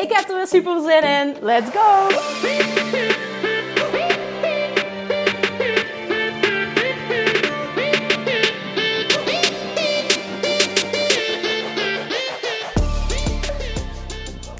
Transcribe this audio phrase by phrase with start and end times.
[0.00, 1.36] Ik heb er weer super zin in.
[1.40, 2.08] Let's go!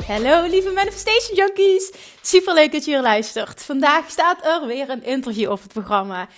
[0.06, 1.92] Hallo lieve Manifestation Junkies.
[2.22, 3.62] Super leuk dat je hier luistert.
[3.62, 6.28] Vandaag staat er weer een interview op het programma.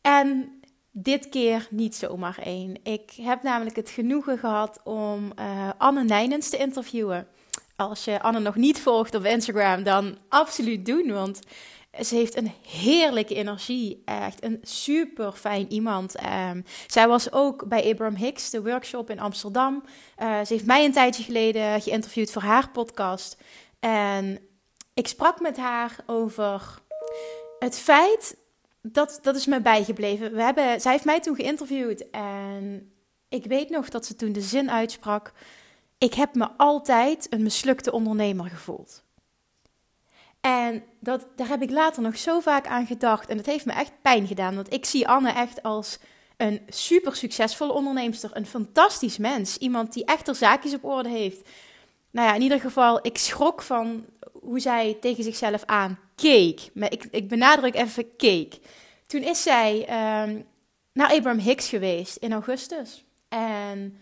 [0.00, 0.60] En
[0.92, 2.80] dit keer niet zomaar één.
[2.82, 7.28] Ik heb namelijk het genoegen gehad om uh, Anne Nijnens te interviewen.
[7.80, 11.12] Als je Anne nog niet volgt op Instagram, dan absoluut doen.
[11.12, 11.40] Want
[12.00, 14.02] ze heeft een heerlijke energie.
[14.04, 16.16] Echt een super fijn iemand.
[16.50, 19.84] Um, zij was ook bij Abraham Hicks, de workshop in Amsterdam.
[20.18, 23.36] Uh, ze heeft mij een tijdje geleden geïnterviewd voor haar podcast.
[23.78, 24.38] En
[24.94, 26.78] ik sprak met haar over
[27.58, 28.36] het feit.
[28.82, 30.32] Dat, dat is me bijgebleven.
[30.34, 32.10] We hebben, zij heeft mij toen geïnterviewd.
[32.10, 32.92] En
[33.28, 35.32] ik weet nog dat ze toen de zin uitsprak.
[36.00, 39.02] Ik heb me altijd een mislukte ondernemer gevoeld.
[40.40, 43.28] En dat, daar heb ik later nog zo vaak aan gedacht.
[43.28, 44.54] En dat heeft me echt pijn gedaan.
[44.54, 45.98] Want ik zie Anne echt als
[46.36, 48.30] een super succesvolle onderneemster.
[48.32, 49.58] Een fantastisch mens.
[49.58, 51.48] Iemand die echt er zaakjes op orde heeft.
[52.10, 56.70] Nou ja, in ieder geval, ik schrok van hoe zij tegen zichzelf aankeek.
[56.74, 58.58] Maar ik, ik benadruk even keek.
[59.06, 60.46] Toen is zij um,
[60.92, 63.04] naar Abraham Hicks geweest in augustus.
[63.28, 63.96] En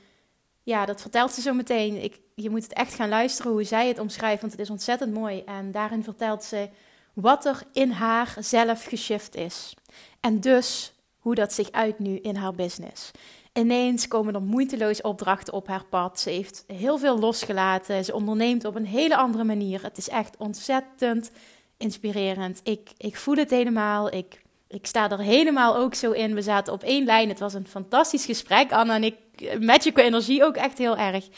[0.69, 2.03] ja, dat vertelt ze zo meteen.
[2.03, 5.15] Ik, je moet het echt gaan luisteren hoe zij het omschrijft, want het is ontzettend
[5.15, 5.42] mooi.
[5.44, 6.69] En daarin vertelt ze
[7.12, 9.75] wat er in haar zelf geshift is.
[10.20, 13.10] En dus hoe dat zich uit nu in haar business.
[13.53, 16.20] Ineens komen er moeiteloos opdrachten op haar pad.
[16.20, 18.04] Ze heeft heel veel losgelaten.
[18.04, 19.82] Ze onderneemt op een hele andere manier.
[19.82, 21.31] Het is echt ontzettend
[21.76, 22.60] inspirerend.
[22.65, 24.12] Ik, ik voel het helemaal.
[24.12, 26.34] Ik, ik sta er helemaal ook zo in.
[26.34, 27.28] We zaten op één lijn.
[27.28, 28.72] Het was een fantastisch gesprek.
[28.72, 29.15] Anna en ik
[29.60, 31.28] match je energie ook echt heel erg.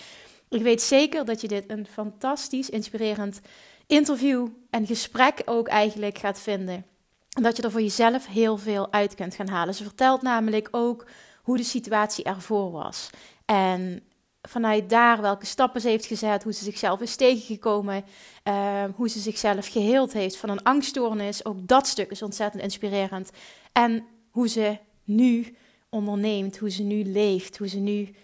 [0.48, 3.40] Ik weet zeker dat je dit een fantastisch, inspirerend
[3.86, 6.84] interview en gesprek ook eigenlijk gaat vinden.
[7.30, 9.74] En dat je er voor jezelf heel veel uit kunt gaan halen.
[9.74, 11.06] Ze vertelt namelijk ook
[11.42, 13.10] hoe de situatie ervoor was.
[13.44, 14.02] En
[14.42, 18.04] vanuit daar welke stappen ze heeft gezet, hoe ze zichzelf is tegengekomen,
[18.44, 21.44] uh, hoe ze zichzelf geheeld heeft van een angststoornis.
[21.44, 23.30] Ook dat stuk is ontzettend inspirerend.
[23.72, 25.56] En hoe ze nu
[25.90, 28.14] onderneemt, hoe ze nu leeft, hoe ze nu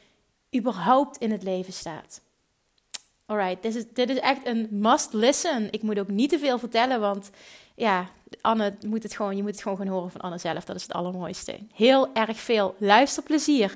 [0.57, 2.21] überhaupt in het leven staat.
[3.27, 5.69] Alright, dit is, dit is echt een must listen.
[5.71, 7.31] Ik moet ook niet te veel vertellen, want
[7.75, 8.11] ja,
[8.41, 10.65] Anne moet het gewoon, je moet het gewoon gaan horen van Anne zelf.
[10.65, 11.59] Dat is het allermooiste.
[11.75, 13.75] Heel erg veel luisterplezier.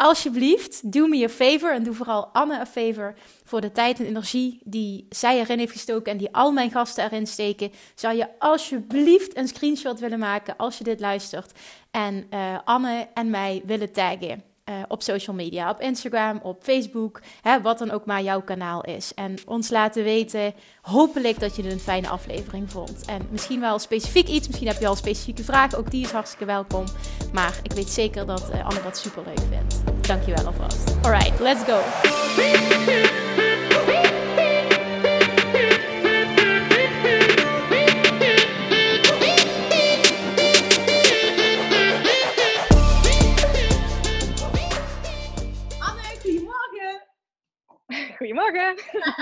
[0.00, 4.06] Alsjeblieft, doe me een favor en doe vooral Anne een favor voor de tijd en
[4.06, 7.72] energie die zij erin heeft gestoken en die al mijn gasten erin steken.
[7.94, 11.52] Zou je alsjeblieft een screenshot willen maken als je dit luistert
[11.90, 14.49] en uh, Anne en mij willen taggen?
[14.70, 18.82] Uh, op social media, op Instagram, op Facebook, hè, wat dan ook maar jouw kanaal
[18.82, 19.14] is.
[19.14, 23.04] En ons laten weten, hopelijk dat je een fijne aflevering vond.
[23.06, 26.44] En misschien wel specifiek iets, misschien heb je al specifieke vragen, ook die is hartstikke
[26.44, 26.84] welkom.
[27.32, 30.06] Maar ik weet zeker dat uh, Anne dat super leuk vindt.
[30.06, 30.96] Dankjewel alvast.
[31.02, 31.78] Alright, let's go.
[48.20, 48.74] Goedemorgen.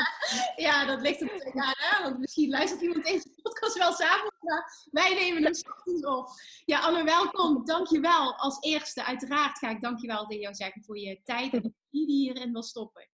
[0.66, 2.02] ja, dat ligt op elkaar, hè?
[2.02, 6.28] Want misschien luistert iemand deze podcast wel samen, maar wij nemen hem ochtends op.
[6.64, 7.64] Ja, Anne, welkom.
[7.64, 8.34] Dankjewel.
[8.36, 12.06] Als eerste, uiteraard ga ik dankjewel tegen jou zeggen voor je tijd en die die
[12.06, 13.08] hierin wil stoppen.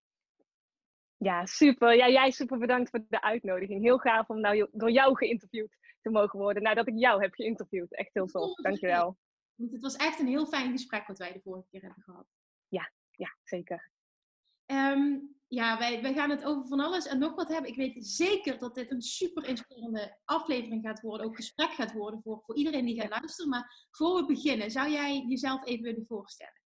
[1.17, 1.95] Ja, super.
[1.95, 3.83] Ja, jij super bedankt voor de uitnodiging.
[3.83, 6.63] Heel gaaf om nou door jou geïnterviewd te mogen worden.
[6.63, 7.95] Nadat ik jou heb geïnterviewd.
[7.95, 8.55] Echt heel tof.
[8.55, 9.19] Dankjewel.
[9.55, 12.27] Want het was echt een heel fijn gesprek wat wij de vorige keer hebben gehad.
[12.69, 13.91] Ja, ja zeker.
[14.67, 17.71] Um, ja, wij, wij gaan het over van alles en nog wat hebben.
[17.71, 21.27] Ik weet zeker dat dit een super inspirerende aflevering gaat worden.
[21.27, 23.51] Ook gesprek gaat worden voor, voor iedereen die gaat luisteren.
[23.51, 26.63] Maar voor we beginnen, zou jij jezelf even willen voorstellen?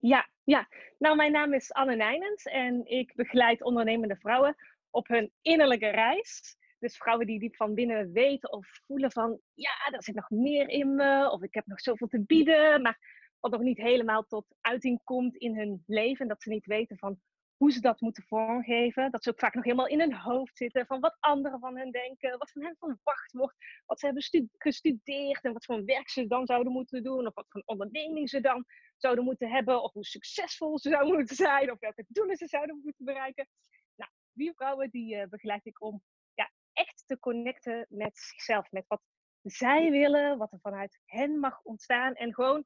[0.00, 0.68] Ja, ja.
[0.98, 4.56] Nou, mijn naam is Anne Nijnens en ik begeleid ondernemende vrouwen
[4.90, 6.56] op hun innerlijke reis.
[6.78, 10.68] Dus vrouwen die diep van binnen weten of voelen van, ja, er zit nog meer
[10.68, 12.98] in me, of ik heb nog zoveel te bieden, maar
[13.40, 16.28] wat nog niet helemaal tot uiting komt in hun leven.
[16.28, 17.20] Dat ze niet weten van,
[17.62, 19.10] hoe ze dat moeten vormgeven.
[19.10, 21.90] Dat ze ook vaak nog helemaal in hun hoofd zitten van wat anderen van hen
[21.90, 23.56] denken, wat van hen verwacht wordt,
[23.86, 27.46] wat ze hebben gestudeerd en wat voor werk ze dan zouden moeten doen, of wat
[27.48, 28.64] voor onderneming ze dan
[28.96, 32.80] zouden moeten hebben, of hoe succesvol ze zouden moeten zijn, of welke doelen ze zouden
[32.84, 33.48] moeten bereiken.
[33.94, 36.02] Nou, die vrouwen die uh, begeleid ik om
[36.34, 39.02] ja, echt te connecten met zichzelf, met wat
[39.42, 42.64] zij willen, wat er vanuit hen mag ontstaan en gewoon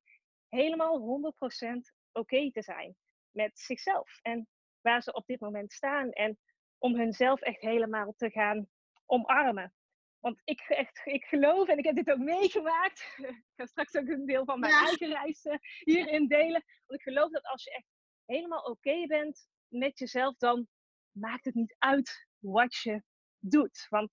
[0.49, 1.67] helemaal 100%
[2.13, 2.97] oké te zijn
[3.31, 4.49] met zichzelf en
[4.87, 6.39] waar ze op dit moment staan en
[6.79, 8.69] om hunzelf echt helemaal te gaan
[9.07, 9.73] omarmen.
[10.21, 13.15] Want ik, echt, ik geloof, en ik heb dit ook meegemaakt.
[13.19, 15.43] ik ga straks ook een deel van mijn eigen reis
[15.79, 16.65] hierin delen.
[16.87, 17.87] Want ik geloof dat als je echt
[18.25, 20.69] helemaal oké bent met jezelf, dan
[21.11, 23.03] maakt het niet uit wat je
[23.39, 23.87] doet.
[23.89, 24.11] Want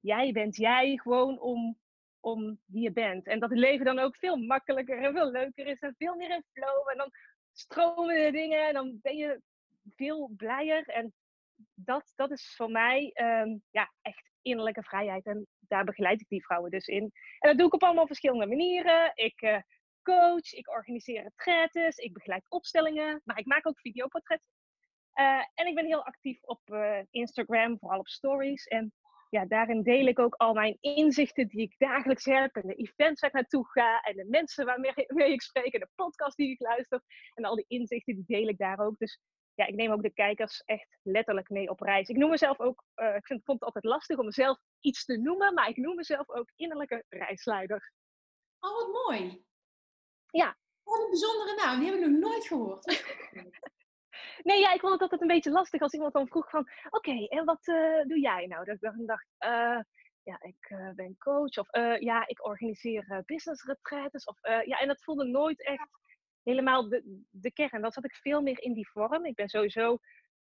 [0.00, 1.78] jij bent jij gewoon om,
[2.20, 3.26] om wie je bent.
[3.26, 6.30] En dat het leven dan ook veel makkelijker en veel leuker is en veel meer
[6.30, 6.88] in flow.
[6.88, 7.10] En dan
[7.52, 9.42] stromen de dingen en dan ben je
[9.96, 10.86] veel blijer.
[10.86, 11.12] En
[11.74, 15.26] dat, dat is voor mij um, ja, echt innerlijke vrijheid.
[15.26, 17.12] En daar begeleid ik die vrouwen dus in.
[17.38, 19.12] En dat doe ik op allemaal verschillende manieren.
[19.14, 19.58] Ik uh,
[20.02, 24.50] coach, ik organiseer retretes, ik begeleid opstellingen, maar ik maak ook videoportretten.
[25.14, 28.64] Uh, en ik ben heel actief op uh, Instagram, vooral op stories.
[28.64, 28.92] En
[29.34, 32.56] ja, daarin deel ik ook al mijn inzichten die ik dagelijks heb.
[32.56, 34.00] En de events waar ik naartoe ga.
[34.00, 34.92] En de mensen waarmee
[35.32, 35.72] ik spreek.
[35.72, 37.02] En de podcast die ik luister.
[37.34, 38.98] En al die inzichten die deel ik daar ook.
[38.98, 39.20] Dus
[39.54, 42.08] ja, ik neem ook de kijkers echt letterlijk mee op reis.
[42.08, 45.16] Ik noem mezelf ook, uh, ik vind, vond het altijd lastig om mezelf iets te
[45.16, 47.92] noemen, maar ik noem mezelf ook innerlijke reisleider.
[48.60, 49.44] Oh, wat mooi.
[50.30, 50.56] Ja.
[50.82, 52.84] Wat een bijzondere naam, die heb ik nog nooit gehoord.
[54.48, 57.26] nee, ja, ik vond het altijd een beetje lastig als iemand dan vroeg van, oké,
[57.26, 58.64] en wat uh, doe jij nou?
[58.64, 59.80] Dat ik dan dacht, uh,
[60.22, 61.68] ja, ik ben coach of
[62.00, 64.24] ja, ik organiseer business retreats.
[64.24, 66.03] Of, ja, en dat voelde nooit echt
[66.44, 67.82] helemaal de, de kern.
[67.82, 69.24] Dat zat ik veel meer in die vorm.
[69.24, 69.98] Ik ben sowieso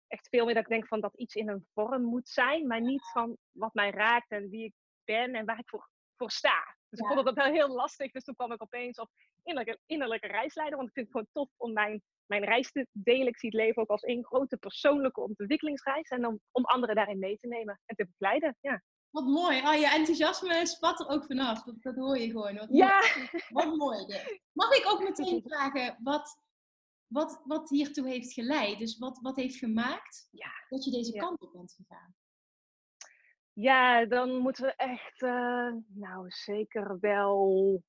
[0.08, 2.82] echt veel meer dat ik denk van dat iets in een vorm moet zijn, maar
[2.82, 4.74] niet van wat mij raakt en wie ik
[5.04, 6.76] ben en waar ik voor, voor sta.
[6.90, 8.12] Dus ik vond dat wel heel lastig.
[8.12, 9.10] Dus toen kwam ik opeens op
[9.44, 10.78] innerlijke, innerlijke reisleider.
[10.78, 13.28] Want ik vind het gewoon tof om mijn, mijn reis te delen.
[13.28, 16.10] Ik zie het leven ook als één grote persoonlijke ontwikkelingsreis.
[16.10, 18.58] En dan om anderen daarin mee te nemen en te begeleiden.
[18.62, 18.82] Ja.
[19.13, 19.57] Wat mooi.
[19.57, 21.63] Oh, je enthousiasme spat er ook vanaf.
[21.63, 22.57] Dat, dat hoor je gewoon.
[22.57, 23.00] Wat ja.
[23.00, 23.39] Mooi.
[23.50, 24.06] Wat mooi.
[24.51, 26.39] Mag ik ook meteen vragen wat,
[27.07, 28.80] wat, wat hiertoe heeft geleid?
[28.80, 30.51] Dus wat, wat heeft gemaakt ja.
[30.69, 32.15] dat je deze kant op bent gegaan?
[33.54, 37.83] Ja, dan moeten we echt, uh, nou zeker wel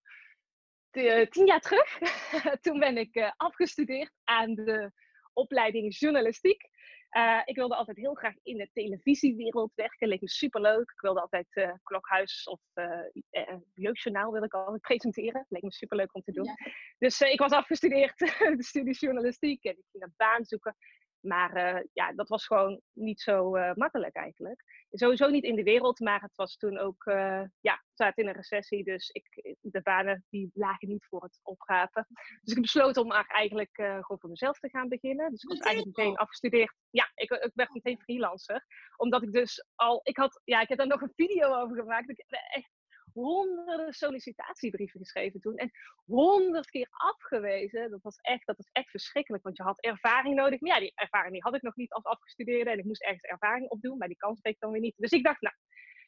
[0.91, 1.99] de, tien jaar terug.
[2.63, 4.93] Toen ben ik uh, afgestudeerd aan de
[5.35, 6.69] opleiding journalistiek.
[7.17, 10.09] Uh, ik wilde altijd heel graag in de televisiewereld werken.
[10.09, 10.91] Leek me superleuk.
[10.91, 15.47] Ik wilde altijd uh, Klokhuis of uh, Jeugdjournaal wil ik altijd presenteren.
[15.49, 16.45] Leek me superleuk om te doen.
[16.45, 16.57] Ja.
[16.99, 18.19] Dus ik was afgestudeerd,
[18.59, 19.65] de studie journalistiek.
[19.65, 20.77] En ik ging een baan zoeken.
[21.25, 24.65] Maar uh, ja, dat was gewoon niet zo uh, makkelijk eigenlijk.
[24.91, 28.29] Sowieso niet in de wereld, maar het was toen ook, uh, ja, we zaten in
[28.29, 28.85] een recessie.
[28.85, 32.07] Dus ik, de banen die lagen niet voor het opgaven.
[32.43, 35.31] Dus ik besloot om eigenlijk gewoon voor mezelf te gaan beginnen.
[35.31, 36.75] Dus ik was eigenlijk meteen afgestudeerd.
[36.91, 38.65] Ja, ik, ik werd meteen freelancer.
[38.97, 42.11] Omdat ik dus al, ik had, ja, ik heb daar nog een video over gemaakt.
[42.11, 42.71] Ik echt
[43.15, 45.57] honderden sollicitatiebrieven geschreven toen.
[45.57, 45.71] En
[46.05, 47.91] honderd keer afgewezen.
[47.91, 49.43] Dat was, echt, dat was echt verschrikkelijk.
[49.43, 50.61] Want je had ervaring nodig.
[50.61, 52.71] Maar ja, die ervaring die had ik nog niet als afgestudeerde.
[52.71, 53.99] En ik moest ergens ervaring opdoen.
[53.99, 54.95] Maar die kans kreeg ik dan weer niet.
[54.97, 55.55] Dus ik dacht, nou,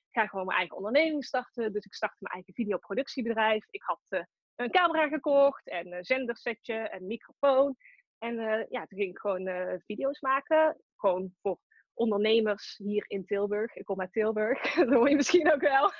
[0.08, 1.72] ik ga gewoon mijn eigen onderneming starten.
[1.72, 3.66] Dus ik startte mijn eigen videoproductiebedrijf.
[3.70, 4.20] Ik had uh,
[4.56, 5.68] een camera gekocht.
[5.68, 6.74] En een zendersetje.
[6.74, 7.76] En een microfoon.
[8.18, 10.80] En uh, ja, toen ging ik gewoon uh, video's maken.
[10.96, 11.58] Gewoon voor
[11.96, 13.74] ondernemers hier in Tilburg.
[13.74, 15.92] Ik kom uit Tilburg, dat hoor je misschien ook wel.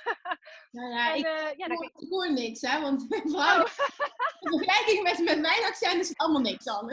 [0.71, 3.71] Nou ja, en, ik, uh, ja, hoor, ik, hoor, niks, hè, want vrouw, oh.
[4.41, 6.87] in vergelijking met, met mijn accent is het allemaal niks aan.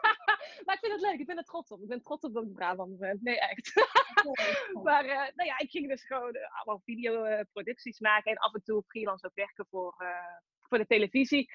[0.64, 1.82] maar ik vind het leuk, ik ben er trots op.
[1.82, 3.18] Ik ben trots op dat ik Brabant ben.
[3.22, 3.72] Nee, echt.
[4.82, 8.62] maar uh, nou ja, ik ging dus gewoon uh, allemaal videoproducties maken en af en
[8.62, 9.94] toe freelance ook werken voor,
[10.68, 11.50] voor de televisie.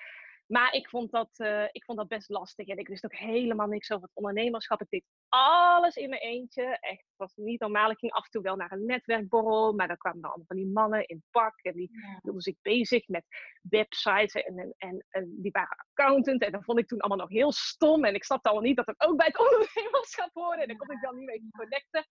[0.51, 2.67] Maar ik vond, dat, uh, ik vond dat best lastig.
[2.67, 4.81] En ik wist ook helemaal niks over het ondernemerschap.
[4.81, 6.63] Ik deed alles in mijn eentje.
[6.79, 7.89] Echt, het was niet normaal.
[7.89, 9.73] Ik ging af en toe wel naar een netwerkborrel.
[9.73, 11.59] Maar dan kwamen dan allemaal van die mannen in pak.
[11.61, 12.19] En die ja.
[12.21, 13.25] hielden zich bezig met
[13.61, 14.33] websites.
[14.33, 16.41] En, en, en, en, die waren accountant.
[16.41, 18.05] En dat vond ik toen allemaal nog heel stom.
[18.05, 20.61] En ik snapte allemaal niet dat het ook bij het ondernemerschap hoorde.
[20.61, 22.05] En daar kon ik dan niet mee connecten.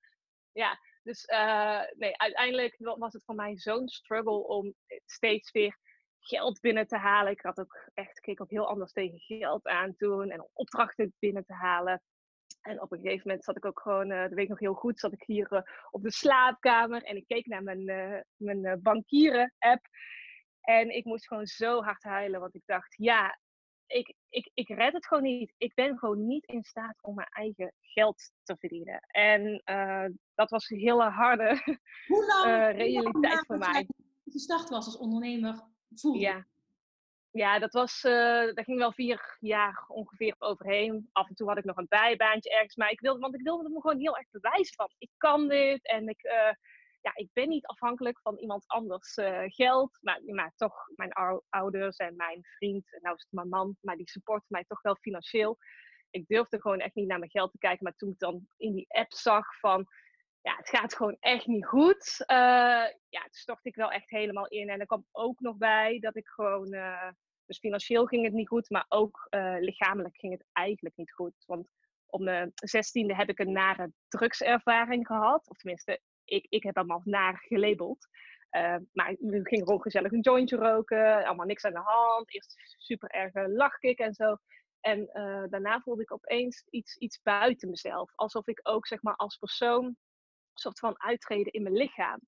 [0.52, 5.78] Ja, dus uh, nee, uiteindelijk was het voor mij zo'n struggle om steeds weer
[6.20, 7.32] geld binnen te halen.
[7.32, 11.44] Ik had ook echt, keek ook heel anders tegen geld aan toen en opdrachten binnen
[11.44, 12.02] te halen.
[12.60, 14.74] En op een gegeven moment zat ik ook gewoon, uh, dat weet ik nog heel
[14.74, 15.60] goed, zat ik hier uh,
[15.90, 19.86] op de slaapkamer en ik keek naar mijn, uh, mijn bankieren-app.
[20.60, 23.38] En ik moest gewoon zo hard huilen, want ik dacht, ja,
[23.86, 25.54] ik, ik, ik red het gewoon niet.
[25.56, 29.00] Ik ben gewoon niet in staat om mijn eigen geld te verdienen.
[29.00, 29.62] En
[30.34, 33.86] dat was een hele harde hoe lang, realiteit voor mij.
[34.48, 35.62] was als ondernemer,
[36.18, 36.46] Ja.
[37.32, 38.12] Ja, dat, was, uh,
[38.54, 41.08] daar ging wel vier jaar ongeveer overheen.
[41.12, 42.76] Af en toe had ik nog een bijbaantje ergens.
[42.76, 45.86] Maar ik wilde, want ik wilde me gewoon heel erg bewijzen van, ik kan dit.
[45.86, 46.20] En ik,
[47.00, 49.98] ja, ik ben niet afhankelijk van iemand anders uh, geld.
[50.00, 51.12] Maar, maar toch, mijn
[51.48, 54.82] ouders en mijn vriend, en nou is het mijn man, maar die supporten mij toch
[54.82, 55.58] wel financieel.
[56.10, 57.84] Ik durfde gewoon echt niet naar mijn geld te kijken.
[57.84, 59.86] Maar toen ik dan in die app zag van,
[60.42, 62.24] ja, het gaat gewoon echt niet goed.
[62.26, 62.36] Uh,
[63.08, 64.68] ja, toen stortte ik wel echt helemaal in.
[64.68, 67.08] En er kwam ook nog bij dat ik gewoon, uh,
[67.46, 69.26] dus financieel ging het niet goed, maar ook
[69.58, 71.34] lichamelijk ging het eigenlijk niet goed.
[71.46, 71.68] Want
[72.06, 75.48] op mijn zestiende heb ik een nare drugservaring gehad.
[75.48, 78.06] Of tenminste, ik, ik heb allemaal naar gelabeld.
[78.92, 82.34] Maar we gingen gewoon gezellig een jointje roken, allemaal niks aan de hand.
[82.34, 84.36] Eerst super erg lachkick en zo.
[84.80, 85.06] En
[85.50, 88.12] daarna voelde ik opeens iets, iets buiten mezelf.
[88.14, 89.96] Alsof ik ook zeg maar, als persoon
[90.60, 92.20] soort van uittreden in mijn lichaam.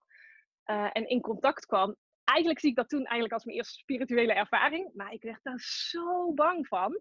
[0.66, 1.96] Uh, en in contact kwam.
[2.24, 4.90] Eigenlijk zie ik dat toen eigenlijk als mijn eerste spirituele ervaring.
[4.94, 7.00] Maar ik werd daar zo bang van.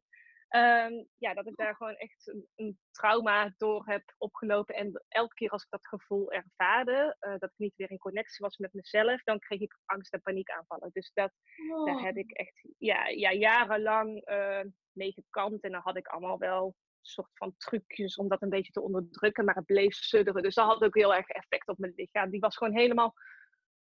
[0.55, 4.75] Um, ja, dat ik daar gewoon echt een, een, trauma door heb opgelopen.
[4.75, 8.45] En elke keer als ik dat gevoel ervaarde, uh, dat ik niet weer in connectie
[8.45, 10.89] was met mezelf, dan kreeg ik angst- en paniekaanvallen.
[10.93, 11.31] Dus dat,
[11.71, 11.85] oh.
[11.85, 14.61] daar heb ik echt ja, ja, jarenlang uh,
[14.91, 15.63] mee gekant.
[15.63, 19.45] En dan had ik allemaal wel soort van trucjes om dat een beetje te onderdrukken,
[19.45, 20.43] maar het bleef sudderen.
[20.43, 22.29] Dus dat had ook heel erg effect op mijn lichaam.
[22.29, 23.13] Die was gewoon helemaal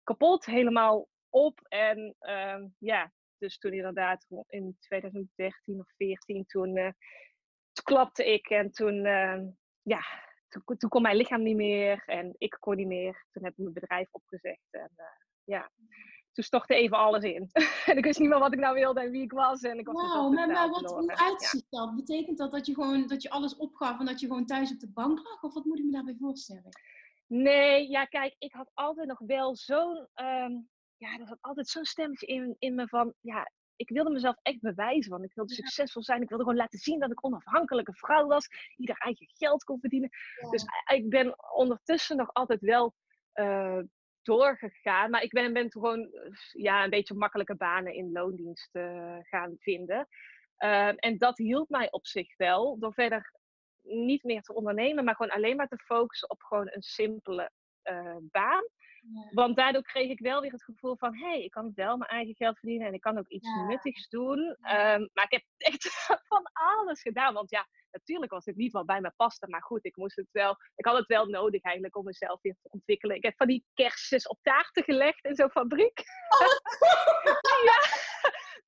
[0.02, 1.60] kapot, helemaal op.
[1.68, 6.90] En uh, ja, dus toen inderdaad in 2013 of 14, toen, uh,
[7.72, 9.40] toen klapte ik en toen, uh,
[9.82, 10.02] ja,
[10.48, 13.26] toen, toen, kon mijn lichaam niet meer en ik kon niet meer.
[13.30, 15.04] Toen heb ik mijn bedrijf opgezegd en uh,
[15.44, 15.70] ja,
[16.32, 17.50] toen stortte even alles in.
[17.90, 19.60] en ik wist niet meer wat ik nou wilde en wie ik was.
[19.60, 21.78] En ik was wow, maar, maar wat, hoe uitziet ja.
[21.78, 21.96] dat?
[21.96, 24.80] Betekent dat dat je gewoon dat je alles opgaf en dat je gewoon thuis op
[24.80, 25.42] de bank lag?
[25.42, 26.68] Of wat moet ik me daarbij voorstellen?
[27.26, 30.68] Nee, ja, kijk, ik had altijd nog wel zo'n um,
[30.98, 34.60] ja, er zat altijd zo'n stemmetje in, in me van, ja, ik wilde mezelf echt
[34.60, 35.56] bewijzen, want ik wilde ja.
[35.56, 36.22] succesvol zijn.
[36.22, 39.80] Ik wilde gewoon laten zien dat ik onafhankelijke vrouw was, die haar eigen geld kon
[39.80, 40.10] verdienen.
[40.40, 40.50] Ja.
[40.50, 42.94] Dus ik ben ondertussen nog altijd wel
[43.34, 43.80] uh,
[44.28, 46.10] doorgegaan, maar ik ben, ben toen gewoon
[46.52, 50.08] ja, een beetje makkelijke banen in loondienst uh, gaan vinden.
[50.58, 53.32] Uh, en dat hielp mij op zich wel, door verder
[53.82, 57.50] niet meer te ondernemen, maar gewoon alleen maar te focussen op gewoon een simpele
[58.20, 58.64] baan.
[59.30, 62.10] Want daardoor kreeg ik wel weer het gevoel van, hé, hey, ik kan wel mijn
[62.10, 63.66] eigen geld verdienen en ik kan ook iets ja.
[63.66, 64.38] nuttigs doen.
[64.38, 67.34] Um, maar ik heb echt van alles gedaan.
[67.34, 69.48] Want ja, natuurlijk was het niet wat bij me paste.
[69.48, 72.56] Maar goed, ik moest het wel, ik had het wel nodig eigenlijk om mezelf weer
[72.62, 73.16] te ontwikkelen.
[73.16, 76.02] Ik heb van die kerstjes op taarten gelegd in zo'n fabriek.
[76.28, 76.48] Oh,
[77.70, 77.80] ja,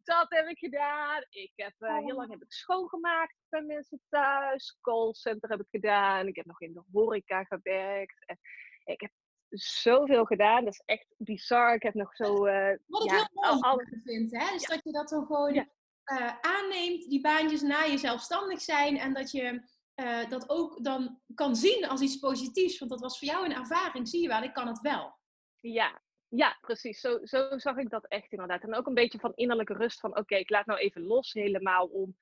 [0.03, 1.25] dat heb ik gedaan.
[1.31, 4.79] Ik heb uh, heel lang heb ik schoongemaakt bij mensen thuis.
[4.81, 6.27] Callcenter heb ik gedaan.
[6.27, 8.27] Ik heb nog in de horeca gewerkt.
[8.27, 8.39] En
[8.85, 9.11] ik heb
[9.59, 10.65] zoveel gedaan.
[10.65, 11.75] Dat is echt bizar.
[11.75, 12.47] Ik heb nog zo.
[12.47, 14.01] Uh, Wat ik ja, heel mooi alles...
[14.05, 14.53] vind, hè?
[14.53, 14.75] Dus ja.
[14.75, 15.67] dat je dat dan gewoon ja.
[16.05, 19.63] uh, aanneemt, die baantjes na je zelfstandig zijn en dat je
[19.95, 22.79] uh, dat ook dan kan zien als iets positiefs.
[22.79, 25.19] Want dat was voor jou een ervaring, zie je wel, ik kan het wel.
[25.61, 27.01] Ja, ja, precies.
[27.01, 28.63] Zo, zo zag ik dat echt inderdaad.
[28.63, 31.33] En ook een beetje van innerlijke rust van oké, okay, ik laat nou even los
[31.33, 32.17] helemaal om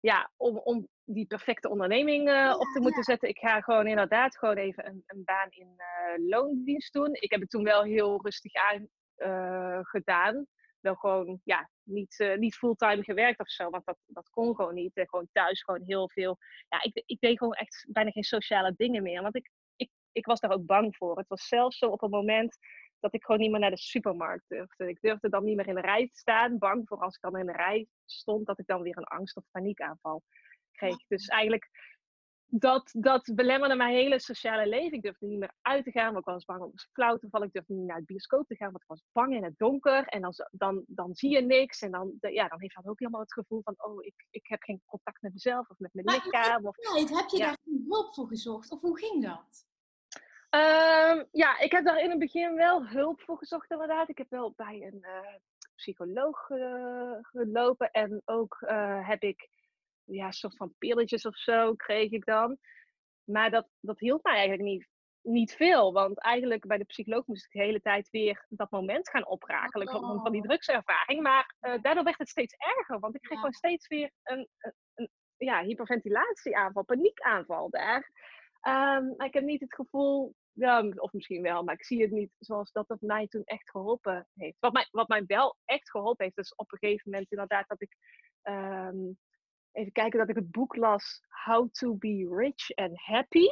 [0.00, 3.28] ja, om, om die perfecte onderneming uh, op te moeten zetten.
[3.28, 7.14] Ik ga gewoon inderdaad gewoon even een, een baan in uh, loondienst doen.
[7.14, 10.46] Ik heb het toen wel heel rustig aan uh, gedaan.
[10.80, 14.90] Wel gewoon, ja, niet, niet fulltime gewerkt of zo, want dat, dat kon gewoon niet.
[14.94, 16.38] gewoon thuis gewoon heel veel.
[16.68, 20.26] Ja, ik, ik deed gewoon echt bijna geen sociale dingen meer, want ik, ik, ik
[20.26, 21.18] was daar ook bang voor.
[21.18, 22.58] Het was zelfs zo op een moment
[23.00, 24.88] dat ik gewoon niet meer naar de supermarkt durfde.
[24.88, 27.38] Ik durfde dan niet meer in de rij te staan, bang voor als ik dan
[27.38, 30.22] in de rij stond, dat ik dan weer een angst- of paniekaanval
[30.76, 31.06] kreeg.
[31.06, 31.68] Dus eigenlijk,
[32.48, 34.96] dat, dat belemmerde mijn hele sociale leven.
[34.96, 37.46] Ik durfde niet meer uit te gaan, want ik was bang om flauw te vallen.
[37.46, 40.04] Ik durfde niet naar het bioscoop te gaan, want ik was bang in het donker.
[40.04, 41.80] En dan, dan, dan zie je niks.
[41.80, 44.62] En dan, ja, dan heeft dan ook helemaal het gevoel van, oh, ik, ik heb
[44.62, 46.66] geen contact met mezelf of met mijn maar lichaam.
[46.66, 47.46] Of, heb je ja.
[47.46, 48.70] daar hulp voor gezocht?
[48.70, 49.64] Of hoe ging dat?
[50.50, 54.08] Um, ja, ik heb daar in het begin wel hulp voor gezocht inderdaad.
[54.08, 55.34] Ik heb wel bij een uh,
[55.74, 59.48] psycholoog uh, gelopen en ook uh, heb ik
[60.06, 62.58] ja, een soort van pilletjes of zo kreeg ik dan.
[63.24, 64.88] Maar dat, dat hielp mij eigenlijk niet,
[65.22, 69.10] niet veel, want eigenlijk bij de psycholoog moest ik de hele tijd weer dat moment
[69.10, 70.22] gaan oprakelen oh.
[70.22, 71.22] van die drugservaring.
[71.22, 73.38] Maar daardoor werd het steeds erger, want ik kreeg ja.
[73.38, 78.10] gewoon steeds weer een, een, een ja, hyperventilatieaanval, paniekaanval daar.
[78.62, 82.10] Um, maar ik heb niet het gevoel ja, of misschien wel, maar ik zie het
[82.10, 84.56] niet zoals dat het mij toen echt geholpen heeft.
[84.60, 87.82] Wat mij, wat mij wel echt geholpen heeft, is op een gegeven moment inderdaad dat
[87.82, 87.96] ik,
[88.42, 89.12] ehm,
[89.76, 93.46] even kijken, dat ik het boek las, How to be Rich and Happy.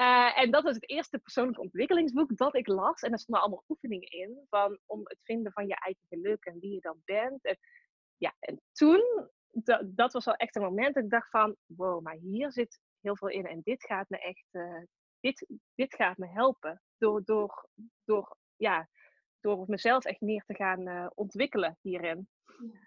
[0.00, 3.00] Uh, en dat was het eerste persoonlijke ontwikkelingsboek dat ik las.
[3.00, 6.58] En er stonden allemaal oefeningen in van, om het vinden van je eigen geluk en
[6.60, 7.44] wie je dan bent.
[7.44, 7.58] En,
[8.16, 9.28] ja, en toen,
[9.84, 13.16] dat was wel echt een moment dat ik dacht van, wow, maar hier zit heel
[13.16, 13.46] veel in.
[13.46, 14.82] En dit gaat me echt, uh,
[15.20, 16.82] dit, dit gaat me helpen.
[16.98, 17.68] Door, door,
[18.04, 18.88] door, ja,
[19.46, 22.28] door mezelf echt meer te gaan uh, ontwikkelen hierin.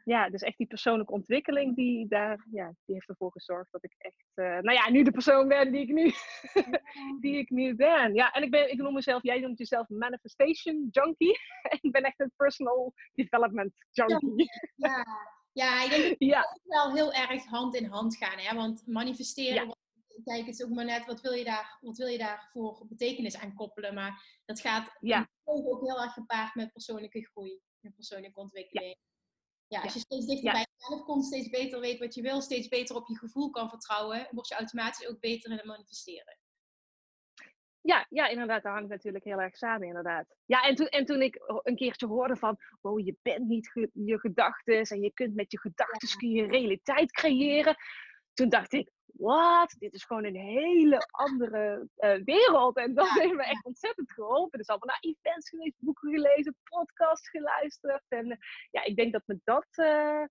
[0.05, 0.29] Ja.
[0.29, 4.31] dus echt die persoonlijke ontwikkeling, die, daar, ja, die heeft ervoor gezorgd dat ik echt,
[4.35, 6.11] uh, nou ja, nu de persoon ben die ik nu,
[7.23, 8.13] die ik nu ben.
[8.13, 11.39] Ja, en ik, ben, ik noem mezelf, jij noemt jezelf manifestation junkie.
[11.81, 14.49] ik ben echt een personal development junkie.
[14.75, 15.05] Ja,
[15.51, 16.59] ja ik denk dat ja.
[16.63, 18.55] wel heel erg hand in hand gaan, hè?
[18.55, 19.77] want manifesteren
[20.23, 23.38] kijk, het is ook maar net, wat wil je, daar, wat wil je daarvoor betekenis
[23.38, 23.93] aan koppelen?
[23.93, 25.29] Maar dat gaat ja.
[25.43, 28.97] ook heel erg gepaard met persoonlijke groei en persoonlijke ontwikkeling.
[29.67, 32.41] Ja, ja als je steeds dichter bij jezelf komt, steeds beter weet wat je wil,
[32.41, 36.38] steeds beter op je gevoel kan vertrouwen, word je automatisch ook beter in het manifesteren.
[37.81, 40.35] Ja, ja, inderdaad, dat hangt natuurlijk heel erg samen, inderdaad.
[40.45, 44.19] Ja, en toen, en toen ik een keertje hoorde van, wow, je bent niet je
[44.19, 47.75] gedachten en je kunt met je gedachten je realiteit creëren.
[48.33, 49.75] Toen dacht ik, wat?
[49.79, 52.77] Dit is gewoon een hele andere uh, wereld.
[52.77, 54.57] En dat heeft me echt ontzettend geholpen.
[54.57, 58.03] Dus allemaal naar events geweest, boeken gelezen, podcasts geluisterd.
[58.07, 58.35] En uh,
[58.71, 59.67] ja, ik denk dat me dat...
[59.75, 60.23] Uh,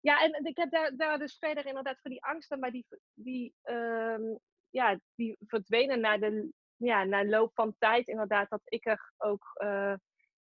[0.00, 3.54] ja, en ik heb daar, daar dus verder inderdaad voor die angsten, maar die, die,
[3.64, 4.38] um,
[4.70, 8.50] ja, die verdwenen na de, ja, na loop van tijd inderdaad.
[8.50, 9.44] Dat ik er ook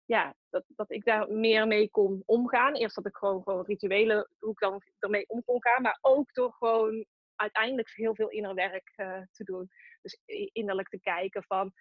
[0.05, 2.73] ja, dat, dat ik daar meer mee kon omgaan.
[2.73, 5.81] Eerst dat ik gewoon, gewoon rituelen, hoe ik dan ermee om kon gaan.
[5.81, 7.05] Maar ook door gewoon
[7.41, 9.69] uiteindelijk heel veel inner werk uh, te doen.
[10.01, 10.21] Dus
[10.53, 11.73] innerlijk te kijken van,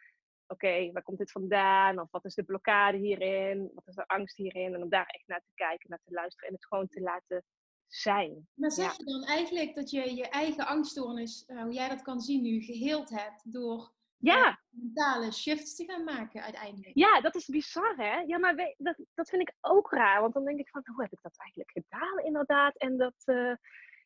[0.47, 2.01] oké, waar komt dit vandaan?
[2.01, 3.71] Of wat is de blokkade hierin?
[3.75, 4.75] Wat is de angst hierin?
[4.75, 7.45] En om daar echt naar te kijken, naar te luisteren en het gewoon te laten
[7.87, 8.49] zijn.
[8.55, 12.21] Maar zeg je dan eigenlijk dat je je eigen angststoornis, uh, hoe jij dat kan
[12.21, 14.61] zien nu, geheeld hebt door ja.
[14.71, 16.91] mentale shifts te gaan maken uiteindelijk.
[16.95, 18.19] Ja, dat is bizar hè.
[18.19, 20.21] Ja, maar dat, dat vind ik ook raar.
[20.21, 22.77] Want dan denk ik van, hoe heb ik dat eigenlijk gedaan inderdaad?
[22.77, 23.55] En dat, uh,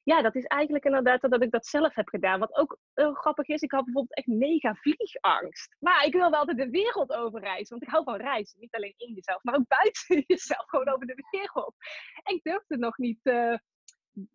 [0.04, 2.38] ja, dat is eigenlijk inderdaad dat ik dat zelf heb gedaan.
[2.38, 5.76] Wat ook heel grappig is, ik had bijvoorbeeld echt mega vliegangst.
[5.78, 8.60] Maar ik wil wel altijd de wereld over reizen, want ik hou van reizen.
[8.60, 11.74] Niet alleen in jezelf, maar ook buiten jezelf, gewoon over de wereld.
[12.22, 13.56] En ik durfde nog niet uh,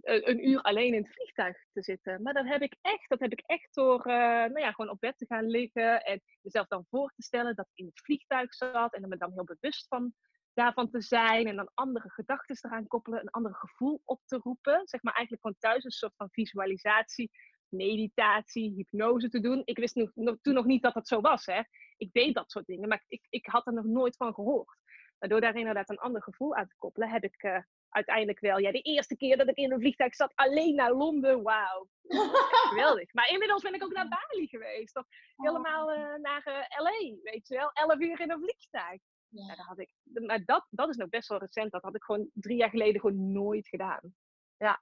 [0.02, 2.22] een uur alleen in het vliegtuig te zitten.
[2.22, 5.00] Maar dat heb ik echt, dat heb ik echt door uh, nou ja, gewoon op
[5.00, 8.54] bed te gaan liggen en jezelf dan voor te stellen dat ik in het vliegtuig
[8.54, 10.14] zat en er me dan heel bewust van
[10.60, 14.82] daarvan te zijn en dan andere gedachten eraan koppelen, een ander gevoel op te roepen.
[14.88, 17.32] Zeg maar eigenlijk gewoon thuis een soort van visualisatie,
[17.70, 19.62] meditatie, hypnose te doen.
[19.66, 21.46] Ik wist nog, toen nog niet dat dat zo was.
[21.46, 21.62] Hè.
[21.98, 24.78] Ik deed dat soort dingen, maar ik, ik had er nog nooit van gehoord.
[25.20, 27.58] Maar door daar inderdaad een ander gevoel aan te koppelen, heb ik uh,
[27.90, 31.44] uiteindelijk wel, ja, de eerste keer dat ik in een vliegtuig zat, alleen naar Londen,
[31.44, 31.88] wauw.
[32.70, 33.14] Geweldig.
[33.14, 34.98] Maar inmiddels ben ik ook naar Bali geweest.
[34.98, 37.72] Of helemaal uh, naar uh, LA, weet je wel.
[37.72, 39.02] Elf uur in een vliegtuig.
[39.30, 39.56] Ja.
[39.56, 41.72] dat had ik, maar dat, dat is nog best wel recent.
[41.72, 44.16] Dat had ik gewoon drie jaar geleden gewoon nooit gedaan.
[44.58, 44.80] Ja.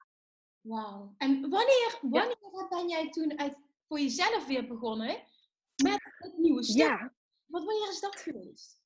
[0.61, 1.13] Wauw.
[1.17, 3.57] En wanneer, wanneer ben jij toen uit,
[3.87, 5.23] voor jezelf weer begonnen
[5.75, 6.87] met het nieuwe stuk?
[6.87, 7.13] Ja.
[7.45, 8.85] Wat, wanneer is dat geweest?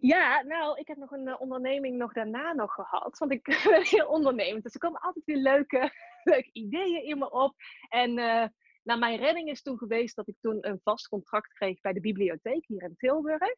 [0.00, 3.18] Ja, nou, ik heb nog een uh, onderneming nog daarna nog gehad.
[3.18, 4.62] Want ik ben heel ondernemend.
[4.62, 5.92] Dus er komen altijd weer leuke,
[6.30, 7.54] leuke ideeën in me op.
[7.88, 8.46] En uh,
[8.88, 12.00] nou, mijn redding is toen geweest dat ik toen een vast contract kreeg bij de
[12.00, 13.54] bibliotheek hier in Tilburg.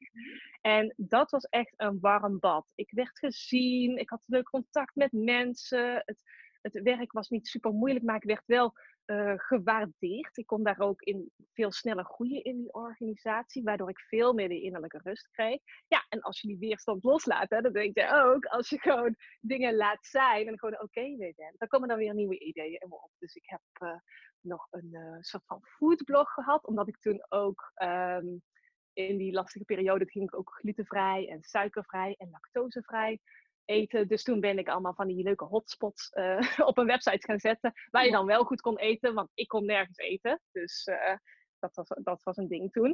[0.61, 2.67] En dat was echt een warm bad.
[2.75, 6.03] Ik werd gezien, ik had leuk contact met mensen.
[6.05, 6.23] Het,
[6.61, 8.73] het werk was niet super moeilijk, maar ik werd wel
[9.07, 10.37] uh, gewaardeerd.
[10.37, 14.49] Ik kon daar ook in veel sneller groeien in die organisatie, waardoor ik veel meer
[14.49, 15.61] de innerlijke rust kreeg.
[15.89, 19.17] Ja, en als je die weerstand loslaat, hè, dan denk je ook, als je gewoon
[19.41, 22.95] dingen laat zijn en gewoon oké okay dan komen dan weer nieuwe ideeën in me
[22.95, 23.11] op.
[23.19, 23.99] Dus ik heb uh,
[24.43, 28.43] nog een uh, soort van foodblog gehad, omdat ik toen ook um,
[28.93, 33.21] in die lastige periode ging ik ook glutenvrij en suikervrij en lactosevrij
[33.65, 34.09] eten.
[34.09, 37.73] Dus toen ben ik allemaal van die leuke hotspots uh, op een website gaan zetten.
[37.91, 40.41] Waar je dan wel goed kon eten, want ik kon nergens eten.
[40.53, 41.17] Dus uh,
[41.59, 42.91] dat, was, dat was een ding toen.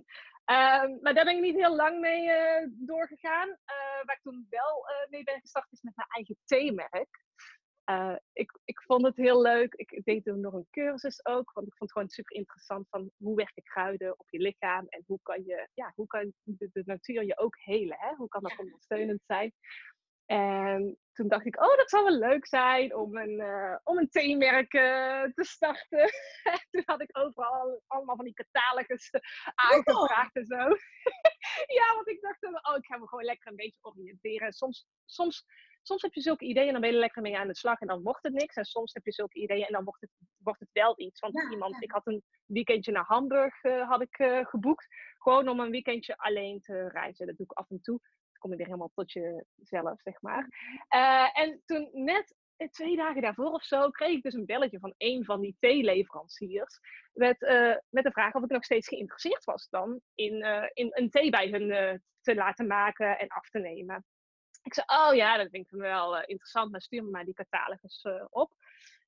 [0.50, 2.28] Uh, maar daar ben ik niet heel lang mee
[2.68, 3.48] doorgegaan.
[4.04, 7.24] waar ik toen wel mee ben gestart is met mijn eigen theemerk.
[8.32, 9.74] Ik, ik vond het heel leuk.
[9.74, 11.52] Ik deed toen nog een cursus ook.
[11.52, 14.86] Want ik vond het gewoon super interessant van hoe werken kruiden op je lichaam.
[14.88, 17.96] En hoe kan, je, ja, hoe kan de, de natuur je ook helen.
[17.98, 18.14] Hè?
[18.14, 19.52] Hoe kan dat ondersteunend zijn?
[20.26, 24.08] En toen dacht ik, oh, dat zou wel leuk zijn om een, uh, om een
[24.08, 26.10] theemerk uh, te starten.
[26.70, 29.10] toen had ik overal allemaal van die catalogus
[29.54, 30.56] aangevraagd en zo.
[31.78, 34.52] ja, want ik dacht, oh, ik ga me gewoon lekker een beetje oriënteren.
[34.52, 35.46] Soms, soms,
[35.86, 37.86] soms heb je zulke ideeën en dan ben je lekker mee aan de slag en
[37.86, 38.56] dan wordt het niks.
[38.56, 41.20] En soms heb je zulke ideeën en dan wordt het, wordt het wel iets.
[41.20, 44.86] Want iemand, ik had een weekendje naar Hamburg uh, had ik, geboekt.
[45.18, 47.26] Gewoon om een weekendje alleen te reizen.
[47.26, 48.00] Dat doe ik af en toe
[48.38, 50.48] kom je weer helemaal tot jezelf, zeg maar.
[50.94, 52.34] Uh, en toen net
[52.70, 56.78] twee dagen daarvoor of zo kreeg ik dus een belletje van een van die theeleveranciers.
[57.12, 60.88] Met, uh, met de vraag of ik nog steeds geïnteresseerd was dan in, uh, in
[60.90, 64.04] een thee bij hun te laten maken en af te nemen.
[64.66, 68.06] Ik zei, oh ja, dat vind ik wel interessant, maar stuur me maar die catalogus
[68.30, 68.52] op.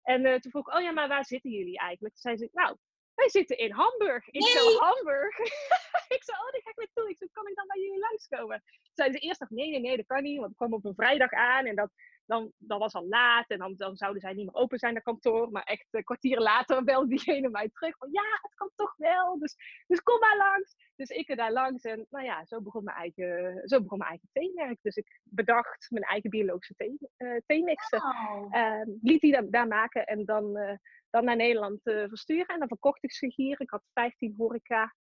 [0.03, 2.15] En toen vroeg ik, oh ja, maar waar zitten jullie eigenlijk?
[2.15, 2.77] Toen zei ze, nou,
[3.15, 4.29] wij zitten in Hamburg.
[4.29, 4.51] Ik nee.
[4.51, 5.39] zo, Hamburg?
[6.17, 7.11] ik zei, oh, daar ga ik naartoe.
[7.11, 8.63] Ik zei, kan ik dan bij jullie langskomen?
[8.67, 10.39] Toen zeiden ze eerst nog, nee, nee, nee, dat kan niet.
[10.39, 11.91] Want ik kwam op een vrijdag aan en dat,
[12.29, 13.51] dan, dat was al laat.
[13.51, 15.51] En dan, dan zouden zij niet meer open zijn, dat kantoor.
[15.51, 17.97] Maar echt een kwartier later belde diegene mij terug.
[17.97, 19.39] Van, ja, het kan toch wel.
[19.39, 20.75] Dus, dus kom maar langs.
[20.97, 21.83] Dus ik er daar langs.
[21.83, 24.79] En nou ja, zo begon mijn eigen, zo begon mijn eigen theemerk.
[24.83, 28.01] Dus ik bedacht mijn eigen biologische thee, uh, theemixen.
[28.01, 28.55] Wow.
[28.55, 30.57] Uh, liet die daar, daar, maken en dan...
[30.57, 30.73] Uh,
[31.11, 32.47] dan naar Nederland versturen.
[32.47, 33.61] En dan verkocht ik ze hier.
[33.61, 34.95] Ik had 15 horeca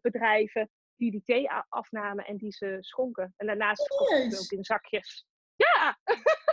[0.00, 3.34] bedrijven die die thee afnamen en die ze schonken.
[3.36, 5.26] En daarnaast verkocht ik ze ook in zakjes.
[5.56, 5.98] Ja!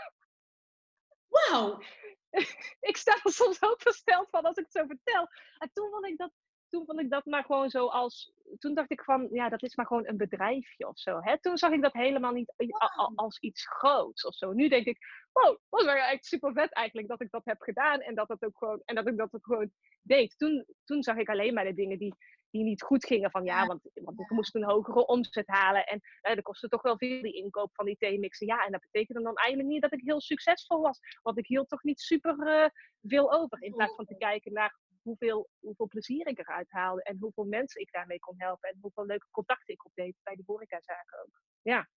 [1.51, 1.79] Wauw!
[2.89, 5.27] ik sta er soms ook versteld van als ik het zo vertel.
[5.57, 6.31] En toen vond ik dat,
[6.69, 8.33] toen vond ik dat maar gewoon zo als...
[8.57, 11.19] Toen dacht ik van, ja, dat is maar gewoon een bedrijfje of zo.
[11.21, 11.39] Hè?
[11.39, 12.53] Toen zag ik dat helemaal niet
[13.15, 14.51] als iets groots of zo.
[14.51, 14.97] Nu denk ik,
[15.31, 17.99] wow, was wel echt super vet eigenlijk dat ik dat heb gedaan.
[17.99, 20.37] En dat, dat ook gewoon, en dat ik dat ook gewoon deed.
[20.37, 22.15] Toen, toen zag ik alleen maar de dingen die,
[22.51, 23.31] die niet goed gingen.
[23.31, 25.85] Van ja, want, want ik moest een hogere omzet halen.
[25.85, 28.47] En eh, dat kostte toch wel veel die inkoop van die theemixen.
[28.47, 30.99] Ja, en dat betekende dan eigenlijk niet dat ik heel succesvol was.
[31.21, 32.69] Want ik hield toch niet super uh,
[33.01, 33.63] veel over.
[33.63, 37.03] In plaats van te kijken naar hoeveel, hoeveel plezier ik eruit haalde.
[37.03, 38.69] En hoeveel mensen ik daarmee kon helpen.
[38.69, 41.41] En hoeveel leuke contacten ik opdeed bij de horecazaken ook.
[41.61, 41.89] Ja.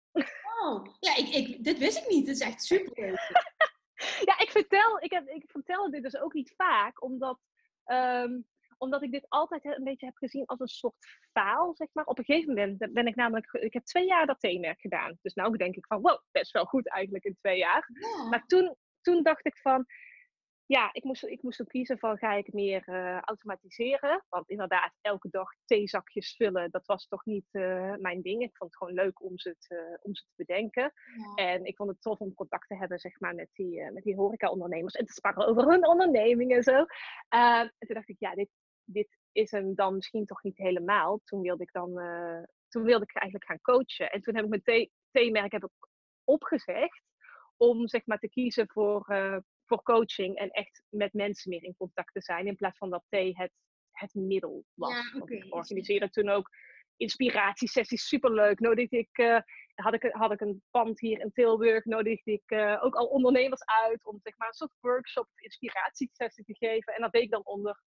[0.62, 2.26] Oh, ja, ik, ik, dit wist ik niet.
[2.26, 3.30] Het is echt super leuk.
[4.28, 7.40] ja, ik vertel, ik, heb, ik vertel dit dus ook niet vaak, omdat,
[7.84, 8.46] um,
[8.78, 10.94] omdat ik dit altijd een beetje heb gezien als een soort
[11.32, 12.04] faal, zeg maar.
[12.04, 15.18] Op een gegeven moment ben ik namelijk, ik heb twee jaar dat theemerk gedaan.
[15.22, 17.90] Dus nou denk ik van, wow, best wel goed eigenlijk in twee jaar.
[18.00, 18.28] Ja.
[18.28, 19.86] Maar toen, toen dacht ik van,
[20.66, 24.24] ja, ik moest, ik moest ook kiezen van ga ik meer uh, automatiseren.
[24.28, 28.42] Want inderdaad, elke dag theezakjes vullen, dat was toch niet uh, mijn ding.
[28.42, 30.92] Ik vond het gewoon leuk om ze te, om ze te bedenken.
[31.36, 31.44] Ja.
[31.44, 34.02] En ik vond het tof om contact te hebben zeg maar, met die, uh, met
[34.02, 34.94] die horeca-ondernemers.
[34.94, 36.84] En te sparren over hun onderneming en zo.
[37.28, 38.48] en toen dacht ik, ja, dit,
[38.84, 41.20] dit is hem dan misschien toch niet helemaal.
[41.24, 41.92] Toen wilde ik dan
[42.68, 44.10] toen wilde ik eigenlijk gaan coachen.
[44.10, 45.88] En toen heb ik mijn thee, theemerk heb ik
[46.24, 47.02] opgezegd
[47.56, 49.06] om zeg maar te kiezen voor
[49.66, 52.46] voor coaching en echt met mensen meer in contact te zijn.
[52.46, 53.52] In plaats van dat thee het,
[53.90, 55.10] het middel was.
[55.12, 55.36] Ja, okay.
[55.36, 56.48] Ik organiseerde toen ook
[56.96, 58.60] inspiratiesessies, superleuk.
[58.60, 59.38] Nodigde ik, uh,
[59.74, 63.64] had, ik, had ik een pand hier in Tilburg, nodigde ik uh, ook al ondernemers
[63.64, 66.94] uit om zeg maar, een soort workshop, inspiratiesessie te geven.
[66.94, 67.82] En dat deed ik dan onder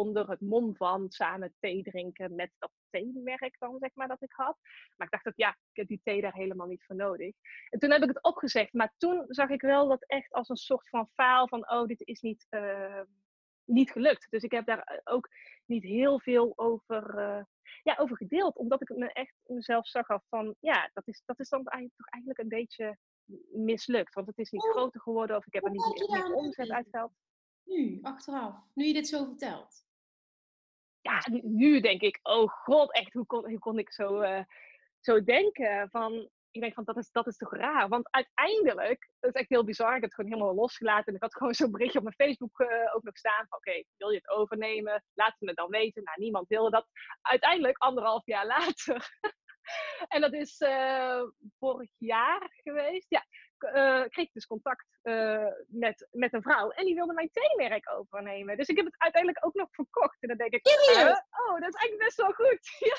[0.00, 4.32] onder het mom van samen thee drinken met dat theemerk dan, zeg maar, dat ik
[4.32, 4.58] had.
[4.96, 7.34] Maar ik dacht dat, ja, ik heb die thee daar helemaal niet voor nodig.
[7.68, 8.72] En toen heb ik het opgezegd.
[8.72, 12.00] Maar toen zag ik wel dat echt als een soort van faal van, oh, dit
[12.06, 13.02] is niet, uh,
[13.64, 14.26] niet gelukt.
[14.30, 15.28] Dus ik heb daar eh, ook
[15.66, 17.44] niet heel veel over, uh,
[17.82, 18.56] ja, over gedeeld.
[18.56, 21.96] Omdat ik me echt mezelf zag af van, ja, dat is, dat is dan eigenlijk,
[21.96, 22.98] toch eigenlijk een beetje
[23.52, 24.14] mislukt.
[24.14, 27.12] Want het is niet groter geworden of ik heb er niet meer omzet uitgehaald.
[27.64, 29.88] Nu, achteraf, nu je dit zo vertelt?
[31.00, 34.42] Ja, nu denk ik, oh god, echt, hoe kon, hoe kon ik zo, uh,
[35.00, 35.88] zo denken?
[35.90, 37.88] Van, ik denk van, dat is, dat is toch raar?
[37.88, 41.06] Want uiteindelijk, dat is echt heel bizar, ik heb het gewoon helemaal losgelaten.
[41.06, 43.82] En ik had gewoon zo'n berichtje op mijn Facebook uh, ook nog staan van, oké,
[43.96, 45.04] wil je het overnemen?
[45.14, 46.02] Laat het me dan weten.
[46.02, 46.86] Nou, niemand wilde dat.
[47.22, 49.18] Uiteindelijk, anderhalf jaar later,
[50.08, 51.22] en dat is uh,
[51.58, 53.06] vorig jaar geweest.
[53.08, 53.24] Ja,
[53.62, 56.70] uh, kreeg ik dus contact uh, met, met een vrouw.
[56.70, 58.56] En die wilde mijn theemerk overnemen.
[58.56, 60.22] Dus ik heb het uiteindelijk ook nog verkocht.
[60.22, 62.76] En dan denk ik, oh, dat is eigenlijk best wel goed.
[62.90, 62.96] ja.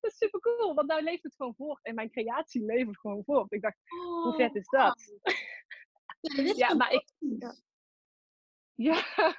[0.00, 0.74] dat is super cool.
[0.74, 1.84] Want nou leeft het gewoon voort.
[1.84, 3.52] En mijn creatie leeft gewoon voort.
[3.52, 5.20] Ik dacht, oh, hoe vet is dat?
[6.20, 7.12] Ja, ja maar ik...
[7.18, 7.54] Ja.
[8.74, 9.02] ja.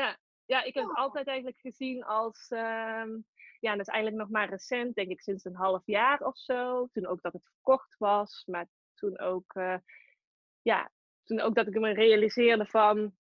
[0.00, 0.18] ja.
[0.44, 2.50] Ja, ik heb het altijd eigenlijk gezien als...
[2.50, 3.26] Um,
[3.60, 6.86] ja, dat is eigenlijk nog maar recent, denk ik sinds een half jaar of zo.
[6.92, 8.44] Toen ook dat het verkocht was.
[8.46, 9.76] Maar toen ook, uh,
[10.62, 10.90] ja,
[11.24, 13.16] toen ook dat ik me realiseerde van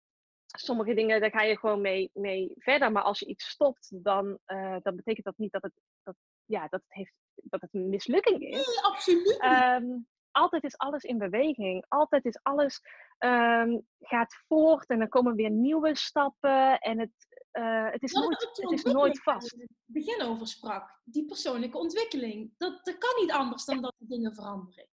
[0.45, 2.91] sommige dingen, daar ga je gewoon mee, mee verder.
[2.91, 6.61] Maar als je iets stopt, dan, uh, dan betekent dat niet dat het, dat, ja,
[6.61, 8.67] dat het, heeft, dat het een mislukking is.
[8.67, 9.43] Nee, absoluut.
[9.43, 11.85] Um, altijd is alles in beweging.
[11.87, 12.81] Altijd is alles
[13.17, 16.79] ehm, gaat voort en er komen weer nieuwe stappen.
[16.79, 19.55] En het, uh, het, is, nooit, het is nooit vast.
[19.55, 22.53] Waar het begin over sprak, die persoonlijke ontwikkeling.
[22.57, 24.87] Dat, dat kan niet anders dan dat de dingen veranderen.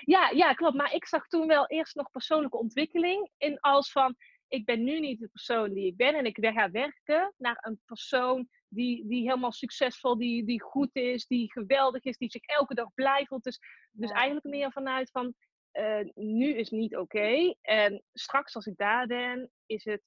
[0.00, 0.76] Ja, ja, klopt.
[0.76, 4.16] Maar ik zag toen wel eerst nog persoonlijke ontwikkeling in als van
[4.48, 7.80] ik ben nu niet de persoon die ik ben en ik ga werken naar een
[7.86, 12.74] persoon die, die helemaal succesvol, die, die goed is, die geweldig is, die zich elke
[12.74, 13.44] dag blij voelt.
[13.44, 13.60] Dus,
[13.92, 15.34] dus eigenlijk meer vanuit van
[15.72, 20.02] uh, nu is niet oké en straks als ik daar ben is het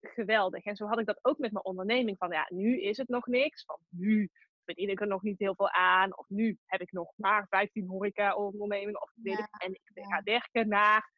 [0.00, 0.64] geweldig.
[0.64, 3.26] En zo had ik dat ook met mijn onderneming van ja, nu is het nog
[3.26, 4.30] niks, van nu
[4.70, 7.86] verdien ik er nog niet heel veel aan of nu heb ik nog maar 15
[7.86, 11.12] horeca ondernemingen of weet ik, en ik ga werken naar.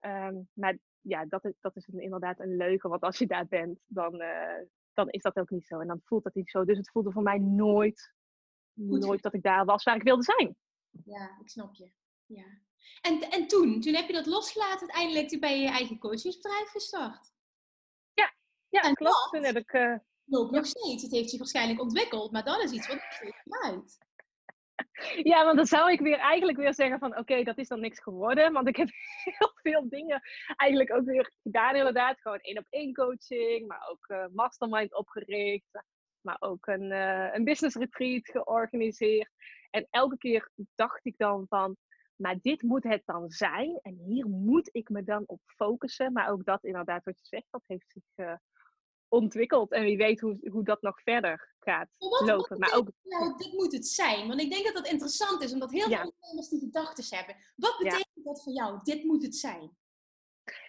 [0.00, 2.90] Um, maar ja, dat is, dat is inderdaad een leugen.
[2.90, 4.62] Want als je daar bent, dan, uh,
[4.94, 5.80] dan is dat ook niet zo.
[5.80, 6.64] En dan voelt dat niet zo.
[6.64, 8.14] Dus het voelde voor mij nooit,
[8.72, 10.56] nooit dat ik daar was waar ik wilde zijn.
[11.04, 11.90] Ja, ik snap je.
[12.26, 12.46] Ja.
[13.00, 17.32] En, en toen, toen heb je dat losgelaten uiteindelijk ben je je eigen coachingsbedrijf gestart.
[18.14, 18.34] Ja,
[18.68, 19.28] ja en klopt.
[19.30, 19.72] toen heb ik...
[19.72, 21.02] Uh, loopt nog steeds.
[21.02, 23.98] Het heeft zich waarschijnlijk ontwikkeld, maar dat is iets wat steeds.
[25.22, 28.00] Ja, want dan zou ik weer eigenlijk weer zeggen van oké, dat is dan niks
[28.00, 28.52] geworden.
[28.52, 28.88] Want ik heb
[29.24, 30.22] heel veel dingen
[30.56, 32.20] eigenlijk ook weer gedaan inderdaad.
[32.20, 35.84] Gewoon één op één coaching, maar ook uh, mastermind opgericht.
[36.20, 39.30] Maar ook een, uh, een business retreat georganiseerd.
[39.70, 41.76] En elke keer dacht ik dan van,
[42.16, 43.78] maar dit moet het dan zijn.
[43.82, 46.12] En hier moet ik me dan op focussen.
[46.12, 48.34] Maar ook dat inderdaad wat je zegt, dat heeft zich uh,
[49.08, 49.72] ontwikkeld.
[49.72, 52.58] En wie weet hoe, hoe dat nog verder gaat lopen.
[52.58, 54.28] maar ook, nou, dit moet het zijn.
[54.28, 57.36] Want ik denk dat dat interessant is, omdat heel veel ondernemers die gedachten hebben.
[57.56, 58.80] Wat betekent dat voor jou?
[58.82, 59.76] Dit moet het zijn.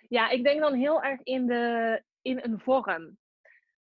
[0.09, 3.17] Ja, ik denk dan heel erg in, de, in een vorm.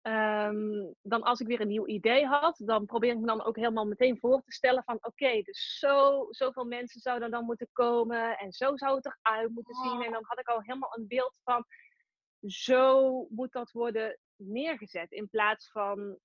[0.08, 3.56] Um, dan als ik weer een nieuw idee had, dan probeer ik me dan ook
[3.56, 8.38] helemaal meteen voor te stellen van oké, dus zo, zoveel mensen zouden dan moeten komen
[8.38, 10.02] en zo zou het eruit moeten zien.
[10.02, 11.66] En dan had ik al helemaal een beeld van
[12.48, 16.18] zo moet dat worden neergezet in plaats van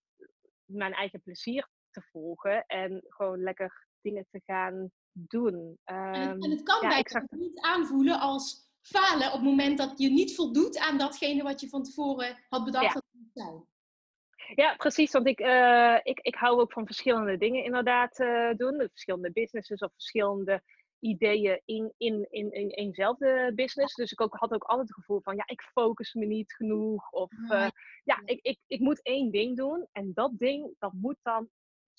[0.64, 5.78] mijn eigen plezier te volgen en gewoon lekker dingen te gaan doen.
[5.84, 9.98] en, het, en, het, kan ja, bijna niet aanvoelen als falen op het moment dat
[9.98, 12.92] je niet voldoet aan datgene wat je van tevoren had bedacht ja.
[12.92, 13.68] dat het moet zijn.
[14.54, 15.12] Ja, precies.
[15.12, 18.88] Want ik, uh, ik, ik hou ook van verschillende dingen inderdaad uh, doen.
[18.90, 20.62] Verschillende businesses of verschillende
[21.00, 23.94] ideeën in, in, in, in eenzelfde business.
[23.94, 27.10] Dus ik ook, had ook altijd het gevoel van, ja, ik focus me niet genoeg.
[27.10, 27.68] Of uh,
[28.04, 29.86] ja, ik, ik, ik moet één ding doen.
[29.92, 31.48] En dat ding, dat moet dan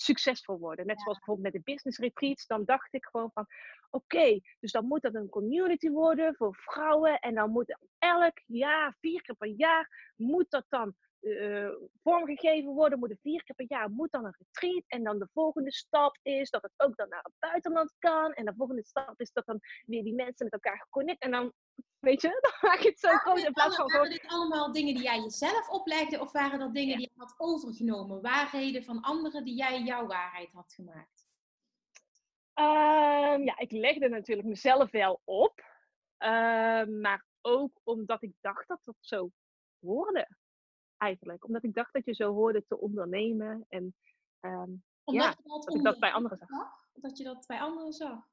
[0.02, 0.86] succesvol worden.
[0.86, 2.48] Net zoals bijvoorbeeld met de business retreats.
[2.48, 3.46] Dan dacht ik gewoon van,
[3.90, 7.20] oké, dus dan moet dat een community worden voor vrouwen.
[7.20, 11.70] En dan moet elk jaar, vier keer per jaar, moet dat dan uh,
[12.04, 14.84] vormgegeven worden, moeten vier keer per jaar moet dan een retreat.
[14.88, 18.34] En dan de volgende stap is dat het ook dan naar het buitenland kan.
[18.34, 21.22] En de volgende stap is dat dan weer die mensen met elkaar geconnect.
[21.22, 21.54] En dan,
[22.02, 24.94] weet je, dan maak je het zo groot in plaats van Waren dit allemaal dingen
[24.94, 26.20] die jij jezelf oplegde?
[26.20, 28.22] Of waren dat dingen die je had overgenomen?
[28.22, 31.30] Waarheden van anderen die jij jouw waarheid had gemaakt?
[32.56, 35.60] Uh, ja, ik legde natuurlijk mezelf wel op.
[36.20, 39.32] Uh, maar ook omdat ik dacht dat dat zo
[39.80, 40.28] hoorde
[40.98, 41.46] eigenlijk.
[41.46, 43.66] Omdat ik dacht dat je zo hoorde te ondernemen.
[43.70, 43.96] En
[44.42, 46.80] um, ja, dat, ik dat bij anderen zag.
[46.94, 48.31] Dat je dat bij anderen zag?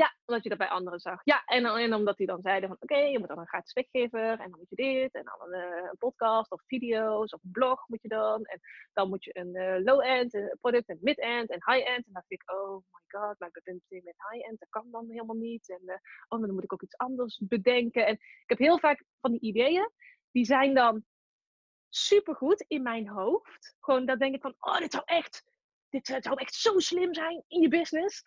[0.00, 1.20] Ja, omdat je dat bij anderen zag.
[1.24, 4.30] Ja, en, en omdat die dan zeiden van oké, je moet dan een gratis weggever
[4.30, 7.88] en dan moet je dit en dan een, een podcast of video's of een blog
[7.88, 8.44] moet je dan.
[8.44, 8.60] En
[8.92, 12.06] dan moet je een uh, low-end uh, product en mid-end en high-end.
[12.06, 15.10] En dan dacht ik, oh my god, maar ik ben met high-end, dat kan dan
[15.10, 15.68] helemaal niet.
[15.68, 18.06] En oh, dan moet ik ook iets anders bedenken.
[18.06, 19.90] En ik heb heel vaak van die ideeën,
[20.30, 21.04] die zijn dan
[21.88, 23.74] supergoed in mijn hoofd.
[23.80, 25.44] Gewoon, dat denk ik van, oh, dit zou echt,
[25.88, 28.22] dit zou echt zo slim zijn in je business.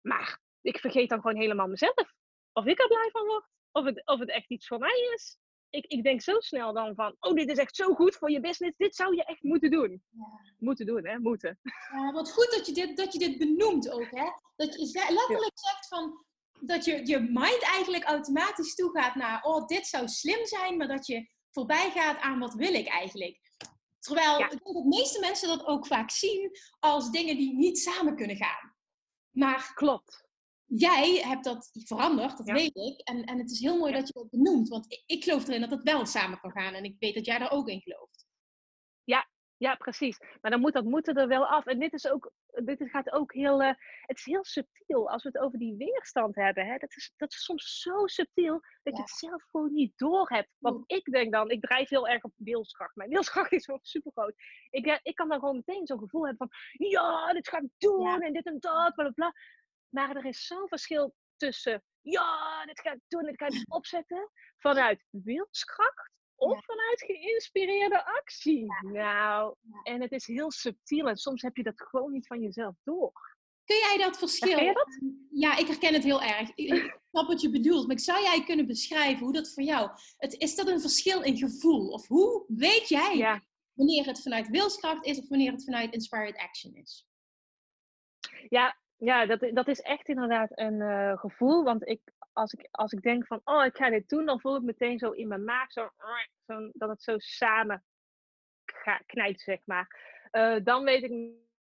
[0.00, 2.14] Maar ik vergeet dan gewoon helemaal mezelf.
[2.52, 3.46] Of ik er blij van word.
[3.72, 5.38] Of het, of het echt iets voor mij is.
[5.70, 8.40] Ik, ik denk zo snel dan van, oh, dit is echt zo goed voor je
[8.40, 8.76] business.
[8.76, 10.02] Dit zou je echt moeten doen.
[10.10, 10.24] Ja.
[10.58, 11.18] Moeten doen, hè?
[11.18, 11.58] Moeten.
[11.92, 14.26] Ja, wat goed dat je dit, dat je dit benoemt ook, hè?
[14.56, 16.24] Dat je letterlijk zegt van,
[16.60, 21.06] dat je, je mind eigenlijk automatisch toegaat naar, oh, dit zou slim zijn, maar dat
[21.06, 23.40] je voorbij gaat aan wat wil ik eigenlijk.
[23.98, 27.78] Terwijl ik denk dat de meeste mensen dat ook vaak zien als dingen die niet
[27.78, 28.74] samen kunnen gaan.
[29.30, 30.21] Maar klopt.
[30.74, 33.00] Jij hebt dat veranderd, dat weet ik.
[33.00, 34.68] En, en het is heel mooi dat je dat benoemt.
[34.68, 36.74] Want ik, ik geloof erin dat het wel samen kan gaan.
[36.74, 38.26] En ik weet dat jij daar ook in gelooft.
[39.04, 40.18] Ja, ja, precies.
[40.40, 41.66] Maar dan moet dat moeten er wel af.
[41.66, 42.32] En dit is ook,
[42.64, 46.34] dit gaat ook heel, uh, het is heel subtiel als we het over die weerstand
[46.34, 46.66] hebben.
[46.66, 46.76] Hè?
[46.76, 50.48] Dat, is, dat is soms zo subtiel dat je het zelf gewoon niet door hebt.
[50.58, 52.96] Want ik denk dan, ik drijf heel erg op wilskracht.
[52.96, 54.34] Mijn wilskracht is super groot.
[54.70, 58.22] Ik, ik kan dan gewoon meteen zo'n gevoel hebben van, ja, dit ga ik doen
[58.22, 59.32] en dit en dat, bla bla bla.
[59.92, 64.30] Maar er is zo'n verschil tussen, ja, dit ga ik doen, dit ga ik opzetten,
[64.58, 68.66] vanuit wilskracht of vanuit geïnspireerde actie.
[68.92, 72.74] Nou, en het is heel subtiel en soms heb je dat gewoon niet van jezelf
[72.82, 73.12] door.
[73.64, 74.58] Kun jij dat verschil?
[74.58, 74.98] Je dat?
[75.30, 76.50] Ja, ik herken het heel erg.
[76.54, 79.90] Ik snap wat je bedoelt, maar zou jij kunnen beschrijven hoe dat voor jou...
[80.16, 81.88] Het, is dat een verschil in gevoel?
[81.88, 86.36] Of hoe weet jij Ja, wanneer het vanuit wilskracht is of wanneer het vanuit inspired
[86.36, 87.06] action is?
[88.48, 91.64] ja, ja dat, dat is echt inderdaad een eh, gevoel.
[91.64, 92.00] Want ik,
[92.32, 94.98] als, ik, als ik denk van, oh, ik ga dit doen, dan voel ik meteen
[94.98, 95.88] zo in mijn maag, zo,
[96.46, 97.84] zo, dat het zo samen
[99.06, 100.00] knijpt, zeg maar.
[100.30, 101.10] Eh, dan weet ik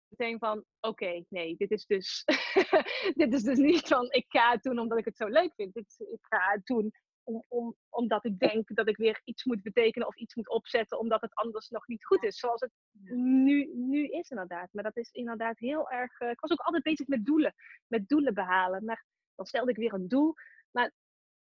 [0.08, 2.24] meteen van, oké, nee, dit is dus,
[3.20, 5.74] dit is dus niet van, ik ga het doen omdat ik het zo leuk vind.
[5.74, 6.92] Dit, ik ga het doen
[7.24, 10.98] om, om, omdat ik denk dat ik weer iets moet betekenen of iets moet opzetten,
[10.98, 12.38] omdat het anders nog niet goed is.
[12.38, 12.72] Zoals het
[13.16, 14.72] nu, nu is inderdaad.
[14.72, 16.20] Maar dat is inderdaad heel erg.
[16.20, 17.54] eh, ik was ook altijd bezig met doelen,
[17.86, 18.84] met doelen behalen.
[18.84, 19.04] Maar
[19.34, 20.34] dan stelde ik weer een doel.
[20.70, 20.92] Maar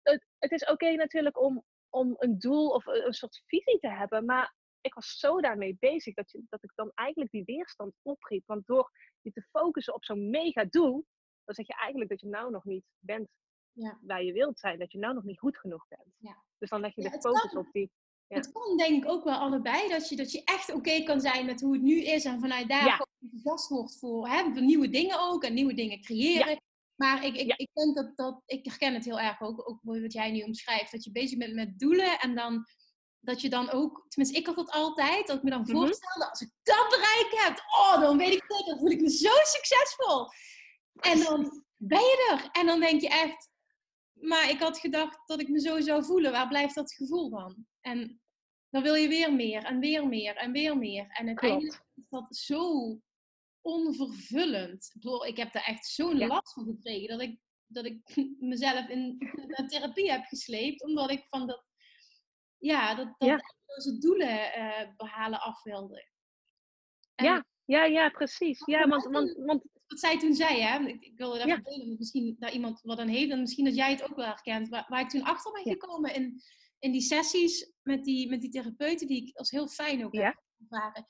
[0.02, 3.90] het, het is oké natuurlijk om, om een doel of een, een soort visie te
[3.90, 4.26] hebben.
[4.26, 8.44] Maar ik was zo daarmee bezig dat, je, dat ik dan eigenlijk die weerstand opriep.
[8.46, 11.06] Want door je te focussen op zo'n mega doel,
[11.44, 13.30] dan zeg je eigenlijk dat je nou nog niet bent
[13.74, 13.98] Ja.
[14.02, 14.80] waar je wilt zijn.
[14.80, 16.16] Dat je nou nog niet goed genoeg bent.
[16.18, 16.44] Ja.
[16.58, 17.58] Dus dan leg je de focus kan.
[17.60, 17.92] op die.
[18.28, 18.36] Ja.
[18.36, 21.46] Het kan denk ik ook wel allebei, dat je, dat je echt oké kan zijn
[21.46, 25.20] met hoe het nu is en vanuit daar enthousiast wordt voor, hè, voor nieuwe dingen
[25.20, 26.62] ook en nieuwe dingen creëren.
[26.96, 30.14] Maar ik, ik, ik denk dat, dat, ik herken het heel erg ook, ook wat
[30.14, 32.66] jij nu omschrijft, dat je bezig bent met doelen en dan
[33.20, 35.72] dat je dan ook, tenminste ik had dat altijd, dat ik me dan Mhm.
[35.72, 39.10] voorstelde, als ik dat bereikt heb, oh, dan weet ik zeker, dan voel ik me
[39.10, 40.28] zo succesvol.
[41.00, 43.50] En dan ben je er en dan denk je echt,
[44.22, 47.68] maar ik had gedacht dat ik me zo zou voelen, waar blijft dat gevoel dan?
[47.82, 48.22] En
[48.70, 51.08] dan wil je weer meer en weer meer en weer meer.
[51.10, 52.98] En uiteindelijk is dat zo
[53.62, 54.86] onvervullend.
[54.86, 56.28] Ik bedoel, ik heb daar echt zo'n Ja.
[56.28, 58.02] last van gekregen dat ik, dat ik
[58.40, 59.18] mezelf in
[59.68, 61.66] therapie heb gesleept, omdat ik van dat,
[62.58, 64.00] ja, dat, dat Ja.
[64.00, 66.08] doelen eh, behalen af wilde.
[67.16, 68.66] En Ja, ja, ja, precies.
[68.66, 71.58] Ja, want, want, want Wat zij toen zei, hè, ik, ik wilde dat Ja.
[71.58, 74.70] delen, misschien daar iemand wat aan heeft en misschien dat jij het ook wel herkent,
[74.70, 76.42] waar, waar ik toen achter ben gekomen in,
[76.80, 80.42] in die sessies met die, met die therapeuten, die ik als heel fijn ook Ja.
[80.60, 81.06] ervaren.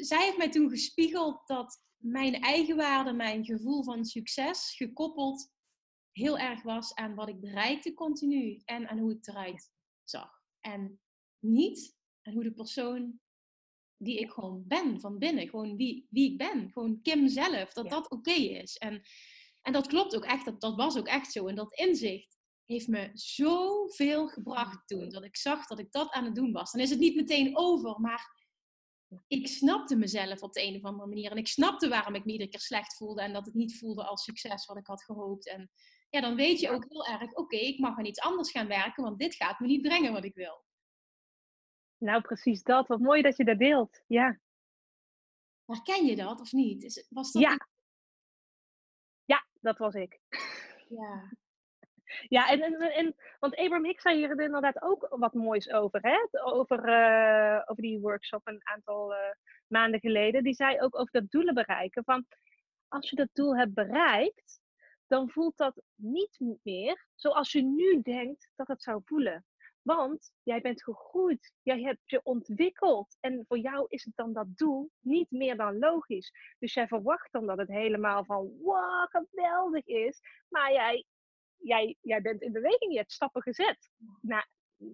[0.00, 5.50] Zij heeft mij toen gespiegeld dat mijn eigenwaarde, mijn gevoel van succes, gekoppeld
[6.12, 9.70] heel erg was aan wat ik bereikte continu en aan hoe ik eruit
[10.04, 10.30] zag.
[10.60, 11.00] En
[11.38, 13.20] niet aan hoe de persoon
[13.98, 17.84] die ik gewoon ben van binnen, gewoon wie, wie ik ben, gewoon Kim zelf, dat
[17.84, 17.90] Ja.
[17.90, 18.76] dat oké is.
[18.76, 19.02] En,
[19.62, 21.46] en dat klopt ook echt, dat, dat was ook echt zo.
[21.46, 26.24] En dat inzicht heeft me zoveel gebracht toen, dat ik zag dat ik dat aan
[26.24, 26.72] het doen was.
[26.72, 28.44] Dan is het niet meteen over, maar
[29.26, 31.30] ik snapte mezelf op de een of andere manier.
[31.30, 34.04] En ik snapte waarom ik me iedere keer slecht voelde en dat het niet voelde
[34.04, 35.48] als succes wat ik had gehoopt.
[35.48, 35.70] En
[36.10, 39.04] ja, dan weet je ook heel erg, oké, ik mag aan iets anders gaan werken,
[39.04, 40.64] want dit gaat me niet brengen wat ik wil.
[41.98, 42.86] Nou precies dat.
[42.86, 44.02] Wat mooi dat je dat deelt.
[44.06, 44.38] Ja,
[45.66, 46.82] Herken je dat of niet?
[46.82, 47.68] Is, was dat ja.
[49.24, 50.20] Ja, dat was ik.
[50.88, 51.30] ja.
[52.28, 56.40] Ja, en, en, en want Abraham Hicks zei hier inderdaad ook wat moois over, hè?
[56.42, 59.32] Over, eh, over die workshop een aantal eh,
[59.66, 60.42] maanden geleden.
[60.42, 62.04] Die zei ook over dat doelen bereiken.
[62.04, 62.26] Van
[62.88, 64.60] als je dat doel hebt bereikt,
[65.06, 69.44] dan voelt dat niet meer zoals je nu denkt dat het zou voelen.
[69.86, 73.16] Want jij bent gegroeid, jij hebt je ontwikkeld.
[73.20, 76.32] En voor jou is het dan dat doel niet meer dan logisch.
[76.58, 80.20] Dus jij verwacht dan dat het helemaal van wow, geweldig is.
[80.48, 81.04] Maar jij
[81.56, 84.48] jij, jij bent in beweging, je hebt stappen gezet naar,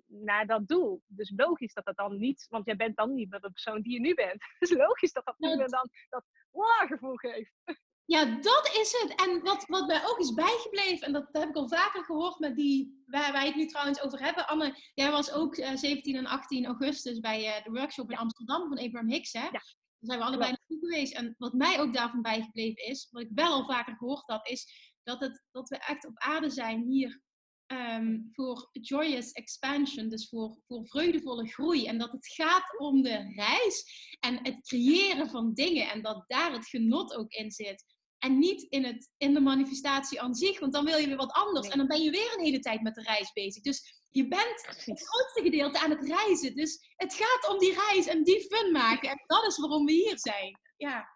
[0.06, 1.02] naar dat doel.
[1.06, 3.92] Dus logisch dat dat dan niet, want jij bent dan niet meer de persoon die
[3.92, 4.44] je nu bent.
[4.58, 7.52] Dus logisch dat dat niet meer dan dat wow-gevoel geeft.
[8.12, 9.20] Ja, dat is het.
[9.20, 12.56] En wat, wat mij ook is bijgebleven, en dat heb ik al vaker gehoord met
[12.56, 14.46] die, waar wij het nu trouwens over hebben.
[14.46, 18.68] Anne, jij was ook eh, 17 en 18 augustus bij eh, de workshop in Amsterdam
[18.68, 19.48] van Abraham Hicks, hè?
[19.50, 21.14] Daar zijn we allebei naartoe geweest.
[21.14, 24.92] En wat mij ook daarvan bijgebleven is, wat ik wel al vaker gehoord had, is
[25.02, 27.20] dat, het, dat we echt op aarde zijn hier
[27.66, 31.86] ehm, voor joyous expansion, dus voor, voor vreugdevolle groei.
[31.86, 33.84] En dat het gaat om de reis
[34.20, 37.84] en het creëren van dingen en dat daar het genot ook in zit.
[38.22, 41.32] En niet in, het, in de manifestatie aan zich, want dan wil je weer wat
[41.32, 41.62] anders.
[41.62, 41.72] Nee.
[41.72, 43.62] En dan ben je weer een hele tijd met de reis bezig.
[43.62, 46.54] Dus je bent het grootste gedeelte aan het reizen.
[46.54, 49.10] Dus het gaat om die reis en die fun maken.
[49.10, 50.60] En dat is waarom we hier zijn.
[50.76, 51.08] Ja,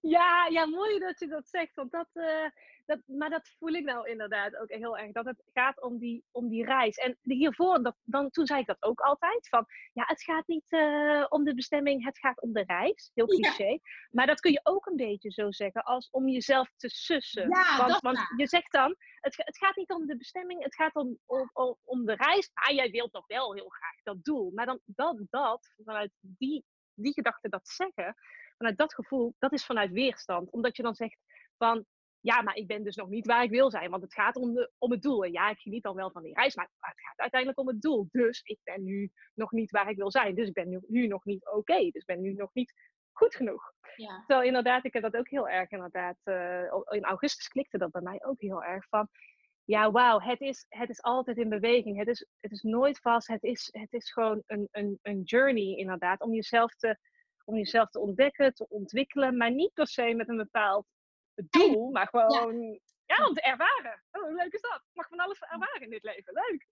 [0.00, 1.74] Ja, ja, mooi dat je dat zegt.
[1.74, 2.50] Want dat, eh,
[2.88, 5.12] dat, maar dat voel ik nou inderdaad ook heel erg.
[5.12, 6.96] Dat het gaat om die, om die reis.
[6.96, 9.48] En hiervoor, dat, dan, toen zei ik dat ook altijd.
[9.48, 13.10] Van, ja, het gaat niet uh, om de bestemming, het gaat om de reis.
[13.14, 13.64] Heel cliché.
[13.64, 13.78] Ja.
[14.10, 17.48] Maar dat kun je ook een beetje zo zeggen als om jezelf te sussen.
[17.48, 20.74] Ja, want, dat want je zegt dan, het, het gaat niet om de bestemming, het
[20.74, 22.50] gaat om, om, om, om de reis.
[22.54, 24.50] Maar jij wilt toch wel heel graag dat doel.
[24.54, 26.64] Maar dan dat, dat vanuit die,
[26.94, 28.14] die gedachte dat zeggen,
[28.56, 30.50] vanuit dat gevoel, dat is vanuit weerstand.
[30.50, 31.18] Omdat je dan zegt
[31.56, 31.86] van,
[32.30, 34.54] ja, maar ik ben dus nog niet waar ik wil zijn, want het gaat om,
[34.54, 35.24] de, om het doel.
[35.24, 37.80] En ja, ik geniet dan wel van die reis, maar het gaat uiteindelijk om het
[37.80, 38.08] doel.
[38.10, 40.34] Dus ik ben nu nog niet waar ik wil zijn.
[40.34, 41.78] Dus ik ben nu, nu nog niet oké.
[41.78, 42.72] Dus ik ben nu nog niet
[43.12, 43.72] goed genoeg.
[43.96, 44.18] Ja.
[44.26, 46.16] Terwijl inderdaad, ik heb dat ook heel erg inderdaad.
[46.24, 49.08] Uh, in augustus klikte dat bij mij ook heel erg van.
[49.64, 51.98] Ja, wauw, het is, het is altijd in beweging.
[51.98, 53.28] Het is, het is nooit vast.
[53.28, 56.20] Het is, het is gewoon een, een, een journey inderdaad.
[56.20, 56.98] Om jezelf, te,
[57.44, 59.36] om jezelf te ontdekken, te ontwikkelen.
[59.36, 60.86] Maar niet per se met een bepaald
[61.50, 63.26] doel, maar gewoon ja.
[63.26, 64.02] om te ervaren.
[64.12, 64.76] Oh, hoe leuk is dat?
[64.76, 66.32] Ik mag van alles ervaren in dit leven.
[66.32, 66.66] Leuk.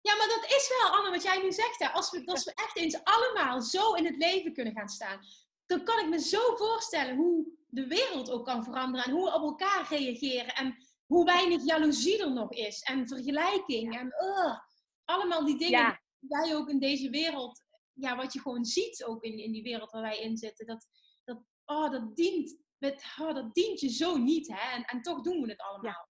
[0.00, 1.78] Ja, maar dat is wel, Anne, wat jij nu zegt.
[1.78, 1.88] Hè.
[1.88, 5.20] Als, we, als we echt eens allemaal zo in het leven kunnen gaan staan,
[5.66, 9.34] dan kan ik me zo voorstellen hoe de wereld ook kan veranderen en hoe we
[9.34, 10.76] op elkaar reageren en
[11.06, 14.58] hoe weinig jaloezie er nog is en vergelijking en uh,
[15.04, 16.00] allemaal die dingen Ja.
[16.18, 19.62] die wij ook in deze wereld, ja, wat je gewoon ziet ook in, in die
[19.62, 20.86] wereld waar wij in zitten, dat,
[21.24, 24.76] dat, oh, dat dient met, oh, dat dient je zo niet, hè?
[24.76, 26.08] En, en toch doen we het allemaal.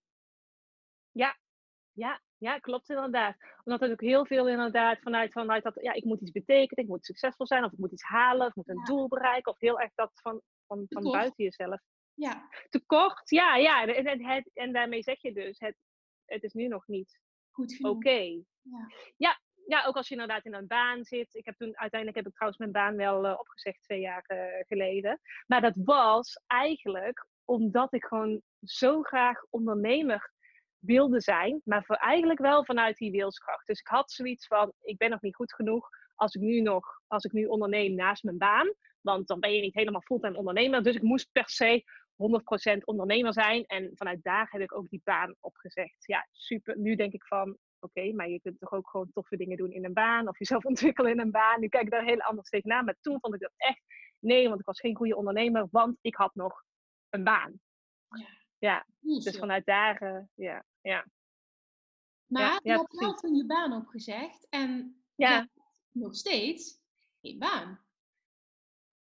[1.92, 3.36] Ja, ja, klopt inderdaad.
[3.64, 6.90] Omdat er ook heel veel inderdaad vanuit, vanuit dat, ja, ik moet iets betekenen, ik
[6.90, 8.84] moet succesvol zijn, of ik moet iets halen, of ik moet een Ja.
[8.84, 11.80] doel bereiken, of heel erg dat van, van, van buiten jezelf.
[12.14, 13.86] Ja, Tekort, ja, ja.
[13.86, 15.76] En, en, het, en daarmee zeg je dus, het,
[16.24, 17.96] het is nu nog niet goed genoeg.
[17.96, 18.18] oké.
[18.62, 18.86] Ja.
[19.16, 19.40] Ja,
[19.86, 21.34] ook als je inderdaad in een baan zit.
[21.34, 24.64] Ik heb toen, uiteindelijk heb ik trouwens mijn baan wel eh, opgezegd twee jaar eh,
[24.66, 25.20] geleden.
[25.46, 30.32] Maar dat was eigenlijk omdat ik gewoon zo graag ondernemer
[30.78, 31.60] wilde zijn.
[31.64, 33.66] Maar voor eigenlijk wel vanuit die wilskracht.
[33.66, 37.00] Dus ik had zoiets van, ik ben nog niet goed genoeg als ik nu nog,
[37.06, 38.74] als ik nu onderneem naast mijn baan.
[39.00, 40.82] Want dan ben je niet helemaal fulltime ondernemer.
[40.82, 41.84] Dus ik moest per se
[42.76, 43.64] 100% ondernemer zijn.
[43.64, 46.06] En vanuit daar heb ik ook die baan opgezegd.
[46.06, 46.78] Ja, super.
[46.78, 49.84] Nu denk ik van, oké, maar je kunt toch ook gewoon toffe dingen doen in
[49.84, 50.28] een baan.
[50.28, 51.60] Of jezelf ontwikkelen in een baan.
[51.60, 52.84] Nu kijk ik daar heel anders tegenaan.
[52.84, 53.82] Maar toen vond ik dat echt,
[54.18, 55.68] nee, want ik was geen goede ondernemer.
[55.70, 56.64] Want ik had nog
[57.08, 57.60] een baan.
[58.58, 61.06] Ja, Niet dus vanuit daar, eh, ja, ja.
[62.26, 65.48] Maar ja, je ja, hebt wel toen je baan opgezegd en Ja.
[65.92, 66.80] nog steeds
[67.20, 67.86] geen baan.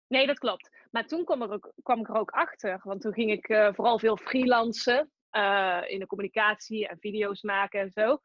[0.07, 0.69] Nee, dat klopt.
[0.91, 2.79] Maar toen kwam, er ook, kwam ik er ook achter.
[2.83, 5.11] Want toen ging ik eh, vooral veel freelancen.
[5.29, 8.21] eh, in de communicatie en video's maken en zo.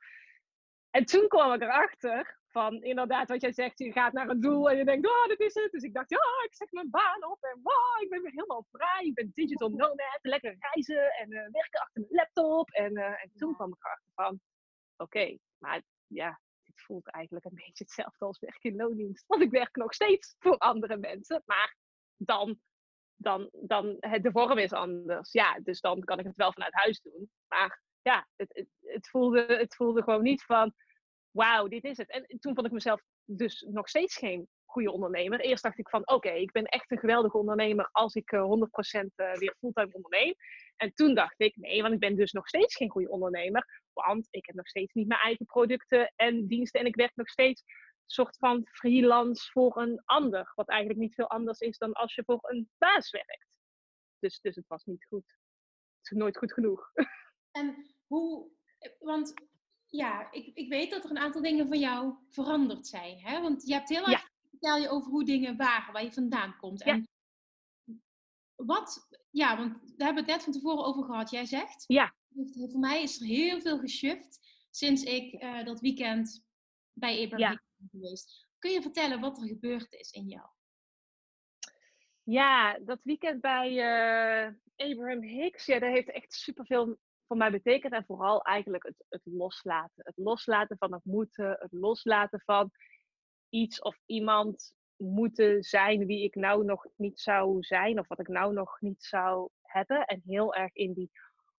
[0.93, 3.79] En toen kwam ik erachter van inderdaad wat jij zegt.
[3.79, 5.73] Je gaat naar een doel en je denkt, oh, dit is het.
[5.73, 7.43] Dus ik dacht, ja, ik zeg mijn baan op.
[7.43, 9.05] En wow, ik ben weer helemaal vrij.
[9.05, 10.19] Ik ben digital nomad.
[10.23, 12.71] Lekker reizen en eh, werken achter mijn laptop.
[12.71, 14.41] En, eh, en toen kwam ik erachter van,
[14.97, 19.27] oké, maar ja, dit voelt eigenlijk een beetje hetzelfde als werk in loondienst.
[19.27, 21.43] Want ik werk nog steeds voor andere mensen.
[21.47, 21.77] Maar
[22.17, 22.61] dan,
[23.17, 25.33] dan, dan het, de vorm is anders.
[25.33, 27.31] Ja, dus dan kan ik het wel vanuit huis doen.
[27.49, 30.75] Maar ja, het, het, het, voelde, het voelde gewoon niet van,
[31.31, 32.11] wauw, dit is het.
[32.11, 35.41] En toen vond ik mezelf dus nog steeds geen goede ondernemer.
[35.41, 39.07] Eerst dacht ik van, oké, ik ben echt een geweldige ondernemer als ik eh, 100%
[39.15, 40.35] eh, weer fulltime onderneem.
[40.77, 43.83] En toen dacht ik, nee, want ik ben dus nog steeds geen goede ondernemer.
[43.93, 46.81] Want ik heb nog steeds niet mijn eigen producten en diensten.
[46.81, 47.65] En ik werk nog steeds
[48.07, 50.53] soort van freelance voor een ander.
[50.55, 53.47] Wat eigenlijk niet veel anders is dan als je voor een baas werkt.
[54.19, 55.37] Dus, dus het was niet goed.
[55.99, 56.91] Het is nooit goed genoeg.
[57.53, 58.51] En hoe,
[58.99, 59.35] want
[59.87, 63.19] ja, ik, ik weet dat er een aantal dingen van jou veranderd zijn.
[63.19, 63.41] Hè?
[63.41, 66.85] Want je hebt heel erg, vertel je over hoe dingen waren, waar je vandaan komt.
[66.85, 66.93] Ja.
[66.93, 67.09] En
[68.55, 71.31] wat, ja, want daar hebben we het net van tevoren over gehad.
[71.31, 72.15] Jij zegt, Ja.
[72.71, 74.39] voor mij is er heel veel geshift
[74.71, 76.45] sinds ik eh, dat weekend
[76.93, 77.51] bij Abraham Ja.
[77.51, 78.47] Hicks ben geweest.
[78.59, 80.49] Kun je vertellen wat er gebeurd is in jou?
[82.23, 84.53] Ja, dat weekend bij eh,
[84.91, 87.93] Abraham Hicks, ja, dat heeft echt superveel voor mij betekend.
[87.93, 90.05] En vooral eigenlijk het, het loslaten.
[90.05, 92.71] Het loslaten van het moeten, het loslaten van
[93.49, 97.99] iets of iemand moeten zijn wie ik nou nog niet zou zijn.
[97.99, 100.05] Of wat ik nou nog niet zou hebben.
[100.05, 101.11] En heel erg in die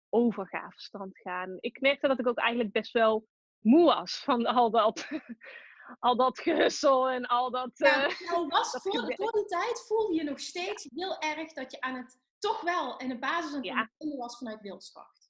[0.08, 1.56] overgavestand gaan.
[1.60, 3.26] Ik merkte dat ik ook eigenlijk best wel
[3.58, 5.08] moe was van al dat,
[5.98, 7.70] al dat gehussel en al dat...
[7.74, 11.52] Ja, eh, nou was dat voor, voor die tijd voelde je nog steeds heel erg
[11.52, 14.16] dat je aan het toch wel in de basis aan het Ja.
[14.16, 15.23] was vanuit wilskracht.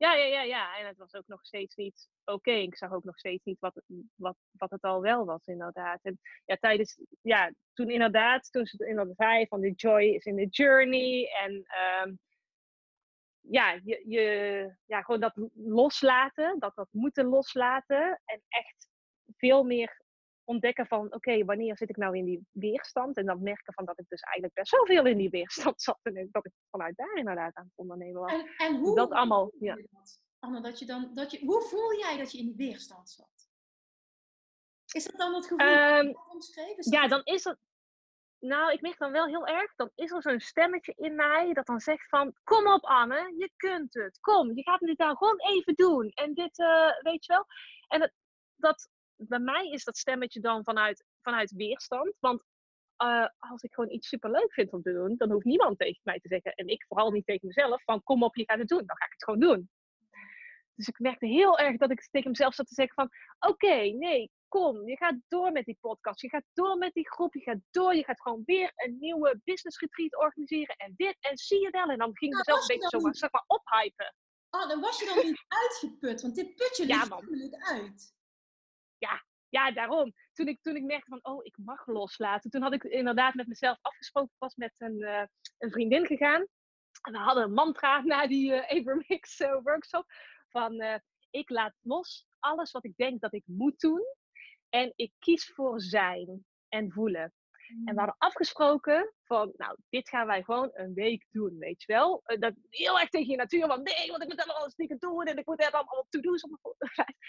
[0.00, 0.78] Ja, ja, ja, ja.
[0.78, 2.50] En het was ook nog steeds niet oké.
[2.50, 3.82] Ik zag ook nog steeds niet wat,
[4.14, 6.00] wat, wat het al wel was, inderdaad.
[6.02, 10.36] En ja, tijdens, ja, toen inderdaad, toen ze inderdaad zei van de joy is in
[10.36, 11.30] the journey.
[11.42, 12.14] En ehm,
[13.40, 18.20] ja, je, je, ja, gewoon dat loslaten, dat dat moeten loslaten.
[18.24, 18.88] En echt
[19.36, 19.99] veel meer
[20.50, 23.16] ontdekken van, oké, wanneer zit ik nou in die weerstand?
[23.16, 25.98] En dan merken van dat ik dus eigenlijk best wel veel in die weerstand zat.
[26.02, 28.32] En dat ik vanuit daar inderdaad aan het ondernemen was.
[28.32, 29.74] En, en hoe dat allemaal, ja.
[29.90, 30.20] dat?
[30.38, 33.48] Anne, dat je dan, dat je, hoe voel jij dat je in die weerstand zat?
[34.92, 36.76] Is dat dan het gevoel Ehm, dat je omschreef?
[36.76, 37.58] Is Ja, dat- dan is het.
[38.38, 41.66] Nou, ik merk dan wel heel erg, dan is er zo'n stemmetje in mij dat
[41.66, 45.40] dan zegt van, kom op Anne, je kunt het, kom, je gaat dit nou gewoon
[45.40, 46.08] even doen.
[46.08, 47.44] En dit, eh, weet je wel.
[47.88, 48.12] En het,
[48.56, 48.88] dat,
[49.28, 52.42] bij mij is dat stemmetje dan vanuit, vanuit weerstand, want
[52.96, 56.20] eh, als ik gewoon iets superleuk vind om te doen, dan hoeft niemand tegen mij
[56.20, 58.86] te zeggen, en ik vooral niet tegen mezelf, van kom op, je gaat het doen,
[58.86, 59.70] dan ga ik het gewoon doen.
[60.74, 63.10] Dus ik merkte heel erg dat ik tegen mezelf zat te zeggen van,
[63.50, 67.34] oké, nee, kom, je gaat door met die podcast, je gaat door met die groep,
[67.34, 71.36] je gaat door, je gaat gewoon weer een nieuwe business retreat organiseren en dit, en
[71.36, 71.88] zie je wel.
[71.88, 73.44] En dan ging ik Nou, mezelf een je beetje dan zo maar, niet- zeg maar
[73.46, 74.14] ophypen.
[74.50, 77.24] Oh, dan was je dan niet uitgeput, want dit putje Ja, ligt man.
[77.24, 78.14] namelijk uit.
[79.48, 80.12] Ja, daarom.
[80.32, 82.50] Toen ik, toen ik merkte van, oh, ik mag loslaten.
[82.50, 84.34] Toen had ik inderdaad met mezelf afgesproken.
[84.38, 85.26] Was met een, eh,
[85.58, 86.46] een vriendin gegaan.
[87.02, 88.84] En we hadden een mantra na die eh,
[89.62, 90.04] workshop.
[90.48, 94.02] Van, ik laat los alles wat ik denk dat ik moet doen.
[94.68, 97.32] En ik kies voor zijn en voelen.
[97.84, 101.92] En we hadden afgesproken van, nou, dit gaan wij gewoon een week doen, weet je
[101.92, 102.22] wel.
[102.24, 105.36] Dat, heel erg tegen je natuur, want nee, want ik moet allemaal dingen doen en
[105.36, 106.74] ik moet hebben allemaal to-do's op.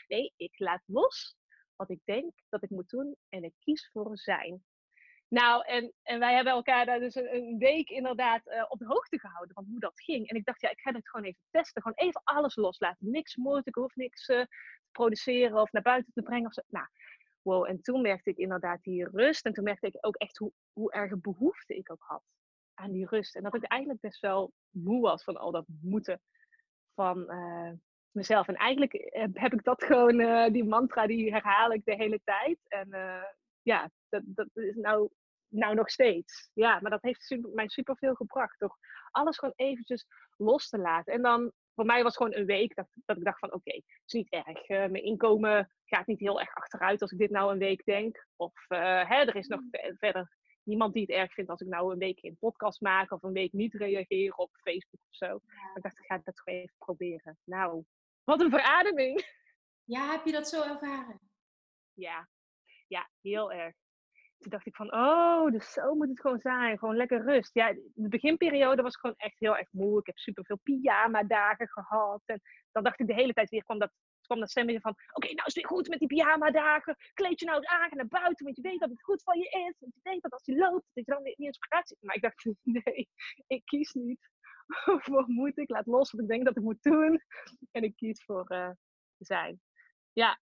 [0.07, 1.35] Nee, ik laat los
[1.81, 4.63] wat ik denk dat ik moet doen en ik kies voor zijn.
[5.27, 9.19] Nou, en, en wij hebben elkaar daar dus een, week inderdaad eh, op de hoogte
[9.19, 10.27] gehouden van hoe dat ging.
[10.27, 11.81] En ik dacht, ja, ik ga dit gewoon even testen.
[11.81, 13.11] Gewoon even alles loslaten.
[13.11, 14.47] Niks moet, ik hoef niks eh, te
[14.91, 16.45] produceren of naar buiten te brengen.
[16.45, 16.61] Of zo.
[16.67, 16.87] Nou,
[17.41, 17.69] wow.
[17.69, 19.45] En toen merkte ik inderdaad die rust.
[19.45, 22.23] En toen merkte ik ook echt hoe, hoe erg behoefte ik ook had
[22.73, 23.35] aan die rust.
[23.35, 26.21] En dat ik eigenlijk best wel moe was van al dat moeten
[26.93, 27.71] van eh,
[28.13, 28.47] mezelf.
[28.47, 32.19] En eigenlijk eh, heb ik dat gewoon, eh, die mantra, die herhaal ik de hele
[32.23, 32.59] tijd.
[32.67, 33.23] En eh,
[33.61, 35.09] ja, dat, dat is nou,
[35.47, 36.49] nou nog steeds.
[36.53, 38.59] Ja, maar dat heeft super, mij superveel gebracht.
[38.59, 38.77] Toch
[39.11, 40.05] alles gewoon eventjes
[40.37, 41.13] los te laten.
[41.13, 43.83] En dan, voor mij was gewoon een week dat, dat ik dacht van oké, het
[44.05, 44.67] is niet erg.
[44.67, 48.27] Mijn inkomen gaat niet heel erg achteruit als ik dit nou een week denk.
[48.35, 51.91] Of hè, er is nog ve- verder niemand die het erg vindt als ik nou
[51.91, 55.35] een week geen podcast maak of een week niet reageer op Facebook of zo.
[55.75, 57.37] Ik dacht, ik ga dat gewoon even proberen.
[57.43, 57.83] Nou,
[58.31, 59.25] wat een verademing.
[59.83, 61.19] Ja, heb je dat zo ervaren?
[61.93, 62.27] Ja,
[62.87, 63.75] ja, heel erg.
[64.37, 66.77] Toen dacht ik van, oh, dus zo moet het gewoon zijn.
[66.77, 67.53] Gewoon lekker rust.
[67.53, 69.99] Ja, de beginperiode was gewoon echt heel erg moe.
[69.99, 72.21] Ik heb superveel pyjama dagen gehad.
[72.25, 75.25] En dan dacht ik de hele tijd weer, kwam dat, kwam dat stemmetje van, oké,
[75.25, 76.95] nou is het weer goed met die pyjama dagen.
[77.13, 79.37] Kleed je nou eens aan, ga naar buiten, want je weet dat het goed voor
[79.37, 79.75] je is.
[79.79, 81.97] Want je weet dat als je loopt, dat je dan weer inspiratie...
[81.99, 83.09] Maar ik dacht, nee,
[83.47, 84.29] ik kies niet
[85.05, 85.57] voor moet.
[85.57, 87.21] Ik laat los wat ik denk dat ik moet doen.
[87.71, 88.69] En ik kies voor eh,
[89.17, 89.61] zijn.
[90.13, 90.39] Ja.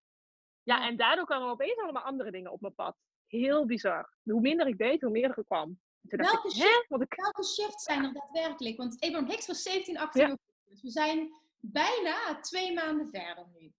[0.63, 2.97] Ja, en daardoor kwamen er opeens allemaal andere dingen op mijn pad.
[3.27, 4.13] Heel bizar.
[4.23, 5.79] Hoe minder ik deed, hoe meer er kwam.
[6.01, 8.77] Welke ik, Welke shifts zijn er daadwerkelijk?
[8.77, 10.27] Want Abraham Hicks was 17, 18 Ja.
[10.27, 10.81] augustus.
[10.81, 13.73] We zijn bijna twee maanden verder nu.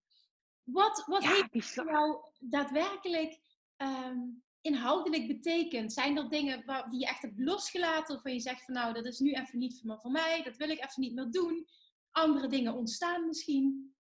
[0.63, 3.39] Wat, wat ja, heeft jou daadwerkelijk
[3.75, 4.19] ehm,
[4.61, 5.93] inhoudelijk betekend?
[5.93, 9.05] Zijn er dingen waar, die je echt hebt losgelaten waarvan je zegt van nou, dat
[9.05, 11.67] is nu even niet meer voor mij, dat wil ik even niet meer doen.
[12.11, 13.95] Andere dingen ontstaan misschien.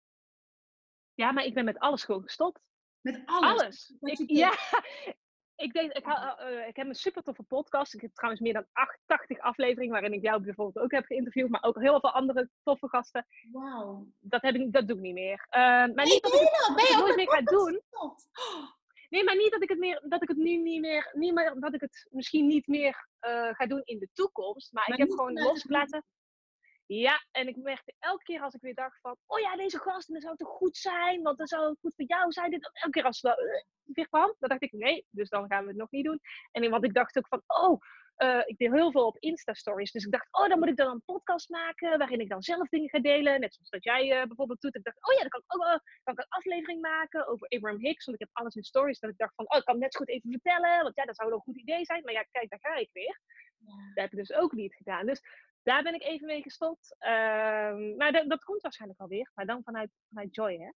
[1.14, 2.60] Ja, maar ik ben met alles gewoon gestopt.
[3.00, 3.50] Met alles.
[3.50, 3.94] Alles.
[4.00, 4.52] Ik, ja,
[5.56, 7.94] ik, denk, ik, ha- eh, ik heb een super toffe podcast.
[7.94, 8.66] Ik heb trouwens meer dan
[9.06, 12.88] 80 afleveringen waarin ik jou bijvoorbeeld ook heb geïnterviewd, maar ook heel veel andere toffe
[12.88, 13.26] gasten.
[13.52, 14.06] Wauw.
[14.18, 15.46] Dat, heb ik, dat doe ik niet meer.
[15.48, 16.76] Eh, maar niet dat ik het, dat?
[16.76, 17.82] Ben je nooit meer ga doen.
[17.90, 18.18] Oh,
[19.08, 21.54] Nee, maar niet dat ik het, meer, dat ik het nu niet meer, niet meer,
[21.58, 24.72] dat ik het misschien niet meer eh, ga doen in de toekomst.
[24.72, 26.04] Maar, Maar ik heb gewoon losgelaten.
[26.86, 30.12] Ja, en ik merkte elke keer als ik weer dacht van, oh ja, deze gast,
[30.12, 32.50] dat zou toch goed zijn, want dat zou goed voor jou zijn.
[32.50, 35.62] Dit, elke keer als het eh, weer kwam, dan dacht ik, nee, dus dan gaan
[35.62, 36.20] we het nog niet doen.
[36.52, 37.80] En want ik dacht ook van, oh,
[38.18, 39.92] eh, ik deel heel veel op Insta-stories.
[39.92, 42.68] Dus ik dacht, oh, dan moet ik dan een podcast maken waarin ik dan zelf
[42.68, 43.40] dingen ga delen.
[43.40, 44.74] Net zoals dat jij eh, bijvoorbeeld doet.
[44.74, 47.48] Ik dacht, oh ja, dan kan ik ook wel kan ik een aflevering maken over
[47.48, 48.04] Abraham Hicks.
[48.04, 48.98] Want ik heb alles in stories.
[48.98, 50.82] Dat ik dacht van, oh, ik kan het net zo goed even vertellen.
[50.82, 52.02] Want ja, dat zou wel een goed idee zijn.
[52.04, 53.20] Maar ja, kijk, daar ga ik weer.
[53.58, 53.74] ja.
[53.94, 55.06] Dat heb ik dus ook niet gedaan.
[55.06, 55.22] Dus
[55.62, 56.96] daar ben ik even mee gestopt.
[56.98, 59.30] Ehm, maar dat, dat komt waarschijnlijk alweer.
[59.34, 60.70] Maar dan vanuit, vanuit Joy, hè.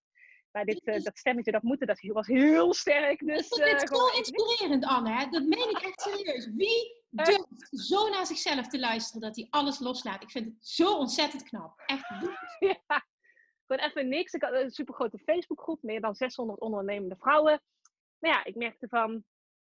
[0.53, 3.21] Maar dit, eh, dat stemmetje, dat moeten, dat was heel sterk.
[3.21, 5.11] Ik Dus, vind eh, dit gewoon zo inspirerend, Anne.
[5.11, 5.29] Hè?
[5.29, 6.49] Dat meen ik echt serieus.
[6.55, 7.27] Wie Echt?
[7.27, 10.23] durft zo naar zichzelf te luisteren dat hij alles loslaat?
[10.23, 11.81] Ik vind het zo ontzettend knap.
[11.85, 12.09] Echt.
[12.87, 13.05] ja,
[13.65, 14.33] gewoon even niks.
[14.33, 17.61] Ik had een supergrote Facebookgroep, meer dan 600 ondernemende vrouwen.
[18.19, 19.23] Maar ja, ik merkte van,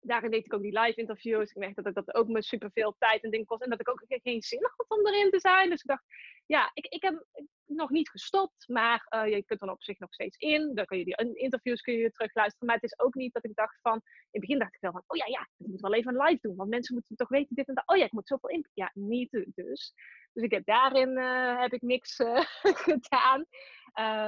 [0.01, 1.51] daarin deed ik ook die live interviews.
[1.51, 3.63] Ik merkte dat dat ook me superveel tijd en dingen kost.
[3.63, 5.71] En dat ik ook geen zin had om erin te zijn.
[5.71, 6.05] Dus ik dacht,
[6.47, 7.27] ja, ik, ik heb
[7.67, 8.69] nog niet gestopt.
[8.69, 10.75] Maar uh, je kunt er op zich nog steeds in.
[10.75, 12.67] Dan kun je die interviews kun je terugluisteren.
[12.67, 13.95] Maar het is ook niet dat ik dacht van...
[13.95, 16.39] In het begin dacht ik wel van, oh ja, ja, ik moet wel even live
[16.41, 16.57] doen.
[16.57, 17.87] Want mensen moeten toch weten dit en dat.
[17.87, 18.69] Oh ja, ik moet zoveel in.
[18.73, 19.95] Ja, niet dus.
[20.33, 22.41] Dus ik heb daarin uh, heb ik niks uh,
[22.89, 23.45] gedaan.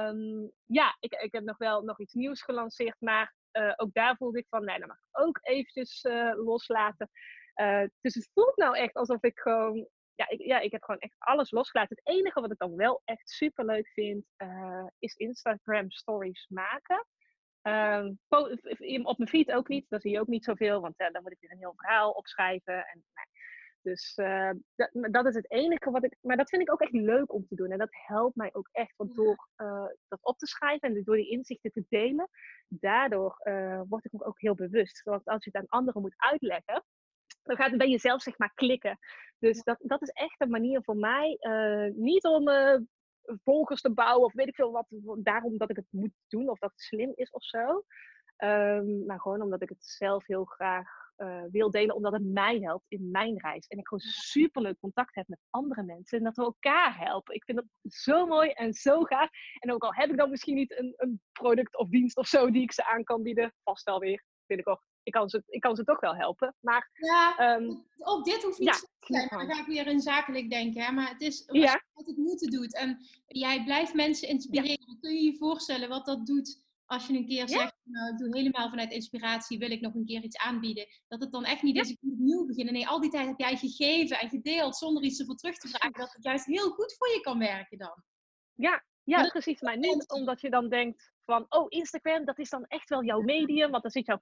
[0.07, 2.95] Um, ja, ik, ik heb nog wel nog iets nieuws gelanceerd.
[2.99, 3.33] Maar
[3.75, 7.09] ook daar voelde ik van, nee, dat mag ik ook eventjes loslaten.
[8.01, 9.87] Dus het voelt nou echt alsof ik gewoon,
[10.19, 11.97] ja ik, ja, ik heb gewoon echt alles losgelaten.
[12.03, 14.25] Het enige wat ik dan wel echt super leuk vind,
[14.99, 17.05] is Instagram stories maken.
[17.61, 18.19] Um,
[19.03, 21.39] op mijn feed ook niet, daar zie je ook niet zoveel, want dan moet ik
[21.39, 22.87] weer een heel verhaal opschrijven.
[22.87, 23.03] En,
[23.81, 26.15] dus uh, dat, dat, is het enige wat ik.
[26.21, 27.71] Maar dat vind ik ook echt leuk om te doen.
[27.71, 28.93] En dat helpt mij ook echt.
[28.95, 32.29] Want door uh, dat op te schrijven en door die inzichten te delen,
[32.67, 35.03] daardoor uh, word ik me ook heel bewust.
[35.03, 36.83] Want als je het aan anderen moet uitleggen,
[37.49, 38.99] dan gaat het bij jezelf zeg maar klikken.
[39.39, 41.37] Dus dat, dat is echt een manier voor mij.
[41.95, 42.47] niet om
[43.43, 44.85] volgers te bouwen of weet ik veel wat.
[45.23, 47.83] Daarom dat ik het moet doen of dat het slim is of zo.
[48.43, 50.87] Um, maar gewoon omdat ik het zelf heel graag
[51.17, 53.67] uh, wil delen, omdat het mij helpt in mijn reis.
[53.67, 57.35] En ik gewoon superleuk contact heb met andere mensen en dat we elkaar helpen.
[57.35, 59.29] Ik vind dat zo mooi en zo gaaf.
[59.59, 62.51] En ook al heb ik dan misschien niet een, een product of dienst of zo
[62.51, 64.59] die ik ze aan kan bieden, vast wel weer, vind
[65.03, 66.55] ik kan, ze, ik kan ze toch wel helpen.
[66.59, 69.27] Maar, ja, um, ook dit hoeft niet ja, te zijn.
[69.29, 70.81] Dan ga ik weer in zakelijk denken.
[70.81, 70.91] Hè?
[70.91, 71.83] Maar het is ja.
[71.93, 72.75] wat het moeten doet.
[72.75, 74.97] En jij blijft mensen inspireren.
[75.01, 78.37] Kun je je voorstellen wat dat doet als je een keer zegt, nou, ik doe
[78.37, 80.87] helemaal vanuit inspiratie, wil ik nog een keer iets aanbieden.
[81.07, 82.73] Dat het dan echt niet is, ik moet opnieuw beginnen.
[82.73, 85.99] Nee, al die tijd heb jij gegeven en gedeeld zonder iets ervoor terug te vragen.
[85.99, 88.03] Dat het juist heel goed voor je kan werken dan.
[88.53, 89.61] Ja, ja precies.
[89.61, 93.21] Maar niet omdat je dan denkt van, oh, Instagram, dat is dan echt wel jouw
[93.21, 93.71] medium.
[93.71, 94.19] Want dan zit jouw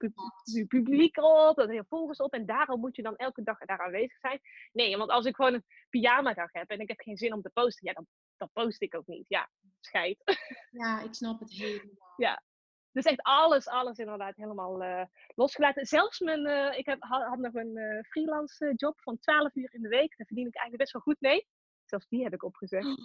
[0.67, 2.33] publiek op, dan je volgers op.
[2.33, 4.39] En daarom moet je dan elke dag daar aanwezig zijn.
[4.71, 7.41] Nee, want als ik gewoon een pyjama dag heb en ik heb geen zin om
[7.41, 8.07] te posten, ja, dan,
[8.37, 9.25] dan post ik ook niet.
[9.27, 9.49] Ja,
[9.79, 10.37] scheid.
[10.71, 12.15] Ja, ik snap het helemaal.
[12.17, 12.43] Ja,
[12.91, 15.03] dus echt alles, alles inderdaad helemaal uh,
[15.35, 15.85] losgelaten.
[15.85, 19.81] Zelfs mijn, uh, ik heb, had, nog een uh, freelance job van 12 uur in
[19.81, 20.17] de week.
[20.17, 21.47] Daar verdien ik eigenlijk best wel goed mee.
[21.85, 22.85] Zelfs die heb ik opgezegd.
[22.85, 22.95] Oh,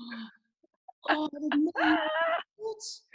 [1.02, 3.06] oh dat.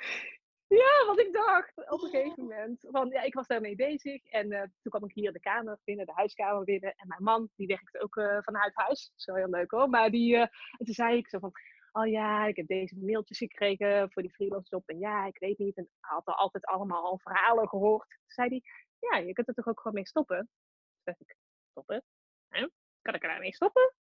[0.67, 2.88] Ja, wat ik dacht op een gegeven moment.
[2.91, 6.11] Van, ja, ik was daarmee bezig en toen kwam ik hier de kamer binnen, de
[6.11, 6.93] huiskamer binnen.
[6.95, 8.13] En mijn man, die werkte ook
[8.43, 9.09] vanuit huis.
[9.09, 9.89] Dat is wel heel leuk hoor.
[9.89, 10.49] Maar die, en
[10.85, 11.51] toen zei ik zo van,
[11.91, 14.89] oh ja, ik heb deze mailtjes gekregen voor die freelance job.
[14.89, 15.77] En ja, ik weet niet.
[15.77, 18.09] En hij had er altijd allemaal al verhalen gehoord.
[18.09, 18.61] Toen zei hij,
[18.99, 20.38] ja, je kunt er toch ook gewoon mee stoppen?
[20.38, 21.35] Toen dacht ik,
[21.69, 22.03] stoppen?
[22.47, 22.67] Hè?
[23.01, 23.93] Kan ik er daarmee stoppen?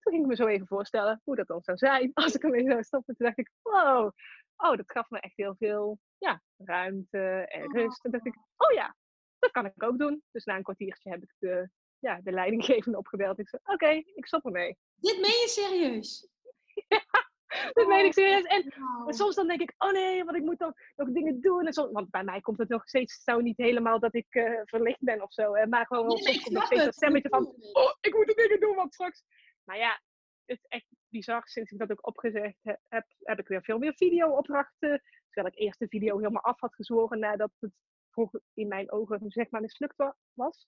[0.00, 2.66] Toen ging ik me zo even voorstellen hoe dat dan zou zijn als ik ermee
[2.66, 3.16] zou stoppen.
[3.16, 4.12] Toen dacht ik, wow,
[4.56, 7.72] oh, dat gaf me echt heel veel ja, ruimte en oh.
[7.72, 8.00] rust.
[8.02, 8.96] Toen dacht ik, oh ja,
[9.38, 10.22] dat kan ik ook doen.
[10.30, 13.38] Dus na een kwartiertje heb ik de, ja, de leidinggevende opgebeld.
[13.38, 14.76] Ik zei, oké, ik stop ermee.
[14.94, 16.28] Dit meen je serieus?
[16.88, 17.02] ja.
[17.72, 18.44] dat meen ik serieus.
[18.44, 18.72] En
[19.14, 21.66] soms dan denk ik, oh nee, want ik moet dan nog dingen doen.
[21.66, 24.60] En soms, want bij mij komt het nog steeds zo niet helemaal dat ik uh,
[24.64, 25.66] verlicht ben of zo.
[25.66, 28.60] Maar gewoon wel soms komt nog steeds dat stemmetje van, oh, ik moet de dingen
[28.60, 29.24] doen, want straks...
[29.64, 30.00] Maar ja,
[30.44, 31.48] het is echt bizar.
[31.48, 32.58] Sinds ik dat ook opgezegd
[32.88, 35.02] heb, heb ik weer veel meer video-opdrachten.
[35.30, 37.72] Terwijl ik eerst de video helemaal af had gezworen nadat het
[38.10, 39.96] vroeger in mijn ogen zeg maar mislukt
[40.32, 40.66] was.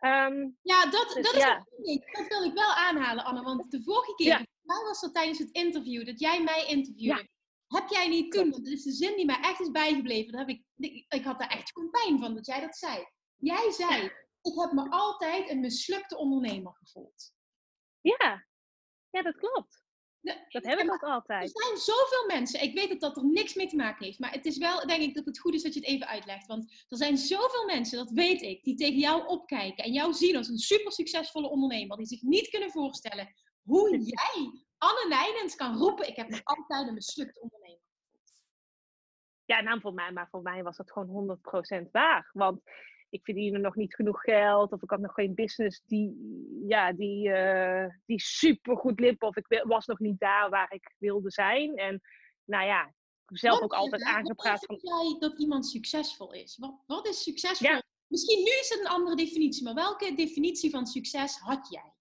[0.00, 1.66] Um, ja, dat, dus, dat, is ja.
[2.12, 3.42] dat wil ik wel aanhalen, Anne.
[3.42, 4.46] Want de vorige keer, ja.
[4.62, 7.28] was dat tijdens het interview, dat jij mij interviewde.
[7.66, 10.32] Heb jij niet toen, want dat is de zin die mij echt is bijgebleven.
[10.32, 10.64] Dat heb ik,
[11.08, 13.06] ik had daar echt pijn van dat jij dat zei.
[13.36, 14.04] Jij zei,
[14.42, 17.33] ik heb me altijd een mislukte ondernemer gevoeld.
[18.04, 18.46] Ja,
[19.10, 19.84] ja dat klopt
[20.48, 21.42] dat heb ik ook altijd.
[21.42, 22.62] Er zijn zoveel mensen.
[22.62, 24.18] Ik weet dat dat er niks mee te maken heeft.
[24.18, 26.46] Maar het is wel, denk ik, dat het goed is dat je het even uitlegt.
[26.46, 29.84] Want er zijn zoveel mensen, dat weet ik, die tegen jou opkijken.
[29.84, 31.96] En jou zien als een super succesvolle ondernemer.
[31.96, 36.08] Die zich niet kunnen voorstellen hoe jij, Anne Nijnens, kan roepen.
[36.08, 37.82] Ik heb nog altijd een mislukt ondernemer.
[39.44, 41.38] Ja, nou voor mij, maar voor mij was dat gewoon
[41.86, 42.30] 100% waar.
[42.32, 42.60] Want
[43.14, 44.72] ik verdiende nog niet genoeg geld.
[44.72, 46.16] Of ik had nog geen business die,
[46.66, 49.22] ja, die, uh, die super goed liep.
[49.22, 51.76] Of ik was nog niet daar waar ik wilde zijn.
[51.76, 52.00] En
[52.44, 52.94] nou ja,
[53.28, 54.78] ik zelf ook altijd aangepraat van...
[54.82, 56.56] jij dat iemand succesvol is?
[56.58, 57.80] Wat, wat is succesvol?
[58.06, 59.64] Misschien nu is het een andere definitie.
[59.64, 61.92] Maar welke definitie van succes had jij?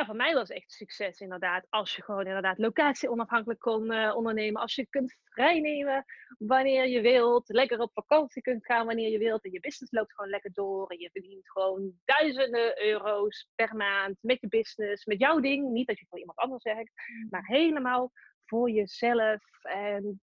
[0.00, 1.66] Nou, voor mij was echt succes inderdaad.
[1.68, 4.60] Als je gewoon inderdaad locatie onafhankelijk kon uh, ondernemen.
[4.60, 6.04] Als je kunt vrijnemen
[6.38, 7.48] wanneer je wilt.
[7.48, 9.44] Lekker op vakantie kunt gaan wanneer je wilt.
[9.44, 10.88] En je business loopt gewoon lekker door.
[10.88, 15.04] En je verdient gewoon duizenden euro's per maand met je business.
[15.04, 15.70] Met jouw ding.
[15.70, 16.92] Niet dat je voor iemand anders werkt.
[17.06, 17.26] Mm.
[17.30, 18.12] Maar helemaal
[18.44, 19.42] voor jezelf.
[19.62, 20.22] En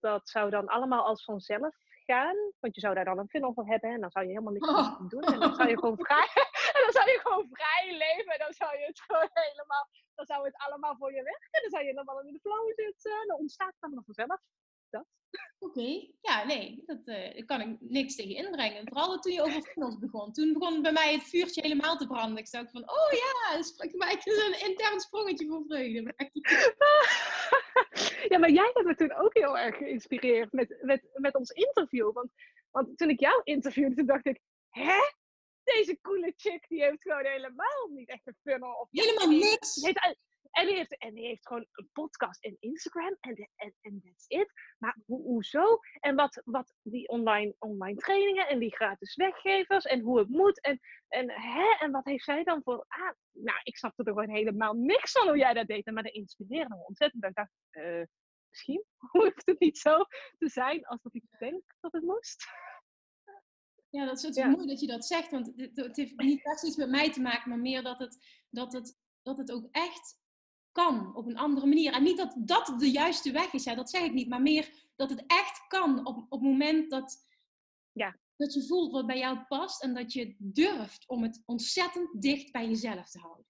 [0.00, 1.76] dat zou dan allemaal als vanzelf
[2.06, 2.36] weggaan.
[2.60, 4.68] Want je zou daar dan een funnel voor hebben en dan zou je helemaal niks
[4.68, 5.08] oh.
[5.08, 5.22] doen.
[5.22, 6.30] En dan zou je gewoon vrij,
[6.76, 8.32] en dan zou je gewoon vrij leven.
[8.32, 9.84] En dan zou je het gewoon helemaal,
[10.14, 11.62] dan zou het allemaal voor je werken.
[11.62, 13.26] Dan zou je helemaal in de flow zitten.
[13.26, 14.40] Dan ontstaat het allemaal vanzelf.
[14.90, 15.06] Dat.
[15.58, 18.88] Oké, ja, nee, dat, uh, kan ik niks tegen inbrengen.
[18.88, 20.32] Vooral toen je over funnels begon.
[20.32, 22.38] Toen begon bij mij het vuurtje helemaal te branden.
[22.38, 26.14] Ik dacht van, oh ja, sprak bij een intern sprongetje van vreugde.
[28.30, 32.12] ja, maar jij hebt me toen ook heel erg geïnspireerd met, met, met ons interview.
[32.12, 32.30] Want,
[32.70, 35.00] want toen ik jou interviewde, toen dacht ik, hè?
[35.64, 38.72] Deze coole chick, die heeft gewoon helemaal niet echt een funnel.
[38.72, 39.80] Of, helemaal niks!
[40.56, 44.24] En die heeft, en die heeft gewoon een podcast en Instagram en, en, en that's
[44.28, 44.52] it.
[44.78, 45.78] Maar ho, hoezo?
[46.00, 50.60] En wat, wat die online, online trainingen en die gratis weggevers en hoe het moet.
[50.60, 51.76] En, en, hè?
[51.78, 52.84] en wat heeft zij dan voor...
[52.88, 55.90] Ah, nou, ik snapte er gewoon helemaal niks van hoe jij dat deed.
[55.90, 57.24] Maar dat inspireerde me ontzettend.
[57.24, 58.04] Ik dacht, uh,
[58.50, 59.96] misschien hoeft het niet zo
[60.38, 62.46] te zijn als dat ik denk dat het moest.
[63.90, 64.46] Ja, dat is het ja.
[64.46, 67.20] mooi dat je dat zegt, want het, het heeft niet precies iets met mij te
[67.20, 68.18] maken, maar meer dat het,
[68.50, 70.24] dat het, dat het ook echt
[70.76, 71.92] kan op een andere manier.
[71.92, 74.88] En niet dat dat de juiste weg is, hè, dat zeg ik niet, maar meer
[74.96, 77.26] dat het echt kan op, op het moment dat,
[77.92, 78.16] ja.
[78.36, 82.52] dat je voelt wat bij jou past en dat je durft om het ontzettend dicht
[82.52, 83.46] bij jezelf te houden.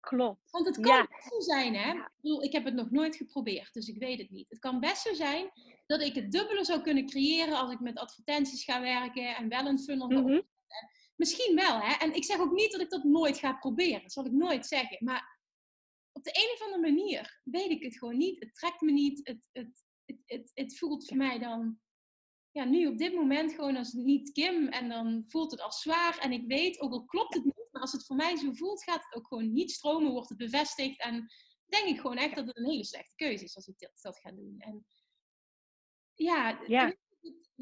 [0.00, 0.50] Klopt.
[0.50, 1.92] Want het kan best zo zijn, hè?
[1.92, 4.48] Ik, bedoel, ik heb het nog nooit geprobeerd, dus ik weet het niet.
[4.48, 5.50] Het kan best zo zijn
[5.86, 9.66] dat ik het dubbele zou kunnen creëren als ik met advertenties ga werken en wel
[9.66, 10.42] een funnel mm
[11.16, 11.92] Misschien wel, hè?
[11.92, 14.02] En ik zeg ook niet dat ik dat nooit ga proberen.
[14.02, 14.96] Dat zal ik nooit zeggen.
[15.00, 15.39] Maar
[16.12, 18.40] op de een of andere manier weet ik het gewoon niet.
[18.40, 19.20] Het trekt me niet.
[19.22, 21.78] Het, het, het, het, het voelt voor mij dan,
[22.50, 24.68] ja, nu op dit moment gewoon als niet Kim.
[24.68, 26.18] En dan voelt het als zwaar.
[26.18, 28.84] En ik weet, ook al klopt het niet, maar als het voor mij zo voelt,
[28.84, 31.00] gaat het ook gewoon niet stromen, wordt het bevestigd.
[31.00, 31.26] En
[31.66, 34.18] denk ik gewoon echt dat het een hele slechte keuze is als ik dat, dat
[34.18, 34.54] ga doen.
[34.58, 34.86] En
[36.14, 36.94] ja, ja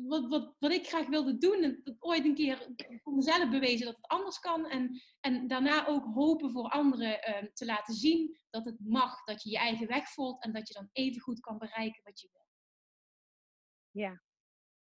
[0.07, 1.63] wat, wat, wat ik graag wilde doen.
[1.63, 4.67] En dat ooit een keer voor mezelf bewezen dat het anders kan.
[4.67, 9.25] En, en daarna ook hopen voor anderen ehm, te laten zien dat het mag.
[9.25, 12.21] Dat je je eigen weg volgt en dat je dan even goed kan bereiken wat
[12.21, 12.47] je wil.
[13.91, 14.23] Ja,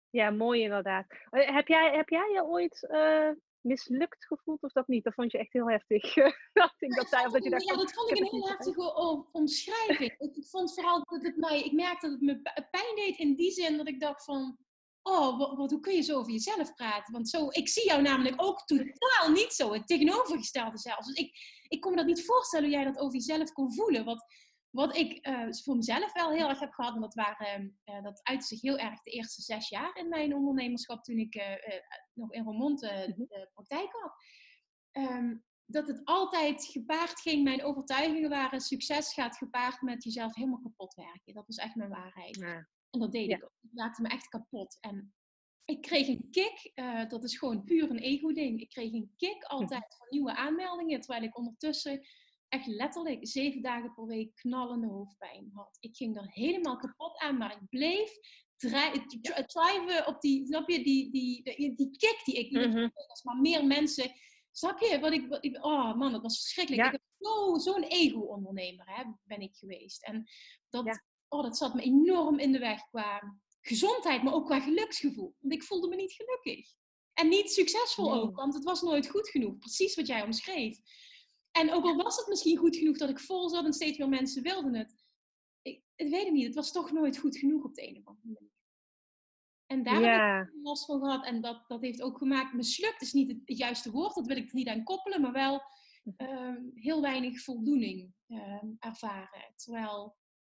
[0.10, 1.06] ja mooi inderdaad.
[1.30, 3.30] Eh, heb jij, heb jij je ooit uh,
[3.62, 5.04] mislukt gevoeld of dat niet?
[5.04, 6.14] Dat vond je echt heel heftig.
[6.54, 8.94] dat ik dat, zei, dat, je dacht, ja, dat vond ik een heel heftige
[9.32, 10.16] omschrijving.
[10.18, 12.42] ik vond vooral dat het mij, ik merkte dat het me
[12.72, 14.58] pijn deed in die zin dat ik dacht van
[15.08, 17.14] oh, wat, hoe kun je zo over jezelf praten?
[17.14, 21.08] Want zo, ik zie jou namelijk ook totaal niet zo, het tegenovergestelde zelfs.
[21.08, 21.38] Dus ik,
[21.68, 24.06] ik kon me dat niet voorstellen hoe jij dat over jezelf kon voelen.
[24.06, 24.26] Wat,
[24.70, 28.20] wat ik uh, voor mezelf wel heel erg heb gehad, en dat, waren, uh, dat
[28.24, 31.44] uitte zich heel erg de eerste zes jaar in mijn ondernemerschap, toen ik uh,
[32.14, 33.14] nog in Roermond mhm.
[33.16, 34.14] de praktijk had.
[34.92, 40.62] Um, dat het altijd gepaard ging, mijn overtuigingen waren, succes gaat gepaard met jezelf helemaal
[40.62, 41.34] kapot werken.
[41.34, 42.36] Dat was echt mijn waarheid.
[42.36, 42.68] Ja.
[42.90, 43.58] En dat deed ik ook.
[43.62, 44.78] Dat maakte me echt kapot.
[44.80, 45.14] En
[45.66, 48.62] ik kreeg een kick, uh, dat is gewoon puur een ego-ding.
[48.62, 52.08] Ik kreeg een kick altijd van nieuwe aanmeldingen, terwijl ik ondertussen
[52.50, 55.78] echt letterlijk zeven dagen per week knallende hoofdpijn had.
[55.80, 58.12] Ik ging er helemaal kapot aan, maar ik bleef
[58.58, 62.92] thriven op die, snap je, die, die, die, die kick die ik mm -hmm.
[63.08, 64.12] Als maar meer mensen,
[64.52, 66.86] snap je, wat ik, wat ik oh man, dat was verschrikkelijk.
[66.86, 67.02] Ik heb
[67.60, 70.04] zo'n ego-ondernemer ben ik geweest.
[70.04, 70.28] En
[70.70, 75.36] dat, oh, dat zat me enorm in de weg qua gezondheid, maar ook qua geluksgevoel.
[75.40, 76.76] Want ik voelde me niet gelukkig.
[77.14, 79.58] En niet succesvol ook, want het was nooit goed genoeg.
[79.58, 80.80] Precies wat jij omschreef.
[81.52, 84.10] En ook al was het misschien goed genoeg dat ik vol zat en steeds meer
[84.10, 84.96] mensen wilden het.
[85.62, 88.08] Ik, ik weet het niet, het was toch nooit goed genoeg op de een of
[88.08, 88.56] andere manier.
[89.66, 91.26] En daar heb ik last van gehad.
[91.26, 94.50] En dat, dat heeft ook gemaakt, mislukt is niet het, juiste woord, dat wil ik
[94.50, 95.62] er niet aan koppelen, maar wel
[96.18, 99.54] uh, heel weinig voldoening uh, ervaren.
[99.56, 100.17] Terwijl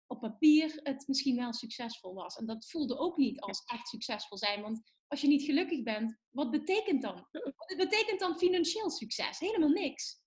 [0.08, 2.36] op papier het misschien wel succesvol was.
[2.36, 4.62] En dat voelde ook niet als echt succesvol zijn.
[4.62, 7.28] Want als je niet gelukkig bent, wat betekent dan?
[7.30, 9.38] Wat betekent dan financieel succes?
[9.38, 10.20] Helemaal niks.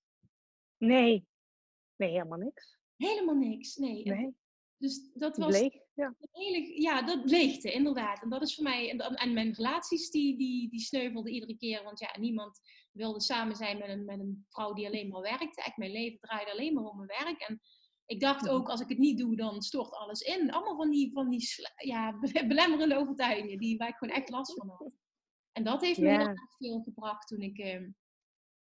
[0.78, 1.28] Nee.
[1.96, 2.78] Nee, helemaal niks.
[2.96, 4.04] Helemaal niks, nee.
[4.04, 4.36] nee.
[4.78, 5.60] Dus dat was...
[5.60, 6.16] Leeg, ja.
[6.32, 8.22] Hele, ja, dat leegte, inderdaad.
[8.22, 8.90] En dat is voor mij...
[8.90, 11.84] En, en mijn relaties, die, die, die sneuvelden iedere keer.
[11.84, 12.60] Want ja, niemand
[12.92, 15.62] wilde samen zijn met een, met een vrouw die alleen maar werkte.
[15.62, 17.42] Echt, mijn leven draaide alleen maar om mijn werk.
[17.42, 17.62] En
[18.12, 20.52] ik dacht ook, als ik het niet doe, dan stort alles in.
[20.52, 24.70] Allemaal van die, van die ja, belemmerende overtuigingen, die, waar ik gewoon echt last van
[24.70, 24.98] had.
[25.52, 27.88] En dat heeft me heel erg veel gebracht toen ik, uh,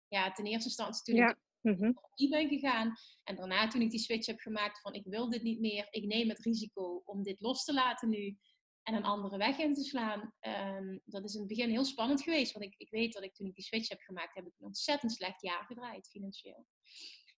[0.08, 1.30] ja, ten eerste instantie toen ja.
[1.30, 1.96] ik mm
[2.30, 2.94] ben gegaan.
[3.24, 5.88] En daarna toen ik die switch heb gemaakt van, ik wil dit niet meer.
[5.90, 8.38] Ik neem het risico om dit los te laten nu.
[8.84, 10.34] En een andere weg in te slaan.
[10.42, 12.54] Um, dat is in het begin heel spannend geweest.
[12.54, 14.66] Want ik, ik weet dat ik toen ik die switch heb gemaakt, heb ik een
[14.66, 16.66] ontzettend slecht jaar gedraaid financieel.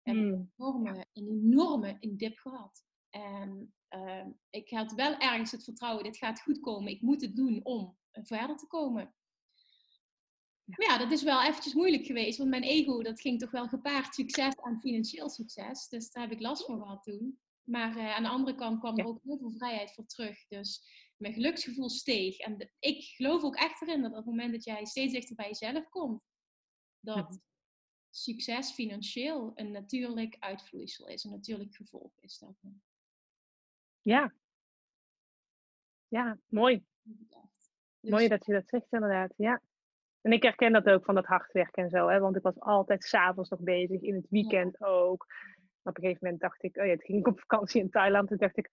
[0.09, 0.33] En mm.
[0.33, 2.85] een enorme, een enorme in dip gehad.
[3.09, 6.91] En ehm, ik had wel ergens het vertrouwen, dit gaat goed komen.
[6.91, 9.13] Ik moet het doen om verder te komen.
[10.63, 13.67] Maar ja, dat is wel eventjes moeilijk geweest, want mijn ego, dat ging toch wel
[13.67, 15.87] gepaard succes en financieel succes.
[15.87, 17.39] Dus daar heb ik last van gehad toen.
[17.63, 20.47] Maar uh, aan de andere kant kwam er ook heel veel vrijheid voor terug.
[20.47, 20.81] Dus
[21.17, 22.37] mijn geluksgevoel steeg.
[22.37, 25.47] En ik geloof ook echt erin dat op het moment dat jij steeds dichter bij
[25.47, 26.21] jezelf komt,
[26.99, 27.39] dat
[28.09, 32.81] succes financieel een natuurlijk uitvloeisel is, een natuurlijk gevolg is daarvan.
[34.01, 34.33] Ja.
[36.07, 36.83] Ja, mooi.
[37.99, 39.61] Dus, mooi dat je dat zegt inderdaad, ja.
[40.21, 42.59] En ik herken dat ook van dat hard werken en zo, hè, want ik was
[42.59, 45.25] altijd s'avonds nog bezig, in het weekend ook.
[45.83, 48.27] Op een gegeven moment dacht ik, oh ja, toen ging ik op vakantie in Thailand,
[48.27, 48.69] toen dacht ik,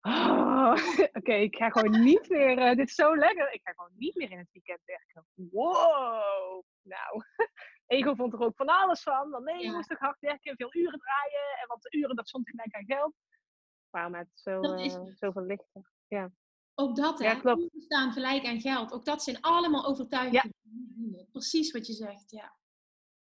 [0.00, 0.76] oh,
[1.18, 4.14] oké, ik ga gewoon niet meer, uh, dit is zo lekker, ik ga gewoon niet
[4.14, 5.26] meer in het weekend werken.
[5.34, 7.22] Wow, nou,
[7.88, 10.74] ego vond er ook van alles van, want nee, je moest toch hard werken, veel
[10.74, 13.14] uren draaien, en want de uren, dat stond gelijk aan geld.
[13.90, 16.30] Waarom het zo, uh, zoveel lichter, ja.
[16.80, 17.40] Ook dat, ja, hè?
[17.40, 17.70] Klopt.
[17.78, 18.92] staan gelijk aan geld.
[18.92, 20.54] Ook dat zijn allemaal overtuigingen.
[21.10, 21.24] Ja.
[21.32, 22.56] Precies wat je zegt, ja.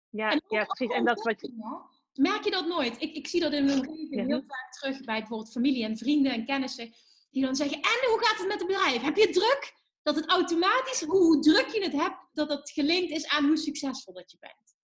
[0.09, 0.95] Ja, ja precies.
[0.95, 1.53] En dat wat je...
[2.13, 3.01] Merk je dat nooit?
[3.01, 6.31] Ik, ik zie dat in mijn omgeving heel vaak terug bij bijvoorbeeld familie en vrienden
[6.31, 6.93] en kennissen.
[7.31, 9.01] Die dan zeggen, en hoe gaat het met het bedrijf?
[9.01, 9.73] Heb je druk?
[10.03, 13.57] Dat het automatisch, hoe, hoe druk je het hebt, dat het gelinkt is aan hoe
[13.57, 14.75] succesvol dat je bent.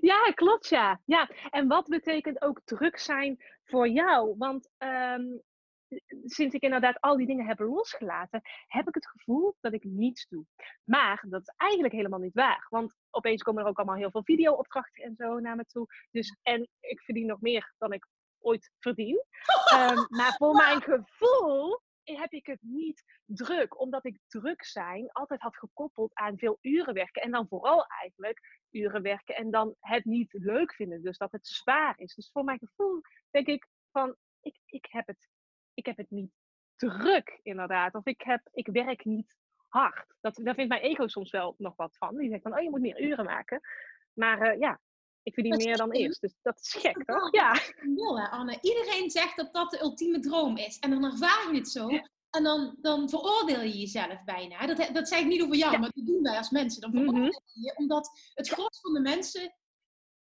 [0.00, 1.00] Ja, klopt ja.
[1.04, 1.30] ja.
[1.50, 4.34] En wat betekent ook druk zijn voor jou?
[4.38, 5.42] Want um,
[6.24, 10.26] sinds ik inderdaad al die dingen heb losgelaten, heb ik het gevoel dat ik niets
[10.28, 10.44] doe.
[10.84, 12.66] Maar dat is eigenlijk helemaal niet waar.
[12.68, 15.86] Want opeens komen er ook allemaal heel veel video-opdrachten en zo naar me toe.
[16.10, 18.06] Dus, en ik verdien nog meer dan ik
[18.38, 19.24] ooit verdien.
[19.74, 23.80] um, maar voor mijn gevoel heb ik het niet druk.
[23.80, 27.22] Omdat ik druk zijn altijd had gekoppeld aan veel uren werken.
[27.22, 31.02] En dan vooral eigenlijk uren werken en dan het niet leuk vinden.
[31.02, 32.14] Dus dat het zwaar is.
[32.14, 33.00] Dus voor mijn gevoel
[33.30, 35.28] denk ik van, ik, ik heb het
[35.74, 36.32] ik heb het niet
[36.76, 37.94] druk, inderdaad.
[37.94, 39.36] Of ik, heb, ik werk niet
[39.68, 40.14] hard.
[40.20, 42.16] Dat, daar vindt mijn ego soms wel nog wat van.
[42.16, 43.60] Die zegt van, oh, je moet meer uren maken.
[44.12, 44.80] Maar uh, ja,
[45.24, 46.20] ik verdien meer dan eerst.
[46.20, 47.32] Dus dat is gek, toch?
[47.32, 47.52] Ja.
[48.16, 48.58] hè, Anne.
[48.60, 50.78] Iedereen zegt dat dat de ultieme droom is.
[50.78, 51.88] En dan ervaar je het zo.
[52.30, 54.66] En dan, dan veroordeel je jezelf bijna.
[54.66, 56.80] Dat, dat zeg ik niet over jou, maar dat doen wij als mensen.
[56.80, 57.30] Dan veroordeel mhm.
[57.52, 59.54] je je, omdat het gros van de mensen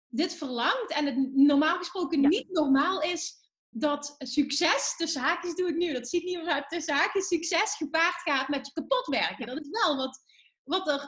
[0.08, 0.92] dit verlangt.
[0.92, 6.08] En het normaal gesproken niet normaal is dat succes, tussen haakjes doe ik nu, dat
[6.08, 9.46] ziet niemand uit, tussen haakjes succes gepaard gaat met je kapot werken.
[9.46, 10.24] Dat is wel wat,
[10.62, 10.98] wat er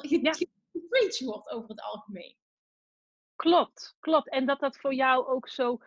[0.71, 2.37] gepreached wordt over het algemeen.
[3.37, 4.29] Klopt, klopt.
[4.29, 5.79] En dat dat voor jou ook zo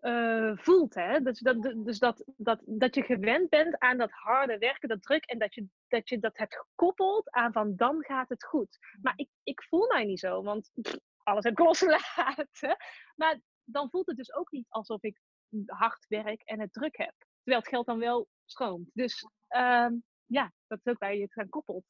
[0.00, 0.94] uh, voelt.
[0.94, 1.20] Hè?
[1.20, 5.24] Dus, dat, dus dat, dat, dat je gewend bent aan dat harde werken, dat druk.
[5.24, 8.78] En dat je dat, je dat hebt gekoppeld aan van dan gaat het goed.
[9.02, 10.70] Maar ik, ik voel mij niet zo, want
[11.22, 12.76] alles heb ik losgelaten.
[13.16, 15.20] Maar dan voelt het dus ook niet alsof ik
[15.66, 17.14] hard werk en het druk heb.
[17.42, 18.90] Terwijl het geld dan wel stroomt.
[18.92, 19.88] Dus uh,
[20.26, 21.84] ja, dat is ook waar je het koppelt.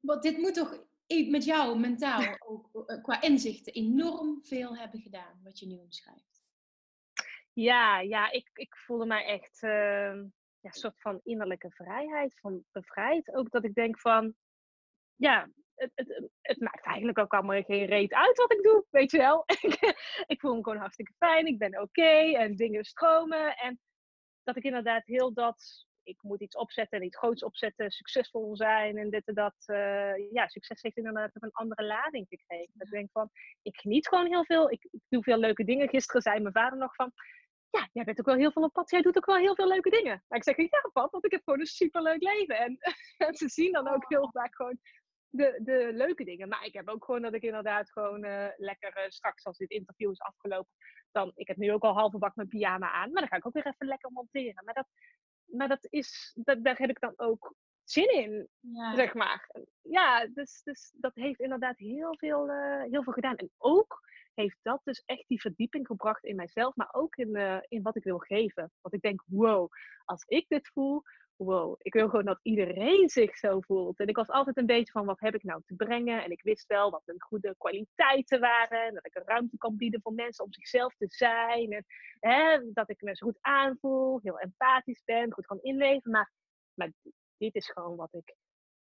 [0.00, 5.40] Want dit moet toch met jou mentaal ook eh, qua inzichten enorm veel hebben gedaan,
[5.42, 6.42] wat je nu omschrijft.
[7.52, 9.70] Ja, ja ik, ik voelde mij echt uh,
[10.60, 13.34] ja, een soort van innerlijke vrijheid, van bevrijd.
[13.34, 14.34] Ook dat ik denk van,
[15.16, 19.10] ja, het, het, het, maakt eigenlijk ook allemaal geen reet uit wat ik doe, weet
[19.10, 19.44] je wel.
[20.32, 23.56] ik voel me gewoon hartstikke fijn, ik ben oké en dingen stromen.
[23.56, 23.80] En
[24.42, 28.96] dat ik inderdaad heel dat, ik moet iets opzetten en iets groots opzetten, succesvol zijn
[28.98, 29.54] en dit en dat.
[29.66, 32.72] Uh, ja, succes heeft inderdaad een andere lading gekregen.
[32.78, 33.30] Ik denk van,
[33.62, 35.88] ik geniet gewoon heel veel, ik, ik doe veel leuke dingen.
[35.88, 37.12] Gisteren zei mijn vader nog van,
[37.70, 38.90] ja, jij bent ook wel heel veel op pad.
[38.90, 40.24] Jij doet ook wel heel veel leuke dingen.
[40.28, 42.58] Maar ik zeg, ja pap, want ik heb gewoon een superleuk leven.
[42.58, 42.78] En,
[43.40, 44.78] ze zien dan ook heel vaak gewoon
[45.30, 46.48] de, de leuke dingen.
[46.48, 49.70] Maar ik heb ook gewoon dat ik inderdaad gewoon uh, lekker uh, straks als dit
[49.70, 50.72] interview is afgelopen.
[51.10, 53.12] Dan, ik heb nu ook al halve bak mijn pyjama aan.
[53.12, 54.64] Maar dan ga ik ook weer even lekker monteren.
[54.64, 54.88] Maar dat,
[55.50, 58.94] maar dat is, dat, daar heb ik dan ook zin in, ja.
[58.94, 59.50] zeg maar.
[59.82, 63.36] Ja, dus, dus dat heeft inderdaad heel veel, uh, heel veel gedaan.
[63.36, 64.00] En ook
[64.34, 68.04] heeft dat dus echt die verdieping gebracht in mijzelf, maar ook in, in wat ik
[68.04, 68.72] wil geven.
[68.80, 69.70] Want ik denk, wow,
[70.04, 71.02] als ik dit voel,
[71.38, 73.98] wow, ik wil gewoon dat iedereen zich zo voelt.
[73.98, 76.24] En ik was altijd een beetje van, wat heb ik nou te brengen?
[76.24, 78.86] En ik wist wel wat mijn goede kwaliteiten waren.
[78.86, 81.72] En dat ik een ruimte kan bieden voor mensen om zichzelf te zijn.
[81.72, 81.84] En
[82.20, 86.10] hè, dat ik me zo goed aanvoel, heel empathisch ben, goed kan inleven.
[86.10, 86.32] Maar,
[86.74, 86.92] maar
[87.36, 88.34] dit is gewoon wat ik,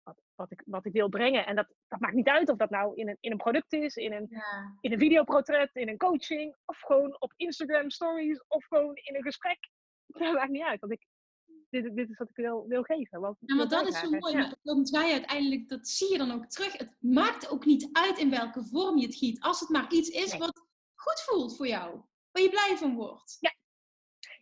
[0.03, 1.47] wat, wat, ik, wat ik wil brengen.
[1.47, 3.97] En dat, dat maakt niet uit of dat nou in een, in een product is,
[3.97, 4.79] in een, ja.
[4.81, 9.23] in een videoportret, in een coaching, of gewoon op Instagram stories, of gewoon in een
[9.23, 9.59] gesprek.
[10.07, 11.07] Dat maakt niet uit, want ik,
[11.83, 13.21] dit, dit is wat ik wil, wil geven.
[13.21, 14.37] Wat ja, maar dat is zo mooi.
[14.37, 14.55] Ja.
[14.63, 16.73] Want wij uiteindelijk, dat zie je dan ook terug.
[16.73, 19.41] Het maakt ook niet uit in welke vorm je het giet.
[19.41, 20.63] Als het maar iets is wat
[20.95, 22.01] goed voelt voor jou.
[22.31, 23.37] Waar je blij van wordt.
[23.41, 23.55] Ja.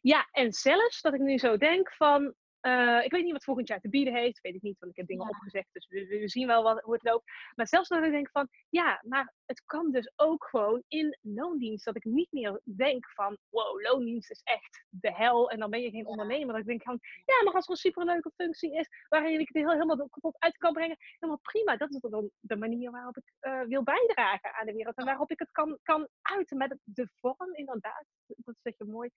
[0.01, 3.69] Ja, en zelfs dat ik nu zo denk van, uh, ik weet niet wat volgend
[3.69, 6.29] jaar te bieden heeft, weet ik niet, want ik heb dingen opgezegd, dus we, we,
[6.29, 7.31] zien wel wat, hoe het loopt.
[7.55, 11.85] Maar zelfs dat ik denk van, ja, maar het kan dus ook gewoon in loondienst,
[11.85, 15.83] dat ik niet meer denk van, wow, loondienst is echt de hel en dan ben
[15.83, 16.49] je geen ondernemer.
[16.49, 19.57] Dat ik denk van, ja, maar als er een superleuke functie is, waarin ik het
[19.57, 21.77] heel, helemaal kapot uit kan brengen, helemaal prima.
[21.77, 25.31] Dat is dan de manier waarop ik uh, wil bijdragen aan de wereld en waarop
[25.31, 28.05] ik het kan, kan uiten met de vorm, inderdaad.
[28.27, 29.11] Dat zeg je mooi.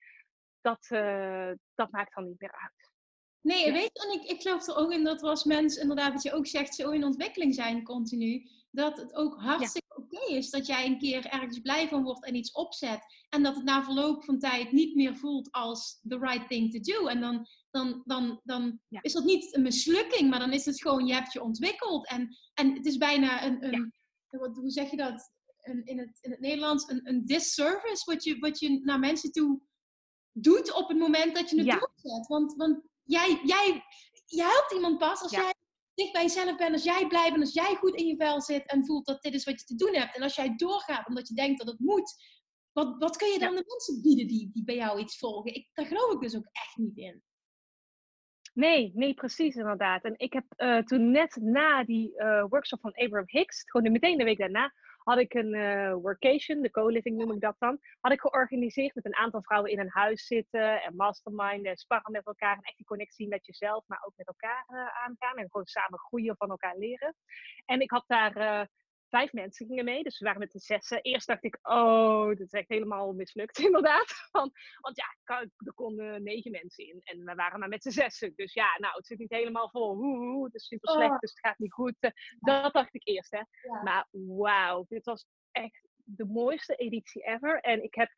[0.62, 2.95] Dat, uh, dat maakt dan niet meer uit.
[3.46, 6.14] Nee, weet je, en ik, ik geloof er ook in dat we als mens, inderdaad,
[6.14, 8.50] wat je ook zegt, zo in ontwikkeling zijn continu.
[8.72, 12.36] Dat het ook hartstikke oké is dat jij een keer ergens blij van wordt en
[12.36, 13.00] iets opzet.
[13.30, 16.80] En dat het na verloop van tijd niet meer voelt als the right thing to
[16.80, 17.08] do.
[17.08, 21.08] En dan, dan, dan, dan is dat niet een mislukking, maar dan is het gewoon,
[21.08, 22.08] je hebt je ontwikkeld.
[22.08, 23.94] En, en het is bijna een, een
[24.30, 25.32] wat, hoe zeg je dat
[25.62, 29.32] een, in, het, in het Nederlands, een, een disservice wat je, wat je naar mensen
[29.32, 29.62] toe
[30.32, 31.80] doet op het moment dat je het ja.
[31.80, 32.28] doorzet.
[32.28, 33.84] Want, want jij, jij,
[34.26, 35.54] je helpt iemand pas als jij
[35.94, 38.66] dicht bij jezelf bent, als jij blij bent, als jij goed in je vel zit
[38.66, 40.16] en voelt dat dit is wat je te doen hebt.
[40.16, 42.14] En als jij doorgaat omdat je denkt dat het moet,
[42.72, 45.54] wat, wat kun je dan de mensen bieden die, die bij jou iets volgen?
[45.54, 47.24] Ik, daar geloof ik dus ook echt niet in.
[48.54, 50.04] Nee, nee, precies inderdaad.
[50.04, 54.18] En ik heb uh, toen net na die uh, workshop van Abraham Hicks, gewoon meteen
[54.18, 54.74] de week daarna,
[55.06, 59.06] had ik een uh, workation, de co-living noem ik dat dan, had ik georganiseerd met
[59.06, 62.86] een aantal vrouwen in een huis zitten en masterminden, sparren met elkaar en echt die
[62.86, 66.78] connectie met jezelf, maar ook met elkaar uh, aangaan en gewoon samen groeien van elkaar
[66.78, 67.16] leren.
[67.66, 68.62] En ik had daar uh,
[69.16, 71.02] vijf mensen gingen mee, dus we waren met de zessen.
[71.02, 74.30] Eerst dacht ik, oh, dit is echt helemaal mislukt, inderdaad.
[74.32, 74.52] Want,
[74.82, 78.34] want ja, er konden negen mensen in en we waren maar met z'n zessen.
[78.36, 79.98] Dus ja, nou, het zit niet helemaal vol.
[79.98, 81.20] Oeh, het is super slecht, oh.
[81.20, 81.96] dus het gaat niet goed.
[82.40, 83.42] Dat dacht ik eerst, hè.
[83.84, 87.60] Maar wauw, dit was echt de mooiste editie ever.
[87.60, 88.10] En ik heb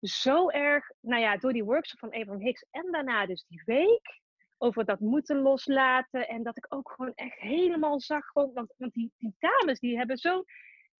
[0.00, 4.20] zo erg, nou ja, door die workshop van Abraham Hicks en daarna dus die week,
[4.58, 6.28] over dat moeten loslaten.
[6.28, 8.26] En dat ik ook gewoon echt helemaal zag.
[8.26, 10.44] Gewoon, want, want die, dames die hebben zo.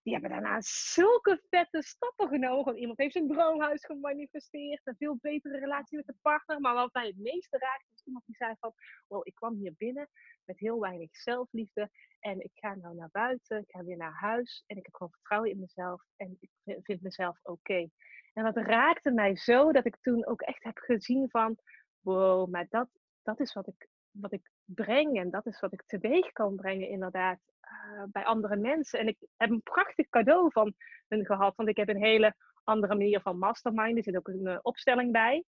[0.02, 2.76] Die hebben daarna zulke vette stappen genomen.
[2.76, 4.80] Iemand heeft zijn droomhuis gemanifesteerd.
[4.84, 6.60] Een veel betere relatie met de partner.
[6.60, 8.72] Maar wat mij het meeste raakte, was iemand die zei van...
[9.06, 10.08] Wow, ik kwam hier binnen
[10.44, 11.90] met heel weinig zelfliefde.
[12.20, 13.58] En ik ga nou naar buiten.
[13.58, 14.64] Ik ga weer naar huis.
[14.66, 16.02] En ik heb gewoon vertrouwen in mezelf.
[16.16, 17.88] En ik vind mezelf oké.
[18.32, 21.58] En dat raakte mij zo dat ik toen ook echt heb gezien van...
[22.00, 22.88] Wow, maar dat,
[23.26, 26.88] dat is wat ik, wat ik breng en dat is wat ik teweeg kan brengen,
[26.88, 28.98] inderdaad, uh, bij andere mensen.
[28.98, 30.74] En ik heb een prachtig cadeau van
[31.08, 33.96] hun gehad, want ik heb een hele andere manier van mastermind.
[33.96, 35.44] Er zit ook een uh, opstelling bij.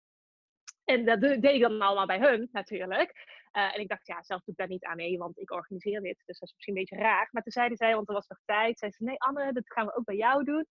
[0.85, 3.13] En dat deed ik dan allemaal bij hun, natuurlijk.
[3.53, 6.01] Uh, en ik dacht, ja, zelf doe ik daar niet aan mee, want ik organiseer
[6.01, 6.23] dit.
[6.27, 7.29] Dus dat is misschien een beetje raar.
[7.31, 9.87] Maar toen zeiden zij, want er was nog tijd, zei ze, nee Anne, dat gaan
[9.87, 10.67] we ook bij jou doen.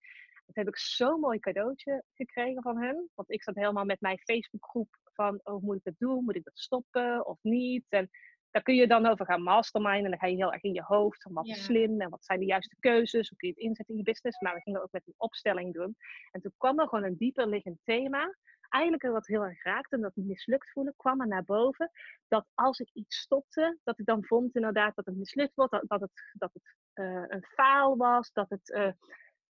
[0.45, 3.09] Dat heb ik zo'n mooi cadeautje gekregen van hun.
[3.15, 6.23] Want ik zat helemaal met mijn Facebookgroep van, oh, moet ik dat doen?
[6.23, 7.85] Moet ik dat stoppen of niet?
[7.89, 8.09] En
[8.51, 10.03] daar kun je dan over gaan masterminden.
[10.03, 12.25] En dan ga je heel erg in je hoofd van wat is slim en wat
[12.25, 13.29] zijn de juiste keuzes.
[13.29, 14.39] Hoe kun je het inzetten in je business?
[14.39, 15.95] Maar we gingen ook met een opstelling doen.
[16.31, 18.35] En toen kwam er gewoon een dieper liggend thema.
[18.69, 21.91] Eigenlijk wat heel erg raakte en dat mislukt voelen, kwam er naar boven.
[22.27, 25.71] Dat als ik iets stopte, dat ik dan vond inderdaad dat het mislukt wordt.
[25.71, 28.31] Dat, dat het, dat het uh, een faal was.
[28.31, 28.91] Dat het, uh,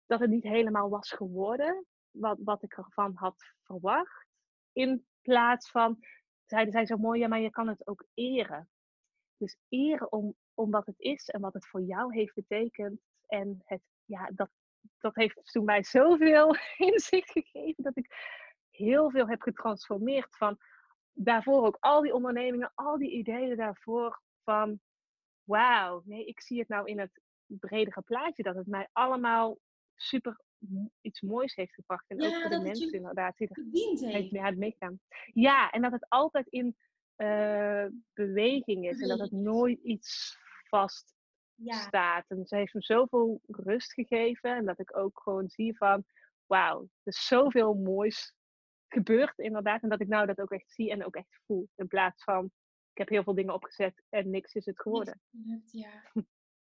[0.06, 1.86] dat het niet helemaal was geworden.
[2.12, 4.28] Wat, wat ik ervan had verwacht.
[4.72, 6.00] In plaats van,
[6.46, 8.70] zeiden zij zo mooi, ja, maar je kan het ook eren.
[9.38, 13.02] Dus eren om, om wat het is en wat het voor jou heeft betekend.
[13.28, 14.50] En het, ja, dat,
[14.98, 16.56] dat heeft toen mij zoveel
[16.92, 18.12] inzicht gegeven dat ik
[18.70, 20.58] heel veel heb getransformeerd van
[21.14, 24.80] daarvoor ook al die ondernemingen, al die ideeën daarvoor van
[25.44, 29.58] wauw, nee, ik zie het nou in het bredere plaatje dat het mij allemaal
[29.96, 30.40] super
[31.02, 32.06] iets moois heeft gebracht.
[32.08, 33.64] En ook voor de mensen inderdaad die er
[34.12, 34.32] heeft.
[34.32, 35.00] Mee, meegaan.
[35.34, 36.78] Ja, en dat het altijd in
[37.18, 39.02] uh, beweging is.
[39.02, 40.38] En dat het nooit iets
[40.68, 41.16] vast
[41.66, 42.26] staat.
[42.28, 44.56] En ze heeft me zoveel rust gegeven.
[44.56, 46.06] En dat ik ook gewoon zie van...
[46.46, 48.34] Wauw, er is zoveel moois
[48.88, 49.82] gebeurd inderdaad.
[49.82, 51.70] En dat ik nou dat ook echt zie en ook echt voel.
[51.76, 52.52] In plaats van...
[52.94, 55.22] Ik heb heel veel dingen opgezet en niks is het geworden.
[55.72, 56.04] Ja.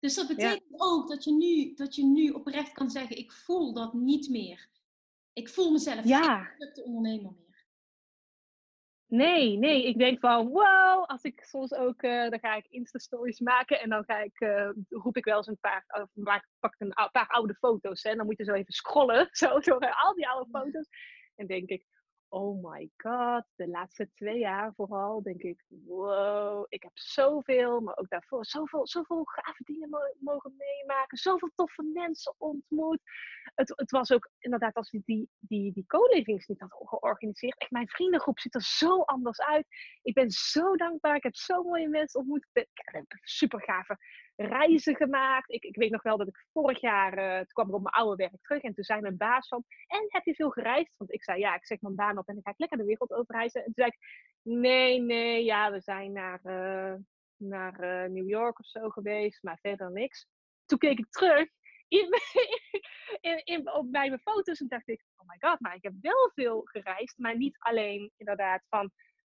[0.01, 3.74] Dus dat betekent ook dat je, nu, dat je nu oprecht kan zeggen, ik voel
[3.74, 4.68] dat niet meer.
[5.32, 6.44] Ik voel mezelf ja.
[6.44, 7.66] geen de ondernemer meer.
[9.07, 9.86] Nee, nee.
[9.86, 13.88] Ik denk van, wow, als ik soms ook, uh, dan ga ik Insta-stories maken en
[13.88, 15.84] dan ga ik, uh, roep ik wel eens een paar,
[16.14, 19.61] uh, pak een paar oude foto's hè, en dan moet je zo even scrollen, zo
[19.61, 20.88] door al die oude foto's.
[21.34, 21.86] En denk ik,
[22.31, 27.97] oh my god, de laatste twee jaar vooral, denk ik, wow, ik heb zoveel, maar
[27.97, 29.89] ook daarvoor, zoveel, zoveel gave dingen
[30.20, 33.01] mogen meemaken, zoveel toffe mensen ontmoet.
[33.55, 37.70] Het, het was ook inderdaad, als ik die, die, die co-livings niet had georganiseerd, echt
[37.70, 39.66] mijn vriendengroep ziet er zo anders uit.
[40.03, 43.99] Ik ben zo dankbaar, ik heb zo mooie mensen ontmoet, ik, heb super gave
[44.47, 45.51] reizen gemaakt.
[45.51, 47.95] Ik, ik weet nog wel dat ik vorig jaar, uh, toen kwam ik op mijn
[47.95, 50.95] oude werk terug en toen zei mijn baas van, en heb je veel gereisd?
[50.97, 52.84] Want ik zei, ja, ik zeg mijn baan op en dan ga ik lekker de
[52.84, 53.61] wereld over reizen.
[53.61, 53.99] En toen zei ik,
[54.43, 56.95] nee, nee, ja, we zijn naar, uh,
[57.36, 60.26] naar uh, New York of zo geweest, maar verder niks.
[60.66, 61.49] Toen keek ik terug
[61.88, 62.09] in,
[63.30, 65.95] in, in, op bij mijn foto's en dacht ik, oh my god, maar ik heb
[66.01, 68.91] wel veel gereisd, maar niet alleen inderdaad van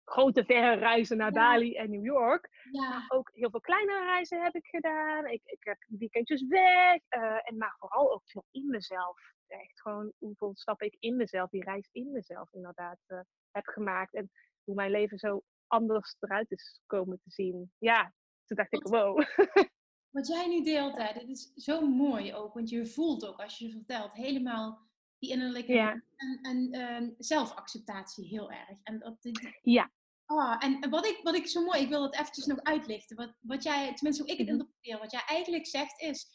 [0.08, 2.48] grote verre reizen naar Bali en New York.
[2.70, 3.04] Ja.
[3.08, 5.26] ook heel veel kleinere reizen heb ik gedaan.
[5.26, 7.00] Ik, ik heb weekendjes weg.
[7.16, 9.18] Uh, en maar vooral ook veel in mezelf.
[9.46, 14.14] Echt gewoon hoeveel stappen ik in mezelf, die reis in mezelf inderdaad uh, heb gemaakt.
[14.14, 14.30] En
[14.64, 17.72] hoe mijn leven zo anders eruit is komen te zien.
[17.78, 19.22] Ja, toen dacht ik, wow.
[20.10, 22.54] Wat jij nu deelt, hè, dit is zo mooi ook.
[22.54, 24.86] Want je voelt ook als je vertelt helemaal
[25.18, 26.02] die innerlijke ja.
[26.16, 28.78] en, en uh, zelfacceptatie heel erg.
[28.82, 29.16] En dat,
[29.62, 29.90] ja.
[30.30, 33.16] Oh, en wat ik, wat ik zo mooi, ik wil het eventjes nog uitlichten.
[33.16, 34.56] Wat, wat jij, tenminste hoe ik het mhm.
[34.56, 36.26] interpreteer, wat jij eigenlijk zegt is,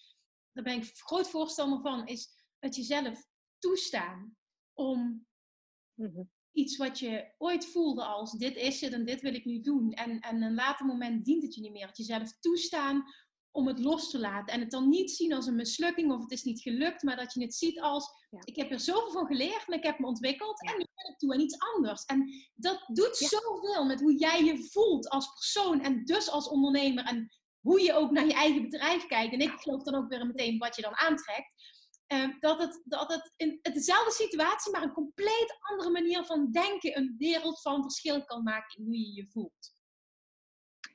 [0.52, 2.30] daar ben ik groot voorstander van, is
[2.60, 3.26] het jezelf
[3.60, 4.38] toestaan
[4.74, 5.28] om
[5.94, 6.24] mhm.
[6.52, 9.91] iets wat je ooit voelde als dit is het en dit wil ik nu doen.
[9.91, 11.88] En, en een later moment dient het je niet meer.
[11.88, 13.04] Het jezelf toestaan
[13.54, 14.54] om het los te laten.
[14.54, 17.34] En het dan niet zien als een mislukking of het is niet gelukt, maar dat
[17.34, 20.62] je het ziet als ik heb er zoveel van geleerd en ik heb me ontwikkeld
[20.62, 22.06] en nu ben ik toe en iets anders.
[22.06, 27.06] En dat doet zoveel met hoe jij je voelt als persoon en dus als ondernemer
[27.06, 29.34] en hoe je ook naar je eigen bedrijf kijkt.
[29.34, 31.56] En ik geloof dan ook weer meteen wat je dan aantrekt.
[32.08, 36.97] Uh, dat het, dat het in dezelfde situatie, maar een compleet andere manier van denken,
[36.97, 39.72] een wereld van verschil kan maken in hoe je je voelt.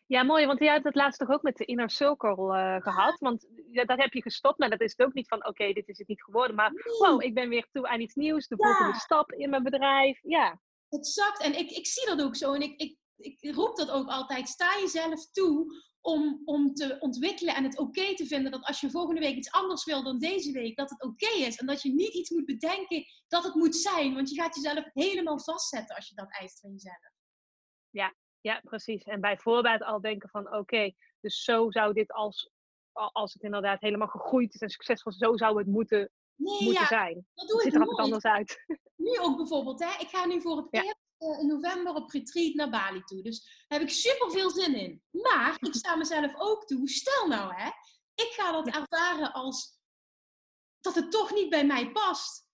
[0.09, 3.19] Ja, mooi, want jij hebt het laatst toch ook met de Inner Circle uh, gehad.
[3.19, 5.89] Want ja, dat heb je gestopt, maar dat is het ook niet van, oké, dit
[5.89, 6.57] is het niet geworden.
[6.57, 10.19] Maar wow, ik ben weer toe aan iets nieuws, de volgende stap in mijn bedrijf.
[10.23, 10.61] Ja.
[10.89, 12.53] Exact, en ik, ik zie dat ook zo.
[12.53, 14.49] En ik, ik, ik roep dat ook altijd.
[14.49, 18.91] Sta jezelf toe om, om te ontwikkelen en het oké te vinden dat als je
[18.91, 21.57] volgende week iets anders wil dan deze week, dat het oké is.
[21.57, 24.15] En dat je niet iets moet bedenken dat het moet zijn.
[24.15, 27.13] Want je gaat jezelf helemaal vastzetten als je dat eist van jezelf.
[27.91, 29.03] Ja, ja, precies.
[29.03, 32.51] En bij voorbaat al denken van oké, dus zo zou dit als,
[32.93, 37.27] als het inderdaad helemaal gegroeid is en succesvol, zo zou het moeten, moeten ja, zijn.
[37.35, 38.65] Dat doe het ziet er altijd anders uit.
[38.97, 40.01] Nu ook bijvoorbeeld, hè?
[40.01, 43.23] ik ga nu voor het eerst uh, in november op retreat naar Bali toe.
[43.23, 45.03] Dus daar heb ik super veel zin in.
[45.11, 47.69] Maar ik sta mezelf ook toe, stel nou hè,
[48.15, 49.77] ik ga dat ervaren als
[50.81, 52.47] dat het toch niet bij mij past.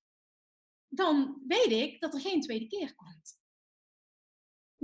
[0.89, 3.43] Dan weet ik dat er geen tweede keer komt.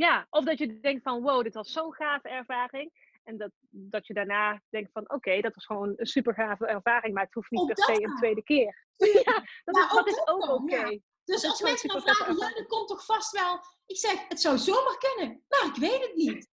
[0.01, 2.92] Ja, of dat je denkt van wow, dit was zo'n gave ervaring.
[3.24, 7.14] En dat, dat je daarna denkt van oké, dat was gewoon een super gave ervaring,
[7.14, 8.86] maar het hoeft niet per se een tweede keer.
[9.24, 11.01] ja, dat, is, dat is ook oké.
[11.24, 13.61] Dus als mensen dan vragen, ja, dat komt toch vast wel.
[13.86, 16.48] Ik zeg, het zou zomaar kunnen, maar ik weet het niet.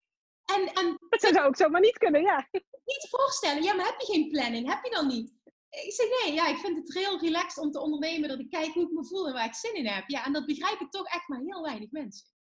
[0.45, 2.47] En, en, het zou ook zomaar niet kunnen, ja.
[2.85, 4.69] Niet voorstellen, ja, maar heb je geen planning?
[4.69, 5.33] Heb je dan niet?
[5.69, 8.73] Ik zeg nee, ja, ik vind het heel relaxed om te ondernemen, dat ik kijk
[8.73, 10.03] hoe ik me voel en waar ik zin in heb.
[10.07, 12.33] Ja, en dat begrijpen toch echt maar heel weinig mensen.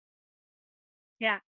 [1.16, 1.42] Ja.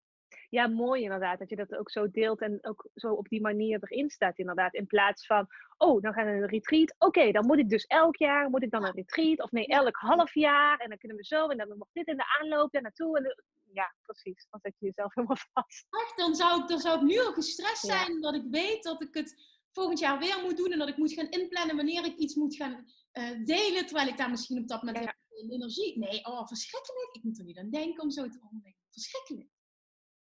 [0.51, 1.39] ja, mooi inderdaad.
[1.39, 4.75] Dat je dat ook zo deelt en ook zo op die manier erin staat inderdaad.
[4.75, 5.47] In plaats van,
[5.77, 6.95] oh, dan gaan we een retreat.
[6.99, 9.43] Oké, dan moet ik dus elk jaar, moet ik dan een retreat?
[9.43, 10.79] Of nee, elk half jaar.
[10.79, 13.17] En dan kunnen we zo en dan nog dit in de aanloop daar naartoe.
[13.19, 14.47] En ja, precies.
[14.51, 15.87] Dan zet je jezelf helemaal vast.
[15.91, 19.03] Echt, dan zou ik, dan zou ik nu al gestrest zijn dat ik weet dat
[19.03, 19.35] ik het
[19.73, 20.73] volgend jaar weer moet doen.
[20.73, 23.87] En dat ik moet gaan inplannen wanneer ik iets moet gaan uh, delen.
[23.87, 25.17] Terwijl ik daar misschien op dat moment ja.
[25.51, 25.99] energie...
[25.99, 27.09] Nee, oh, verschrikkelijk.
[27.13, 28.81] Ik moet er niet aan denken om zo te ondernemen.
[28.91, 29.49] Verschrikkelijk.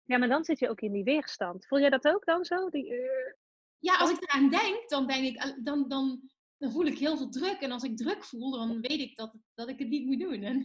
[0.09, 1.67] Ja, maar dan zit je ook in die weerstand.
[1.67, 2.69] Voel jij dat ook dan zo?
[2.69, 3.33] Die, uh...
[3.79, 7.29] Ja, als ik eraan denk, dan, denk ik, dan, dan, dan voel ik heel veel
[7.29, 7.61] druk.
[7.61, 10.43] En als ik druk voel, dan weet ik dat, dat ik het niet moet doen.
[10.49, 10.65] En,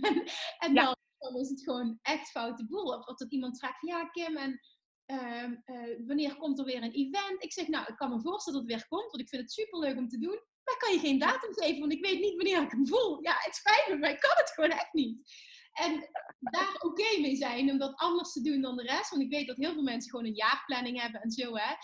[0.57, 2.97] en dan, dan, is het gewoon echt foute boel.
[2.97, 4.59] Of, of dat iemand vraagt ja Kim, en
[5.05, 7.43] uh, uh, wanneer komt er weer een event?
[7.43, 9.51] Ik zeg, nou, ik kan me voorstellen dat het weer komt, want ik vind het
[9.51, 10.41] superleuk om te doen.
[10.63, 13.23] Maar kan je geen datum geven, want ik weet niet wanneer ik hem voel.
[13.23, 15.31] Ja, het spijt me, maar ik kan het gewoon echt niet.
[15.73, 16.09] En
[16.39, 19.09] daar oké mee zijn om dat anders te doen dan de rest.
[19.09, 21.75] Want ik weet dat heel veel mensen gewoon een jaarplanning hebben en zo, hè.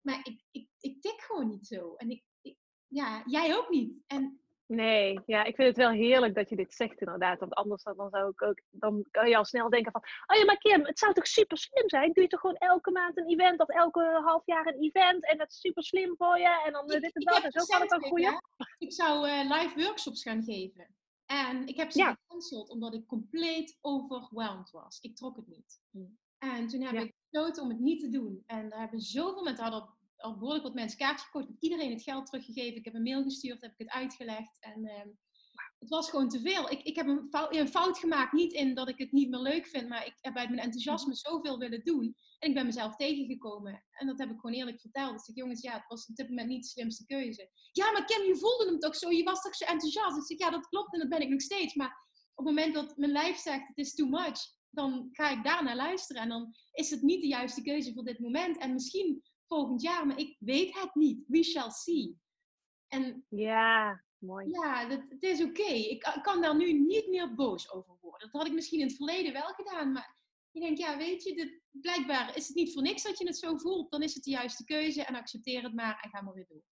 [0.00, 1.94] Maar ik, ik, ik tik gewoon niet zo.
[1.94, 2.56] En ik, ik
[2.88, 4.02] ja, jij ook niet.
[4.06, 7.40] En Nee, ja, ik vind het wel heerlijk dat je dit zegt inderdaad.
[7.40, 10.44] Want anders dan zou ik ook, dan kan je al snel denken van, oh ja,
[10.44, 12.12] maar Kim, het zou toch super slim zijn?
[12.12, 15.38] Doe je toch gewoon elke maand een event of elke half jaar een event en
[15.38, 17.80] dat is super slim voor je en dan ik, dit en dat en zo kan
[17.80, 18.42] het ook groeien.
[18.78, 20.96] Ik zou uh, live workshops gaan geven.
[21.26, 22.18] En ik heb ze ja.
[22.20, 25.00] gecanceld omdat ik compleet overwhelmed was.
[25.00, 25.80] Ik trok het niet.
[25.90, 26.18] Mm.
[26.38, 28.42] En toen heb ik besloten om het niet te doen.
[28.46, 31.44] En daar hebben zoveel mensen, hadden al behoorlijk wat mensen kaartjes gekocht.
[31.44, 32.76] Ik heb iedereen het geld teruggegeven.
[32.76, 34.60] Ik heb een mail gestuurd, heb ik het uitgelegd.
[34.60, 34.92] En uh,
[35.84, 36.70] het was gewoon te veel.
[36.70, 39.40] Ik, ik heb een fout, een fout, gemaakt, niet in dat ik het niet meer
[39.40, 41.16] leuk vind, maar ik heb uit mijn enthousiasme mhm.
[41.16, 42.16] zoveel willen doen.
[42.38, 43.84] En ik ben mezelf tegengekomen.
[43.90, 45.12] En dat heb ik gewoon eerlijk verteld.
[45.12, 47.50] Dus ik jongens, ja, het was op dit moment niet de slimste keuze.
[47.72, 49.10] Ja, maar Kim, je voelde hem toch zo?
[49.10, 50.16] Je was toch zo enthousiast?
[50.16, 51.74] Ik zeg, ja, dat klopt en dat ben ik nog steeds.
[51.74, 52.02] Maar
[52.34, 54.40] op het moment dat mijn lijf zegt, het is too much,
[54.70, 56.22] dan ga ik daar naar luisteren.
[56.22, 58.58] En dan is het niet de juiste keuze voor dit moment.
[58.58, 61.24] En misschien volgend jaar, maar ik weet het niet.
[61.26, 62.16] We shall see.
[62.88, 64.48] En ja, mooi.
[64.50, 65.72] Ja, dat, het is oké.
[65.72, 68.30] Ik, kan daar nu niet meer boos over worden.
[68.30, 71.34] Dat had ik misschien in het verleden wel gedaan, maar ik denk, ja, weet je,
[71.34, 73.90] dit, blijkbaar is het niet voor niks dat je het zo voelt.
[73.90, 76.62] Dan is het de juiste keuze en accepteer het maar en ga maar weer door.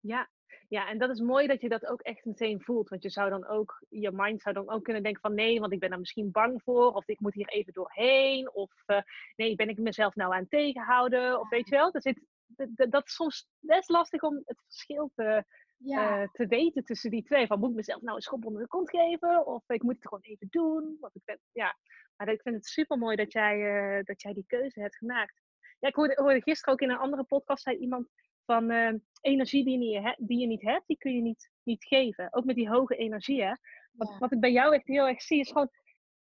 [0.00, 0.30] Ja,
[0.68, 2.88] ja, en dat is mooi dat je dat ook echt meteen voelt.
[2.88, 5.72] Want je zou dan ook, je mind zou dan ook kunnen denken van nee, want
[5.72, 6.92] ik ben daar misschien bang voor.
[6.92, 8.52] Of ik moet hier even doorheen.
[8.52, 9.00] Of uh,
[9.36, 11.40] nee, ben ik mezelf nou aan het tegenhouden?
[11.40, 15.10] Of weet je wel, dat, zit, dat, dat is soms best lastig om het verschil
[15.14, 15.44] te,
[15.76, 16.22] ja.
[16.22, 17.46] uh, te weten tussen die twee.
[17.46, 19.46] Van moet ik mezelf nou een schop onder de kont geven?
[19.46, 20.96] Of ik moet het gewoon even doen?
[21.00, 21.76] Want ik ben, ja.
[22.16, 25.42] Maar ik vind het super mooi dat jij, uh, dat jij die keuze hebt gemaakt.
[25.78, 28.08] Ja, ik hoorde, hoorde gisteren ook in een andere podcast, zei iemand
[28.44, 31.84] van uh, energie die je, niet die je niet hebt, die kun je niet, niet
[31.84, 32.28] geven.
[32.32, 33.42] Ook met die hoge energie.
[33.42, 33.52] Hè?
[33.92, 35.70] Wat, wat ik bij jou echt heel erg zie, is gewoon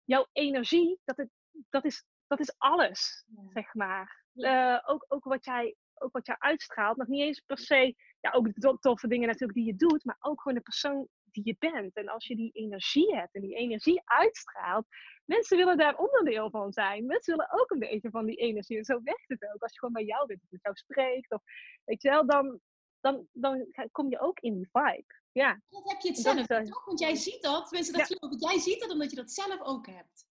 [0.04, 1.28] jouw energie, dat, het,
[1.70, 4.24] dat, is, dat is alles, zeg maar.
[4.34, 8.30] Uh, ook, ook, wat jij, ook wat jij uitstraalt, nog niet eens per se, ja,
[8.32, 11.56] ook de toffe dingen natuurlijk die je doet, maar ook gewoon de persoon die je
[11.58, 11.96] bent.
[11.96, 14.86] En als je die energie hebt en die energie uitstraalt,
[15.24, 17.06] mensen willen daar onderdeel van zijn.
[17.06, 18.78] Mensen willen ook een beetje van die energie.
[18.78, 19.62] En zo werkt het ook.
[19.62, 21.42] Als je gewoon bij jou bent, of met jou spreekt, of
[21.84, 22.60] weet je wel, dan,
[23.00, 25.14] dan, dan kom je ook in die vibe.
[25.32, 25.60] Ja.
[25.68, 26.84] Dat heb je het zelf dat, toch?
[26.84, 28.50] Want jij ziet dat, tenminste dat ja.
[28.50, 30.26] jij ziet dat omdat je dat zelf ook hebt.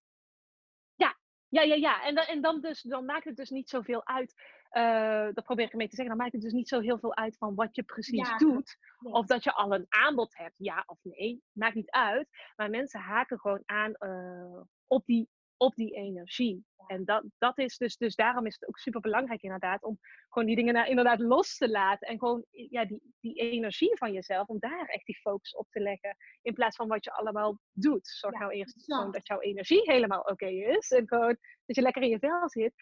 [1.56, 2.04] Ja, ja, ja.
[2.04, 4.34] En, dan, en dan, dus, dan maakt het dus niet zoveel uit.
[4.78, 6.16] Uh, dat probeer ik ermee te zeggen.
[6.16, 8.78] Dan maakt het dus niet zo heel veel uit van wat je precies doet.
[9.02, 11.44] Of dat je al een aanbod hebt, ja of nee.
[11.52, 12.28] Maakt niet uit.
[12.56, 16.66] Maar mensen haken gewoon aan uh, op die op die energie.
[16.88, 20.00] En dat, dat is dus, dus daarom is het ook super belangrijk inderdaad om
[20.30, 22.08] gewoon die dingen nou inderdaad los te laten.
[22.08, 25.80] En gewoon ja, die, die energie van jezelf, om daar echt die focus op te
[25.80, 26.16] leggen.
[26.42, 28.08] In plaats van wat je allemaal doet.
[28.08, 30.92] Zorg nou eerst gewoon dat jouw energie helemaal oké is.
[30.92, 32.74] En gewoon dat je lekker in je vel zit.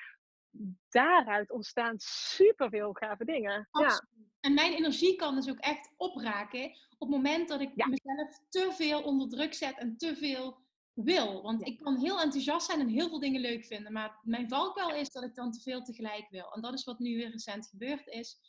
[0.90, 3.68] Daaruit ontstaan superveel gave dingen.
[3.72, 4.08] Ja.
[4.40, 6.66] En mijn energie kan dus ook echt opraken
[6.98, 10.62] op het moment dat ik mezelf te veel onder druk zet en te veel
[10.94, 11.42] wil.
[11.42, 13.92] Want ik kan heel enthousiast zijn en heel veel dingen leuk vinden.
[13.92, 16.52] Maar mijn valkuil is dat ik dan te veel tegelijk wil.
[16.54, 18.40] En dat is wat nu weer recent gebeurd is.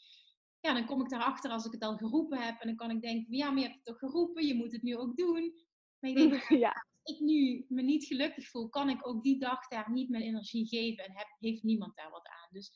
[0.60, 2.60] Ja, dan kom ik daarachter als ik het al geroepen heb.
[2.60, 4.46] En dan kan ik denken, ja, maar je hebt het toch geroepen.
[4.46, 5.54] Je moet het nu ook doen.
[6.00, 6.86] Maar ik denk, ja.
[7.04, 10.66] Ik nu me niet gelukkig voel, kan ik ook die dag daar niet mijn energie
[10.66, 11.04] geven.
[11.04, 12.48] En heb, heeft niemand daar wat aan.
[12.50, 12.72] Dus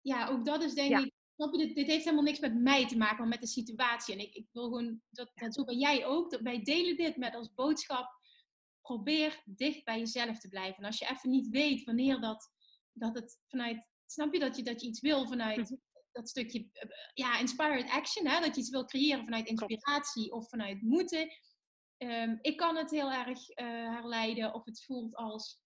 [0.00, 3.18] ja, ook dat is denk ik dit, dit, heeft helemaal niks met mij te maken,
[3.18, 4.14] maar met de situatie.
[4.14, 7.16] En ik, ik wil gewoon, dat, dat zo ben jij ook, dat wij delen dit
[7.16, 8.22] met als boodschap
[8.80, 10.76] probeer dicht bij jezelf te blijven.
[10.76, 12.50] En als je even niet weet wanneer dat,
[12.92, 15.74] dat het vanuit, snap je dat je, dat je iets wil vanuit mhm.
[16.12, 18.40] dat stukje, eh, ja, inspired action, hè?
[18.40, 21.28] dat je iets wil creëren vanuit inspiratie of vanuit moeten.
[21.98, 25.62] Um, ik kan het heel erg uh, herleiden of het voelt als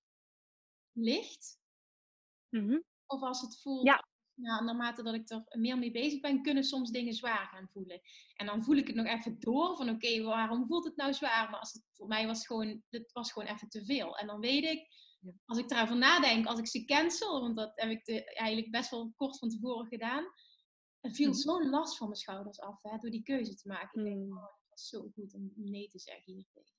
[0.92, 1.58] licht.
[2.48, 6.42] Mm Of als het voelt ja nou, naarmate dat ik er meer mee bezig ben,
[6.42, 8.00] kunnen soms dingen zwaar gaan voelen.
[8.34, 11.50] En dan voel ik het nog even door van oké, waarom voelt het nou zwaar?
[11.50, 14.16] Maar als het, voor mij was gewoon, het was gewoon even te veel.
[14.16, 14.86] En dan weet ik,
[15.44, 18.90] als ik erover nadenk, als ik ze cancel, want dat heb ik de, eigenlijk best
[18.90, 20.24] wel kort van tevoren gedaan,
[21.00, 21.38] er viel mhm.
[21.38, 23.98] zo'n last van mijn schouders af hè, door die keuze te maken.
[23.98, 24.38] Ik denk, hmm.
[24.38, 26.78] oh, zo goed om nee te zeggen hier tegen.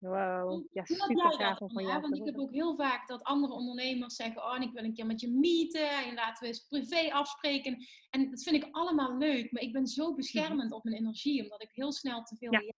[0.00, 2.00] Wow, ja, super gaaf van jou.
[2.00, 5.06] Want ik heb ook heel vaak dat andere ondernemers zeggen: Oh, ik wil een keer
[5.06, 7.86] met je meeten en laten we eens privé afspreken.
[8.10, 10.16] En dat vind ik allemaal leuk, maar ik ben zo mhm.
[10.16, 12.60] beschermend op mijn energie, omdat ik heel snel te veel ja.
[12.60, 12.72] ja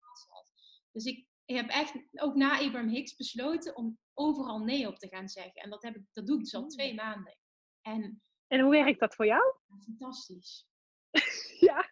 [0.92, 5.28] Dus ik, heb echt ook na Abraham Hicks besloten om overal nee op te gaan
[5.28, 5.62] zeggen.
[5.62, 7.36] En dat, heb ik, dat doe ik dus al twee maanden.
[7.80, 9.54] En, en hoe werkt dat voor jou?
[9.84, 10.66] Fantastisch.
[11.68, 11.91] ja.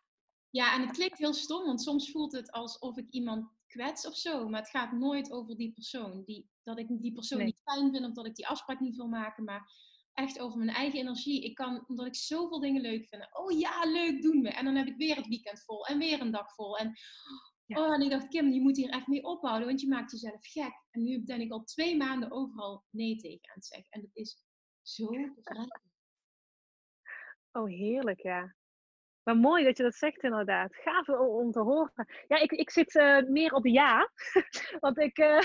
[0.51, 4.16] Ja, en het klinkt heel stom, want soms voelt het alsof ik iemand kwets of
[4.16, 4.48] zo.
[4.48, 6.22] Maar het gaat nooit over die persoon.
[6.24, 9.09] Die, dat ik die persoon niet fijn vind of dat ik die afspraak niet wil
[9.09, 9.44] maken.
[9.44, 9.72] Maar
[10.12, 11.44] echt over mijn eigen energie.
[11.44, 13.36] Ik kan, omdat ik zoveel dingen leuk vind.
[13.36, 14.48] Oh ja, leuk doen we.
[14.48, 16.78] En dan heb ik weer het weekend vol en weer een dag vol.
[16.78, 16.98] En,
[17.66, 20.47] oh, en ik dacht, Kim, je moet hier echt mee ophouden, want je maakt jezelf
[20.47, 20.85] gek.
[20.90, 23.90] En nu ben ik al twee maanden overal nee tegen aan het zeggen.
[23.90, 24.44] En dat is
[24.82, 25.81] zo bevrijdend.
[27.52, 28.55] Oh, heerlijk, ja.
[29.31, 30.77] Maar mooi dat je dat zegt inderdaad.
[30.77, 32.07] Gaaf om te horen.
[32.28, 34.11] Ja, ik, ik zit uh, meer op ja.
[34.81, 35.40] Want ik, uh,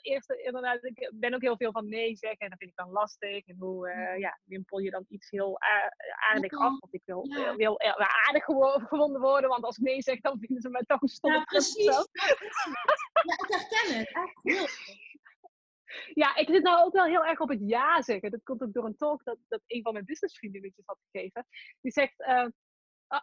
[0.00, 2.38] eerst inderdaad, ik ben ook heel veel van nee zeggen.
[2.38, 3.46] En dat vind ik dan lastig.
[3.46, 5.58] En hoe uh, ja, wimpel je dan iets heel
[6.30, 6.78] aardig af.
[6.80, 7.54] Want ik wil, ja.
[7.56, 9.50] wil aardig gewonnen worden.
[9.50, 11.84] Want als ik nee zeg, dan vinden ze mij toch een stomme Ja, precies.
[11.84, 12.06] Ja,
[13.22, 14.14] ik herken het.
[14.14, 14.66] Echt heel
[16.22, 18.30] ja, ik zit nou ook wel heel erg op het ja zeggen.
[18.30, 21.46] Dat komt ook door een talk dat, dat een van mijn businessvriendinnetjes had gegeven.
[21.80, 22.46] Die zegt, uh,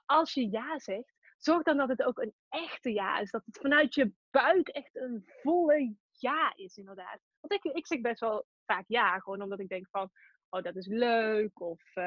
[0.05, 3.31] als je ja zegt, zorg dan dat het ook een echte ja is.
[3.31, 7.19] Dat het vanuit je buik echt een volle ja is, inderdaad.
[7.39, 10.09] Want ik, ik zeg best wel vaak ja, gewoon omdat ik denk van,
[10.49, 11.61] oh dat is leuk.
[11.61, 12.03] Of, uh,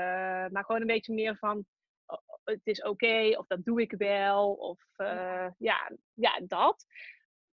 [0.49, 1.65] maar gewoon een beetje meer van,
[2.07, 4.53] oh, het is oké, okay, of dat doe ik wel.
[4.53, 6.87] Of uh, ja, ja, dat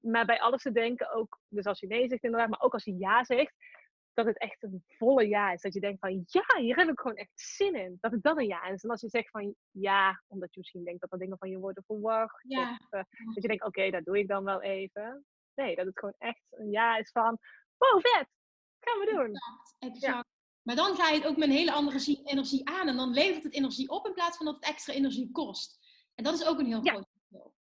[0.02, 2.84] maar bij alles te denken ook, dus als je nee zegt inderdaad, maar ook als
[2.84, 3.54] je ja zegt,
[4.14, 5.60] dat het echt een volle ja is.
[5.60, 7.98] Dat je denkt van ja, hier heb ik gewoon echt zin in.
[8.00, 8.82] Dat het dan een ja is.
[8.82, 11.58] En als je zegt van ja, omdat je misschien denkt dat er dingen van je
[11.58, 12.44] worden verwacht.
[12.48, 12.70] Ja.
[12.70, 13.02] Of uh,
[13.34, 15.24] dat je denkt, oké, okay, dat doe ik dan wel even.
[15.54, 17.38] Nee, dat het gewoon echt een ja is van,
[17.76, 18.28] wow, vet,
[18.80, 19.34] gaan we doen.
[19.34, 20.14] Exact, exact.
[20.14, 20.24] Ja.
[20.62, 22.88] Maar dan ga je het ook met een hele andere energie aan.
[22.88, 25.78] En dan levert het energie op in plaats van dat het extra energie kost.
[26.14, 26.92] En dat is ook een heel ja.
[26.92, 27.54] groot verschil.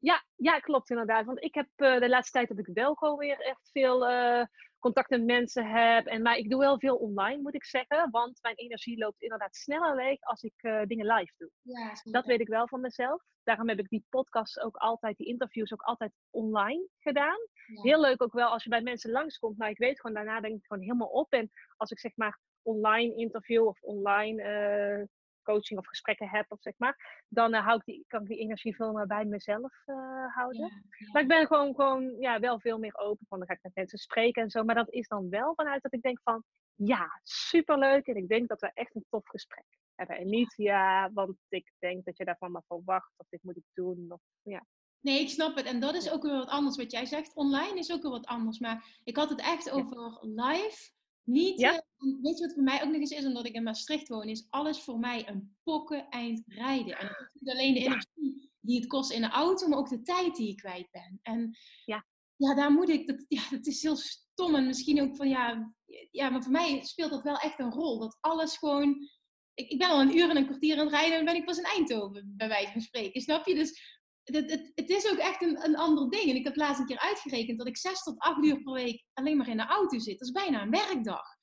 [0.00, 1.24] Ja, ja, klopt inderdaad.
[1.24, 4.44] Want ik heb uh, de laatste tijd heb ik wel gewoon weer echt veel uh,
[4.86, 6.06] contact met mensen heb.
[6.06, 8.10] En, maar ik doe wel veel online, moet ik zeggen.
[8.10, 11.50] Want mijn energie loopt inderdaad sneller leeg als ik uh, dingen live doe.
[11.62, 13.22] Ja, dat weet ik wel van mezelf.
[13.42, 17.38] Daarom heb ik die podcasts ook altijd, die interviews ook altijd online gedaan.
[17.66, 17.82] Ja.
[17.82, 19.58] Heel leuk ook wel als je bij mensen langskomt.
[19.58, 21.32] Maar ik weet gewoon, daarna denk ik gewoon helemaal op.
[21.32, 25.08] En als ik zeg maar online interview of online
[25.46, 28.38] coaching of gesprekken heb, of zeg maar, dan uh, hou ik die, kan ik die
[28.38, 29.96] energie veel meer bij mezelf uh,
[30.34, 30.60] houden.
[30.60, 31.12] Ja, ja.
[31.12, 33.74] Maar ik ben gewoon, gewoon ja, wel veel meer open van, dan ga ik met
[33.74, 34.64] mensen spreken en zo.
[34.64, 36.44] Maar dat is dan wel vanuit dat ik denk van,
[36.74, 38.06] ja, superleuk.
[38.06, 40.16] En ik denk dat we echt een tof gesprek hebben.
[40.16, 43.66] En niet, ja, want ik denk dat je daarvan maar verwacht, of dit moet ik
[43.72, 44.06] doen.
[44.08, 44.66] Of, ja.
[45.00, 45.66] Nee, ik snap het.
[45.66, 46.76] En dat is ook weer wat anders.
[46.76, 48.58] Wat jij zegt, online is ook weer wat anders.
[48.58, 50.90] Maar ik had het echt over live.
[51.26, 51.72] Niet, Ja?
[51.98, 54.28] uh, weet je wat voor mij ook nog eens is, omdat ik in Maastricht woon,
[54.28, 56.98] is alles voor mij een pokken eind rijden.
[56.98, 57.86] En het is niet alleen de Ja.
[57.86, 61.18] energie die het kost in de auto, maar ook de tijd die ik kwijt ben.
[61.22, 62.06] En Ja.
[62.36, 65.74] ja, daar moet ik, dat, ja, dat is heel stom en misschien ook van, ja,
[66.10, 67.98] ja, maar voor mij speelt dat wel echt een rol.
[67.98, 69.08] Dat alles gewoon,
[69.54, 71.44] ik, ik ben al een uur en een kwartier aan het rijden en ben ik
[71.44, 73.20] pas in Eindhoven, bij wijze van spreken.
[73.20, 73.54] Snap je?
[73.54, 73.95] Dus
[74.34, 76.30] het, het, het is ook echt een, een ander ding.
[76.30, 79.04] En ik heb laatst een keer uitgerekend dat ik zes tot acht uur per week
[79.12, 80.18] alleen maar in de auto zit.
[80.18, 81.34] Dat is bijna een werkdag.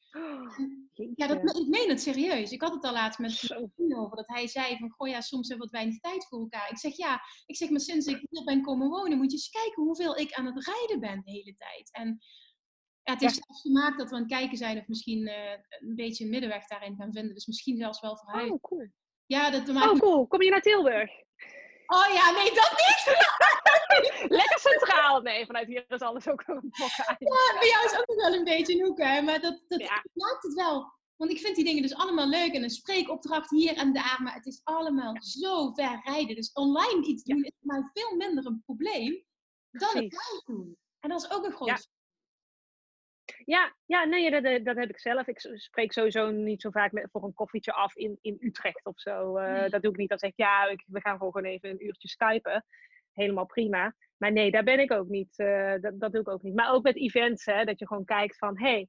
[1.15, 2.51] Ja, dat, ik meen het serieus.
[2.51, 4.15] Ik had het al laatst met vriend over.
[4.15, 6.69] Dat hij zei van, goh ja, soms hebben we wat weinig tijd voor elkaar.
[6.69, 9.49] Ik zeg ja, ik zeg maar sinds ik hier ben komen wonen, moet je eens
[9.49, 11.89] kijken hoeveel ik aan het rijden ben de hele tijd.
[11.91, 12.19] En
[13.03, 15.95] ja, het is zelfs gemaakt dat we aan het kijken zijn of misschien eh, een
[15.95, 17.33] beetje een middenweg daarin gaan vinden.
[17.33, 18.53] Dus misschien zelfs wel verhuizen.
[18.53, 18.87] Oh, cool.
[19.25, 20.27] Ja, dat maakt Oh, cool.
[20.27, 21.11] Kom je naar Tilburg?
[21.87, 23.03] Oh ja, nee, dat niet!
[24.39, 25.21] Lekker centraal.
[25.21, 26.71] Nee, vanuit hier is alles ook wel een.
[26.73, 29.21] Ja, bij jou is ook wel een beetje een hoek, hè.
[29.21, 30.03] Maar dat, dat Ja.
[30.13, 30.91] maakt het wel.
[31.15, 32.53] Want ik vind die dingen dus allemaal leuk.
[32.53, 34.19] En een spreekopdracht hier en daar.
[34.23, 36.35] Maar het is allemaal zo ver rijden.
[36.35, 39.23] Dus online iets doen is mij veel minder een probleem
[39.71, 40.77] dan het live doen.
[40.99, 41.87] En dat is ook een groot
[43.45, 43.75] Ja.
[43.85, 45.27] Ja, nee, dat, dat- dat heb ik zelf.
[45.27, 48.99] Ik spreek sowieso niet zo vaak met, voor een koffietje af in, in Utrecht of
[48.99, 49.37] zo.
[49.37, 49.69] Eh, Nee.
[49.69, 50.09] Dat doe ik niet.
[50.09, 52.65] Dan zeg ik, ja, ik, we gaan gewoon even een uurtje skypen.
[53.13, 53.95] Helemaal prima.
[54.17, 55.39] Maar nee, daar ben ik ook niet.
[55.39, 56.55] eh, dat, dat doe ik ook niet.
[56.55, 58.87] Maar ook met events, hè, dat je gewoon kijkt van, hey,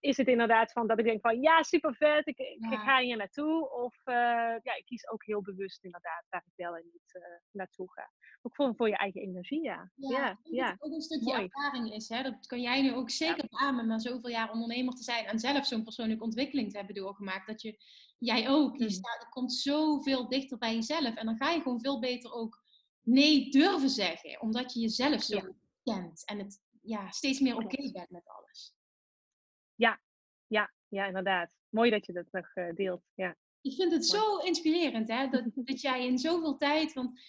[0.00, 2.72] is het inderdaad van dat ik denk van, ja, super vet, ik, ik, Ja.
[2.72, 3.70] ik ga hier naartoe.
[3.70, 4.14] Of eh,
[4.62, 8.10] ja, ik kies ook heel bewust inderdaad waar ik wel en niet eh, naartoe ga.
[8.42, 9.90] Ook voor, voor je eigen energie, ja.
[9.94, 11.42] Ja, het ook een stukje Mooi.
[11.42, 12.08] ervaring is.
[12.08, 12.22] Hè?
[12.22, 15.66] Dat kan jij nu ook zeker beamen, na zoveel jaar ondernemer te zijn en zelf
[15.66, 17.46] zo'n persoonlijke ontwikkeling te hebben doorgemaakt.
[17.46, 17.76] Dat je,
[18.18, 18.90] jij ook, je, Mm.
[18.90, 21.14] staat, je komt zoveel dichter bij jezelf.
[21.14, 22.62] En dan ga je gewoon veel beter ook
[23.02, 25.40] nee durven zeggen, omdat je jezelf zo
[25.82, 27.92] kent en het ja, steeds meer oké Klopt.
[27.92, 28.74] bent met alles.
[29.76, 30.00] Ja,
[30.94, 31.54] ja, inderdaad.
[31.68, 33.02] Mooi dat je dat nog eh, deelt.
[33.14, 33.36] Ja.
[33.60, 35.28] Ik vind het zo inspirerend, hè?
[35.28, 36.92] Dat, dat jij in zoveel tijd.
[36.92, 37.20] Want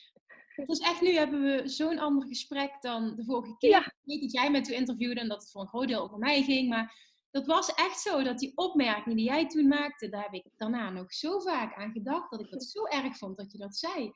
[0.47, 3.69] het is echt nu hebben we zo'n ander gesprek dan de vorige keer.
[3.69, 3.85] Ja.
[3.85, 6.17] Ik weet dat jij me toen interviewde en dat het voor een groot deel over
[6.17, 6.69] mij ging.
[6.69, 10.45] Maar dat was echt zo dat die opmerking die jij toen maakte, daar heb ik
[10.55, 12.31] daarna nog zo vaak aan gedacht.
[12.31, 14.11] Dat ik dat zo erg vond dat je dat zei.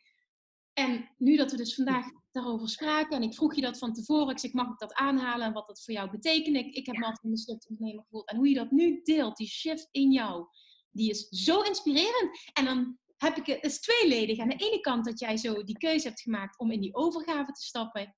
[0.80, 4.30] En nu dat we dus vandaag daarover spraken en ik vroeg je dat van tevoren,
[4.30, 6.56] ik zeg mag ik dat aanhalen en wat dat voor jou betekent.
[6.56, 8.30] Ik, ik heb me altijd een mislukt ondernemer gevoeld.
[8.30, 10.48] En hoe je dat nu deelt, die shift in jou,
[10.92, 12.52] die is zo inspirerend.
[12.54, 14.40] En dan heb ik het, is tweeledig.
[14.40, 17.52] Aan de ene kant dat jij zo die keuze hebt gemaakt om in die overgave
[17.52, 18.16] te stappen,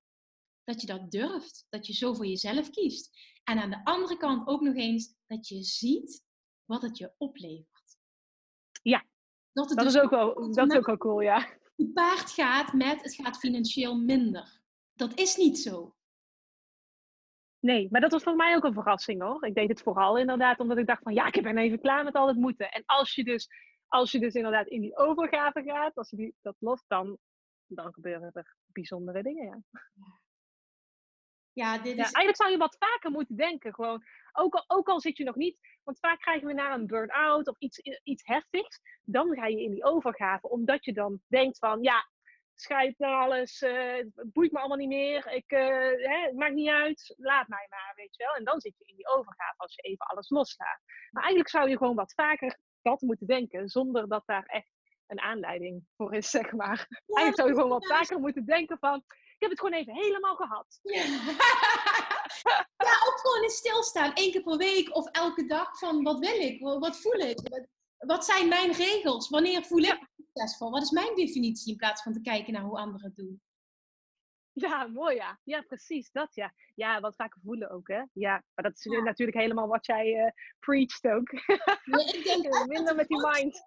[0.64, 3.10] dat je dat durft, dat je zo voor jezelf kiest.
[3.44, 6.24] En aan de andere kant ook nog eens dat je ziet
[6.64, 7.96] wat het je oplevert.
[9.52, 11.60] Dat, het dat is, ook wel, dat is ook wel cool, ja.
[11.76, 14.60] Gepaard gaat met het gaat financieel minder.
[14.94, 15.94] Dat is niet zo.
[17.58, 19.46] Nee, maar dat was voor mij ook een verrassing hoor.
[19.46, 22.14] Ik deed het vooral inderdaad omdat ik dacht van ja, ik ben even klaar met
[22.14, 22.70] al het moeten.
[22.70, 23.48] En als je dus,
[23.86, 27.18] als je dus inderdaad in die overgave gaat, als je die, dat lost, dan,
[27.66, 29.44] dan gebeuren er bijzondere dingen.
[29.44, 29.62] Ja.
[31.52, 31.96] Ja, dit is...
[31.96, 33.74] ja, eigenlijk zou je wat vaker moeten denken.
[33.74, 34.02] Gewoon,
[34.32, 37.48] ook, al, ook al zit je nog niet, want vaak krijgen we naar een burn-out
[37.48, 38.80] of iets, iets heftigs.
[39.02, 42.10] Dan ga je in die overgave, omdat je dan denkt van ja,
[42.54, 45.60] scheid naar alles, uh, het boeit me allemaal niet meer, ik, uh,
[46.08, 48.34] hè, het maakt niet uit, laat mij maar, weet je wel.
[48.34, 50.80] En dan zit je in die overgave als je even alles loslaat.
[51.10, 54.70] Maar eigenlijk zou je gewoon wat vaker dat moeten denken, zonder dat daar echt
[55.06, 56.86] een aanleiding voor is, zeg maar.
[57.06, 59.04] eigenlijk zou je gewoon wat vaker moeten denken van,
[59.42, 60.80] heb het gewoon even helemaal gehad.
[60.82, 61.02] Ja,
[62.88, 66.40] ja ook gewoon in stilstaan, één keer per week of elke dag van, wat wil
[66.40, 67.66] ik, wat voel ik,
[67.96, 70.70] wat zijn mijn regels, wanneer voel ik succesvol?
[70.70, 73.42] Wat is mijn definitie in plaats van te kijken naar hoe anderen het doen?
[74.52, 75.38] Ja, mooi ja.
[75.44, 76.52] Ja, precies, dat ja.
[76.74, 78.02] Ja, wat vaak voelen ook, hè.
[78.12, 81.30] Ja, maar dat is natuurlijk helemaal wat jij uh, preacht ook.
[81.32, 83.62] ik denk Minder met die mind.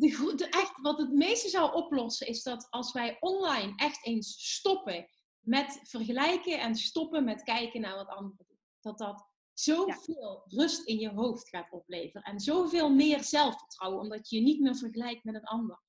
[0.00, 5.06] De, echt, wat het meeste zou oplossen is dat als wij online echt eens stoppen
[5.40, 8.58] met vergelijken en stoppen met kijken naar wat anderen doen.
[8.80, 12.22] Dat dat zoveel rust in je hoofd gaat opleveren.
[12.22, 15.82] En zoveel meer zelfvertrouwen, omdat je je niet meer vergelijkt met een ander.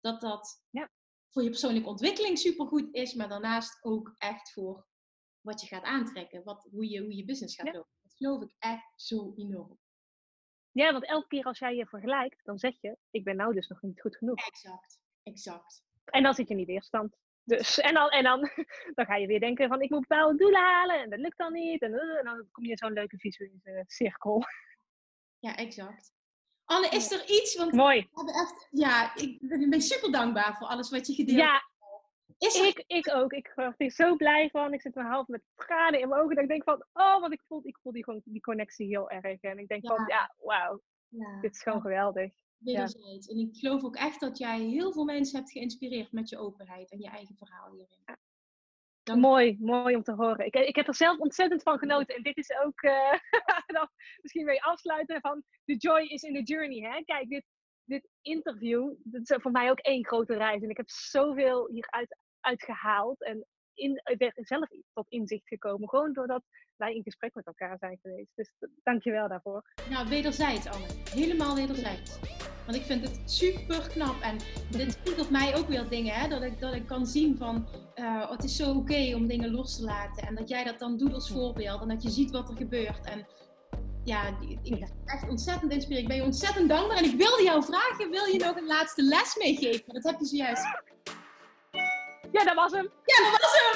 [0.00, 0.90] Dat dat ja.
[1.30, 4.86] voor je persoonlijke ontwikkeling supergoed is, maar daarnaast ook echt voor
[5.40, 6.44] wat je gaat aantrekken.
[6.44, 7.90] Wat, hoe, je, hoe je business gaat lopen.
[8.02, 9.78] Dat geloof ik echt zo enorm.
[10.74, 13.68] Ja, want elke keer als jij je vergelijkt, dan zeg je, ik ben nou dus
[13.68, 14.46] nog niet goed genoeg.
[14.46, 15.82] Exact, exact.
[16.04, 17.16] En dan zit je in die weerstand.
[17.44, 18.40] Dus, en dan, en dan,
[18.94, 21.52] dan ga je weer denken van ik moet bepaalde doelen halen en dat lukt dan
[21.52, 21.82] niet.
[21.82, 24.42] En, eh, en dan kom je in zo'n leuke visuele cirkel.
[25.38, 26.12] Ja, exact.
[26.64, 27.56] Anne, is er iets?
[27.56, 28.00] Want Mooi.
[28.00, 31.50] We hebben echt, ja, ik ben super dankbaar voor alles wat je gedeeld hebt.
[31.50, 31.73] Ja,
[32.38, 32.66] is er...
[32.66, 33.32] ik, ik ook.
[33.32, 34.72] Ik word er zo blij van.
[34.72, 36.34] Ik zit me half met tranen in mijn ogen.
[36.34, 39.10] Dat ik denk van, oh, wat ik voel, ik voel die, gewoon, die connectie heel
[39.10, 39.40] erg.
[39.40, 40.82] En ik denk van, ja, wauw.
[41.08, 41.40] Ja.
[41.40, 42.32] Dit is gewoon geweldig.
[42.58, 43.26] Wederzijds.
[43.26, 46.90] En ik geloof ook echt dat jij heel veel mensen hebt geïnspireerd met je openheid
[46.90, 48.02] en je eigen verhaal hierin.
[49.20, 50.46] Mooi, mooi om te horen.
[50.46, 52.16] Ik, ik heb er zelf ontzettend van genoten.
[52.16, 53.12] En dit is ook, uh,
[53.76, 53.88] dan
[54.22, 56.80] misschien weer afsluiten van, the joy is in the journey.
[56.80, 57.02] Hè?
[57.04, 57.44] Kijk, dit,
[57.84, 60.62] dit interview, dat is voor mij ook één grote reis.
[60.62, 63.22] En ik heb zoveel hieruit uit gehaald.
[63.22, 65.88] En in, ik ben zelf tot inzicht gekomen.
[65.88, 66.42] Gewoon doordat
[66.76, 68.30] wij in gesprek met elkaar zijn geweest.
[68.34, 68.52] Dus
[68.82, 69.62] dank je wel daarvoor.
[69.90, 70.86] Nou, wederzijds, Anne.
[71.10, 72.18] Helemaal wederzijds.
[72.66, 74.20] Want ik vind het super knap.
[74.20, 74.36] En
[74.70, 76.14] dit spiegelt mij ook weer dingen.
[76.14, 76.28] Hè?
[76.28, 79.76] Dat, ik, dat ik kan zien van uh, het is zo oké om dingen los
[79.76, 80.26] te laten.
[80.26, 81.80] En dat jij dat dan doet als voorbeeld.
[81.80, 83.06] En dat je ziet wat er gebeurt.
[83.06, 83.26] En
[84.04, 86.10] ja, ik ben echt ontzettend inspirerend.
[86.10, 86.96] Ik ben je ontzettend dankbaar.
[86.96, 89.94] En ik wilde jou vragen, wil je nog een laatste les meegeven?
[89.94, 90.82] Dat heb je zojuist.
[92.34, 92.90] Ja, dat was hem.
[93.04, 93.72] Ja, dat was hem.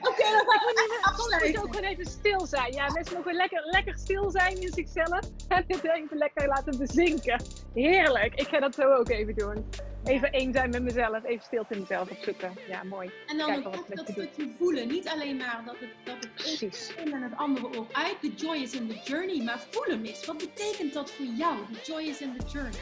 [0.08, 1.62] Oké, dan gaan we afsluiten.
[1.62, 2.72] ook gewoon even stil zijn.
[2.72, 5.20] Ja, mensen mogen lekker, lekker stil zijn in zichzelf.
[5.48, 7.42] En het even lekker laten bezinken.
[7.74, 8.34] Heerlijk.
[8.34, 9.70] Ik ga dat zo ook even doen.
[10.04, 11.24] Even één zijn met mezelf.
[11.24, 12.58] Even stilte in mezelf opzoeken.
[12.68, 13.12] Ja, mooi.
[13.26, 14.88] En dan ook dat stukje voelen.
[14.88, 16.94] Niet alleen maar dat het, dat het Precies.
[17.04, 18.16] in en het andere oor uit.
[18.20, 19.42] The joy is in the journey.
[19.44, 20.26] Maar voelen is.
[20.26, 21.56] Wat betekent dat voor jou?
[21.72, 22.80] The joy is in the journey.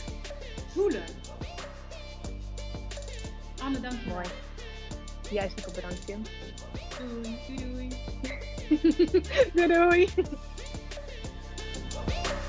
[0.74, 1.04] Voelen.
[3.64, 4.10] Anne, dank je.
[4.12, 4.26] Mooi.
[5.30, 6.22] Jij is ook bedankt, Kim.
[6.98, 7.88] Doei, doei,
[9.54, 10.08] doei.
[10.08, 10.08] doei,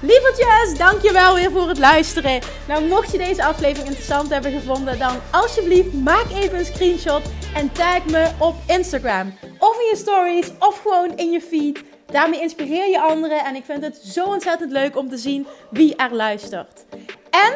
[0.02, 2.42] Lievertjes, dankjewel weer voor het luisteren.
[2.68, 7.22] Nou, mocht je deze aflevering interessant hebben gevonden, dan alsjeblieft maak even een screenshot
[7.56, 9.34] en tag me op Instagram.
[9.60, 11.84] Of in je stories, of gewoon in je feed.
[12.06, 15.96] Daarmee inspireer je anderen en ik vind het zo ontzettend leuk om te zien wie
[15.96, 16.86] er luistert.
[17.30, 17.56] En